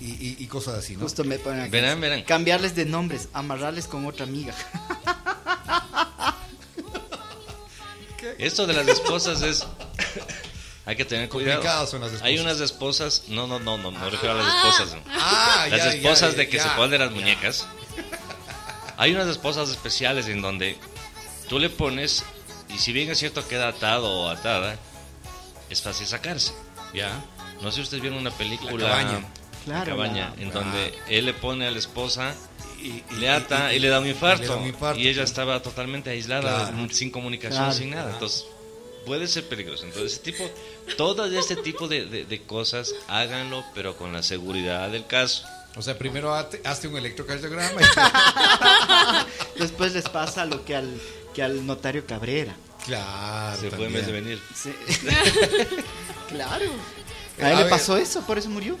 y, 0.00 0.10
y- 0.12 0.36
y 0.38 0.46
cosas 0.46 0.74
así, 0.76 0.94
¿no? 0.94 1.02
Justo 1.02 1.24
me 1.24 1.38
ponen 1.38 1.62
aquí. 1.62 1.70
Verán, 1.70 2.00
verán. 2.00 2.22
Cambiarles 2.22 2.76
de 2.76 2.84
nombres, 2.84 3.28
amarrarles 3.32 3.86
con 3.88 4.06
otra 4.06 4.24
amiga. 4.26 4.54
Esto 8.38 8.66
de 8.66 8.74
las 8.74 8.86
esposas 8.88 9.42
es. 9.42 9.66
Hay 10.88 10.96
que 10.96 11.04
tener 11.04 11.28
cuidado. 11.28 11.86
Son 11.86 12.00
las. 12.00 12.22
Hay 12.22 12.38
unas 12.38 12.58
esposas. 12.60 13.24
No, 13.28 13.46
no, 13.46 13.58
no, 13.58 13.76
no, 13.76 13.90
no 13.90 13.98
me 14.00 14.08
refiero 14.10 14.34
a 14.34 14.42
las 14.42 14.54
esposas. 14.54 14.94
no. 14.94 15.02
Ah, 15.10 15.66
las 15.70 15.78
ya, 15.84 15.90
esposas 15.92 16.30
ya, 16.32 16.38
de 16.38 16.48
que 16.48 16.56
ya, 16.56 16.62
se 16.62 16.68
ponen 16.70 16.98
las 17.00 17.10
ya. 17.10 17.14
muñecas. 17.14 17.66
Hay 18.96 19.12
unas 19.12 19.28
esposas 19.28 19.68
especiales 19.68 20.26
en 20.28 20.40
donde 20.40 20.78
tú 21.48 21.58
le 21.58 21.68
pones. 21.68 22.24
Y 22.70 22.78
si 22.78 22.92
bien 22.94 23.10
es 23.10 23.18
cierto 23.18 23.46
queda 23.46 23.68
atado 23.68 24.10
o 24.10 24.28
atada, 24.30 24.76
es 25.70 25.82
fácil 25.82 26.06
sacarse. 26.06 26.52
Ya. 26.94 27.22
No 27.60 27.70
sé 27.70 27.76
si 27.76 27.82
ustedes 27.82 28.00
vieron 28.02 28.18
una 28.18 28.30
película. 28.30 28.88
La 28.88 28.90
cabaña. 28.96 29.24
Claro, 29.66 29.80
La 29.80 29.84
cabaña, 29.90 30.32
la- 30.36 30.42
en 30.42 30.50
donde 30.50 30.94
él 31.10 31.26
le 31.26 31.34
pone 31.34 31.66
a 31.66 31.70
la 31.70 31.78
esposa, 31.78 32.34
Y, 32.80 32.86
y- 32.88 33.04
le 33.18 33.28
ata 33.28 33.72
y- 33.72 33.76
y, 33.76 33.78
le 33.80 33.88
da 33.88 33.98
un 34.00 34.06
y 34.06 34.10
infarto. 34.10 34.42
le 34.42 34.48
da 34.48 34.56
un 34.56 34.66
infarto. 34.68 34.98
Y 35.00 35.08
ella 35.08 35.22
estaba 35.24 35.60
totalmente 35.60 36.08
aislada, 36.10 36.70
Claro. 36.70 36.88
sin 36.94 37.10
comunicación, 37.10 37.64
Claro. 37.64 37.76
sin 37.78 37.90
nada. 37.90 38.12
Entonces, 38.12 38.44
puede 39.08 39.26
ser 39.26 39.48
peligroso. 39.48 39.84
Entonces, 39.84 40.12
ese 40.12 40.20
tipo, 40.22 40.48
todo 40.96 41.24
este 41.26 41.56
tipo 41.56 41.88
de, 41.88 42.04
de- 42.06 42.24
de 42.24 42.42
cosas, 42.42 42.94
háganlo, 43.08 43.64
pero 43.74 43.96
con 43.96 44.12
la 44.12 44.22
seguridad 44.22 44.88
del 44.90 45.06
caso. 45.06 45.44
O 45.76 45.82
sea, 45.82 45.98
primero 45.98 46.34
hazte, 46.34 46.60
hazte 46.64 46.86
un 46.88 46.96
electrocardiograma. 46.96 47.80
y- 47.82 49.58
Después 49.58 49.92
les 49.94 50.08
pasa 50.08 50.44
lo 50.44 50.64
que 50.64 50.76
al, 50.76 51.00
que 51.34 51.42
al 51.42 51.66
notario 51.66 52.06
Cabrera. 52.06 52.54
claro. 52.84 53.60
Se 53.60 53.70
fue 53.70 53.86
en 53.86 53.92
también. 53.92 53.92
vez 53.94 54.06
de 54.06 54.12
venir. 54.12 54.42
Sí. 54.54 54.72
claro. 56.28 56.66
A 57.40 57.44
A 57.46 57.50
él 57.50 57.56
le 57.56 57.62
ver. 57.64 57.70
pasó 57.70 57.96
eso, 57.96 58.22
por 58.26 58.38
eso 58.38 58.48
murió. 58.50 58.76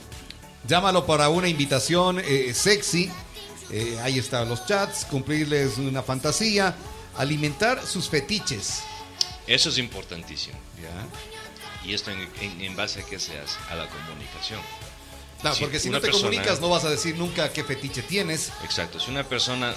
Llámalo 0.66 1.06
para 1.06 1.28
una 1.28 1.48
invitación 1.48 2.20
eh, 2.24 2.52
sexy. 2.54 3.10
Eh, 3.70 3.98
ahí 4.02 4.18
están 4.18 4.48
los 4.48 4.66
chats. 4.66 5.04
Cumplirles 5.04 5.78
una 5.78 6.02
fantasía. 6.02 6.74
Alimentar 7.16 7.86
sus 7.86 8.08
fetiches. 8.08 8.80
Eso 9.48 9.70
es 9.70 9.78
importantísimo. 9.78 10.58
Ya. 10.80 11.88
Y 11.88 11.94
esto 11.94 12.10
en, 12.10 12.28
en- 12.40 12.60
en 12.60 12.76
base 12.76 13.00
a 13.00 13.06
qué 13.06 13.18
se 13.18 13.38
hace, 13.38 13.56
a 13.70 13.74
la 13.74 13.88
comunicación. 13.88 14.60
No, 15.42 15.54
Sí, 15.54 15.60
porque 15.62 15.78
si 15.80 15.88
no 15.90 16.00
te 16.00 16.08
persona- 16.08 16.28
comunicas, 16.30 16.60
no 16.60 16.68
vas 16.68 16.84
a 16.84 16.90
decir 16.90 17.16
nunca 17.16 17.52
qué 17.52 17.64
fetiche 17.64 18.02
tienes. 18.02 18.52
Exacto, 18.64 18.98
si 19.00 19.10
una 19.10 19.24
persona 19.24 19.74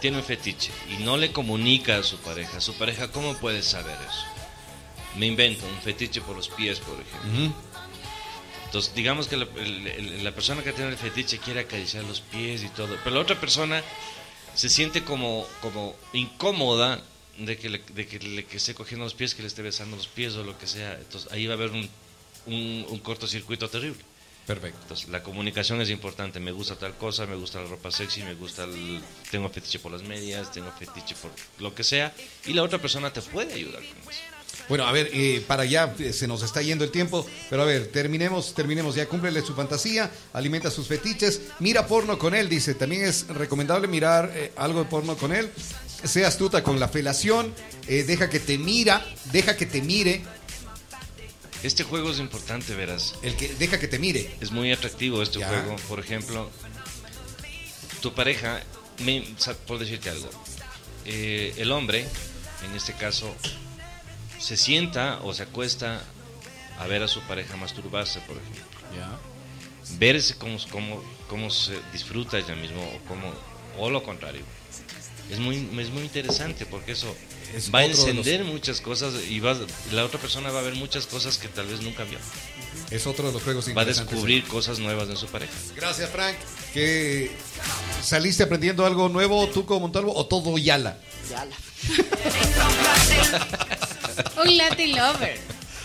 tiene 0.00 0.18
un 0.18 0.24
fetiche 0.24 0.70
y 0.90 1.02
no 1.02 1.16
le 1.16 1.32
comunica 1.32 1.96
a 1.98 2.02
su 2.02 2.18
pareja, 2.18 2.60
su 2.60 2.74
pareja, 2.74 3.08
¿cómo 3.12 3.34
puede 3.36 3.62
saber 3.62 3.96
eso? 4.08 4.24
Me 5.16 5.26
invento 5.26 5.64
un 5.66 5.80
fetiche 5.82 6.20
por 6.20 6.34
los 6.36 6.48
pies, 6.48 6.80
por 6.80 6.94
ejemplo. 7.00 7.54
Entonces, 8.66 8.92
digamos 8.94 9.28
que 9.28 9.36
la, 9.36 9.46
el- 9.56 10.24
la 10.24 10.32
persona 10.32 10.62
que 10.64 10.72
tiene 10.72 10.90
el 10.90 10.96
fetiche 10.98 11.38
quiere 11.38 11.60
acariciar 11.60 12.02
los 12.04 12.20
pies 12.20 12.62
y 12.64 12.68
todo, 12.68 12.98
pero 13.04 13.14
la 13.16 13.22
otra 13.22 13.38
persona 13.40 13.82
se 14.54 14.68
siente 14.68 15.04
como, 15.04 15.46
como 15.62 15.94
incómoda 16.12 17.00
de 17.38 17.56
que, 17.56 17.68
le, 17.68 17.78
de 17.78 18.06
que 18.06 18.18
le 18.18 18.44
que 18.44 18.56
esté 18.56 18.74
cogiendo 18.74 19.04
los 19.04 19.14
pies, 19.14 19.34
que 19.34 19.42
le 19.42 19.48
esté 19.48 19.62
besando 19.62 19.96
los 19.96 20.08
pies 20.08 20.34
o 20.34 20.44
lo 20.44 20.56
que 20.58 20.66
sea. 20.66 20.94
Entonces, 20.94 21.30
ahí 21.32 21.46
va 21.46 21.54
a 21.54 21.56
haber 21.56 21.70
un, 21.70 21.88
un, 22.46 22.86
un 22.88 22.98
cortocircuito 23.00 23.68
terrible. 23.68 24.00
Perfecto. 24.46 24.78
Entonces, 24.82 25.08
la 25.08 25.22
comunicación 25.22 25.80
es 25.80 25.88
importante. 25.88 26.38
Me 26.38 26.52
gusta 26.52 26.76
tal 26.76 26.96
cosa, 26.96 27.26
me 27.26 27.34
gusta 27.34 27.62
la 27.62 27.68
ropa 27.68 27.90
sexy, 27.90 28.22
me 28.22 28.34
gusta 28.34 28.64
el... 28.64 29.00
Tengo 29.30 29.48
fetiche 29.48 29.78
por 29.78 29.90
las 29.92 30.02
medias, 30.02 30.52
tengo 30.52 30.70
fetiche 30.72 31.14
por 31.14 31.30
lo 31.60 31.74
que 31.74 31.82
sea. 31.82 32.14
Y 32.44 32.52
la 32.52 32.62
otra 32.62 32.78
persona 32.78 33.10
te 33.12 33.22
puede 33.22 33.54
ayudar 33.54 33.82
con 33.82 34.12
eso. 34.12 34.20
Bueno, 34.68 34.86
a 34.86 34.92
ver, 34.92 35.10
eh, 35.12 35.42
para 35.46 35.62
allá 35.64 35.94
eh, 35.98 36.12
se 36.12 36.26
nos 36.26 36.42
está 36.42 36.62
yendo 36.62 36.84
el 36.84 36.90
tiempo, 36.90 37.26
pero 37.50 37.62
a 37.62 37.66
ver, 37.66 37.88
terminemos, 37.88 38.54
terminemos 38.54 38.94
ya, 38.94 39.06
cúmplele 39.06 39.42
su 39.42 39.54
fantasía, 39.54 40.10
alimenta 40.32 40.70
sus 40.70 40.86
fetiches, 40.88 41.40
mira 41.60 41.86
porno 41.86 42.18
con 42.18 42.34
él, 42.34 42.48
dice, 42.48 42.74
también 42.74 43.04
es 43.04 43.26
recomendable 43.28 43.88
mirar 43.88 44.32
eh, 44.34 44.52
algo 44.56 44.78
de 44.80 44.86
porno 44.88 45.16
con 45.16 45.34
él, 45.34 45.50
sea 46.04 46.28
astuta 46.28 46.62
con 46.62 46.80
la 46.80 46.88
felación, 46.88 47.52
eh, 47.88 48.04
deja 48.04 48.30
que 48.30 48.40
te 48.40 48.56
mira, 48.58 49.04
deja 49.32 49.56
que 49.56 49.66
te 49.66 49.82
mire, 49.82 50.22
Este 51.62 51.82
juego 51.84 52.10
es 52.10 52.18
importante, 52.18 52.74
verás. 52.74 53.14
el 53.22 53.36
que 53.36 53.48
deja 53.54 53.78
que 53.78 53.88
te 53.88 53.98
mire. 53.98 54.34
Es 54.40 54.50
muy 54.50 54.70
atractivo 54.72 55.22
este 55.22 55.38
Ya. 55.40 55.48
juego. 55.48 55.76
Por 55.88 55.98
ejemplo, 56.00 56.50
tu 58.02 58.12
pareja, 58.14 58.62
me- 59.02 59.24
por 59.66 59.78
decirte 59.78 60.10
algo, 60.10 60.28
el 61.06 61.72
hombre, 61.72 62.06
en 62.68 62.74
este 62.76 62.92
caso, 62.94 63.34
se 64.44 64.56
sienta 64.56 65.20
o 65.22 65.32
se 65.32 65.44
acuesta 65.44 66.02
a 66.78 66.86
ver 66.86 67.02
a 67.02 67.08
su 67.08 67.20
pareja 67.22 67.56
masturbarse, 67.56 68.20
por 68.20 68.36
ejemplo. 68.36 68.62
Ya. 68.94 69.18
Verse 69.98 70.34
cómo, 70.36 70.58
cómo, 70.70 71.02
cómo 71.28 71.50
se 71.50 71.78
disfruta 71.92 72.38
ella 72.38 72.54
mismo 72.54 72.82
o, 72.82 72.98
cómo, 73.08 73.32
o 73.78 73.90
lo 73.90 74.02
contrario. 74.02 74.42
Es 75.30 75.38
muy, 75.38 75.56
es 75.78 75.88
muy 75.90 76.02
interesante 76.02 76.66
porque 76.66 76.92
eso 76.92 77.14
Es 77.54 77.72
va 77.74 77.78
a 77.78 77.82
de 77.82 77.88
los- 77.88 78.00
encender 78.00 78.44
muchas 78.44 78.80
cosas 78.82 79.14
y 79.28 79.40
va, 79.40 79.56
la 79.92 80.04
otra 80.04 80.20
persona 80.20 80.50
va 80.50 80.58
a 80.58 80.62
ver 80.62 80.74
muchas 80.74 81.06
cosas 81.06 81.38
que 81.38 81.48
tal 81.48 81.66
vez 81.66 81.80
nunca 81.80 82.04
vio. 82.04 82.18
Es 82.90 83.06
otro 83.06 83.28
de 83.28 83.32
los 83.32 83.42
juegos 83.42 83.66
Va 83.74 83.82
a 83.82 83.84
descubrir 83.86 84.44
cosas 84.44 84.78
nuevas 84.78 85.08
en 85.08 85.16
su 85.16 85.26
pareja. 85.28 85.52
Gracias, 85.74 86.10
Frank. 86.10 86.36
¿Que 86.74 87.30
saliste 88.02 88.42
aprendiendo 88.42 88.84
algo 88.84 89.08
nuevo 89.08 89.48
tú 89.48 89.64
como 89.64 89.80
Montalvo 89.80 90.14
o 90.14 90.26
todo 90.26 90.58
Yala? 90.58 90.98
Ya 91.30 91.46
la. 91.46 91.56
Un 94.36 94.56
Latin 94.56 94.92
lover. 94.94 95.53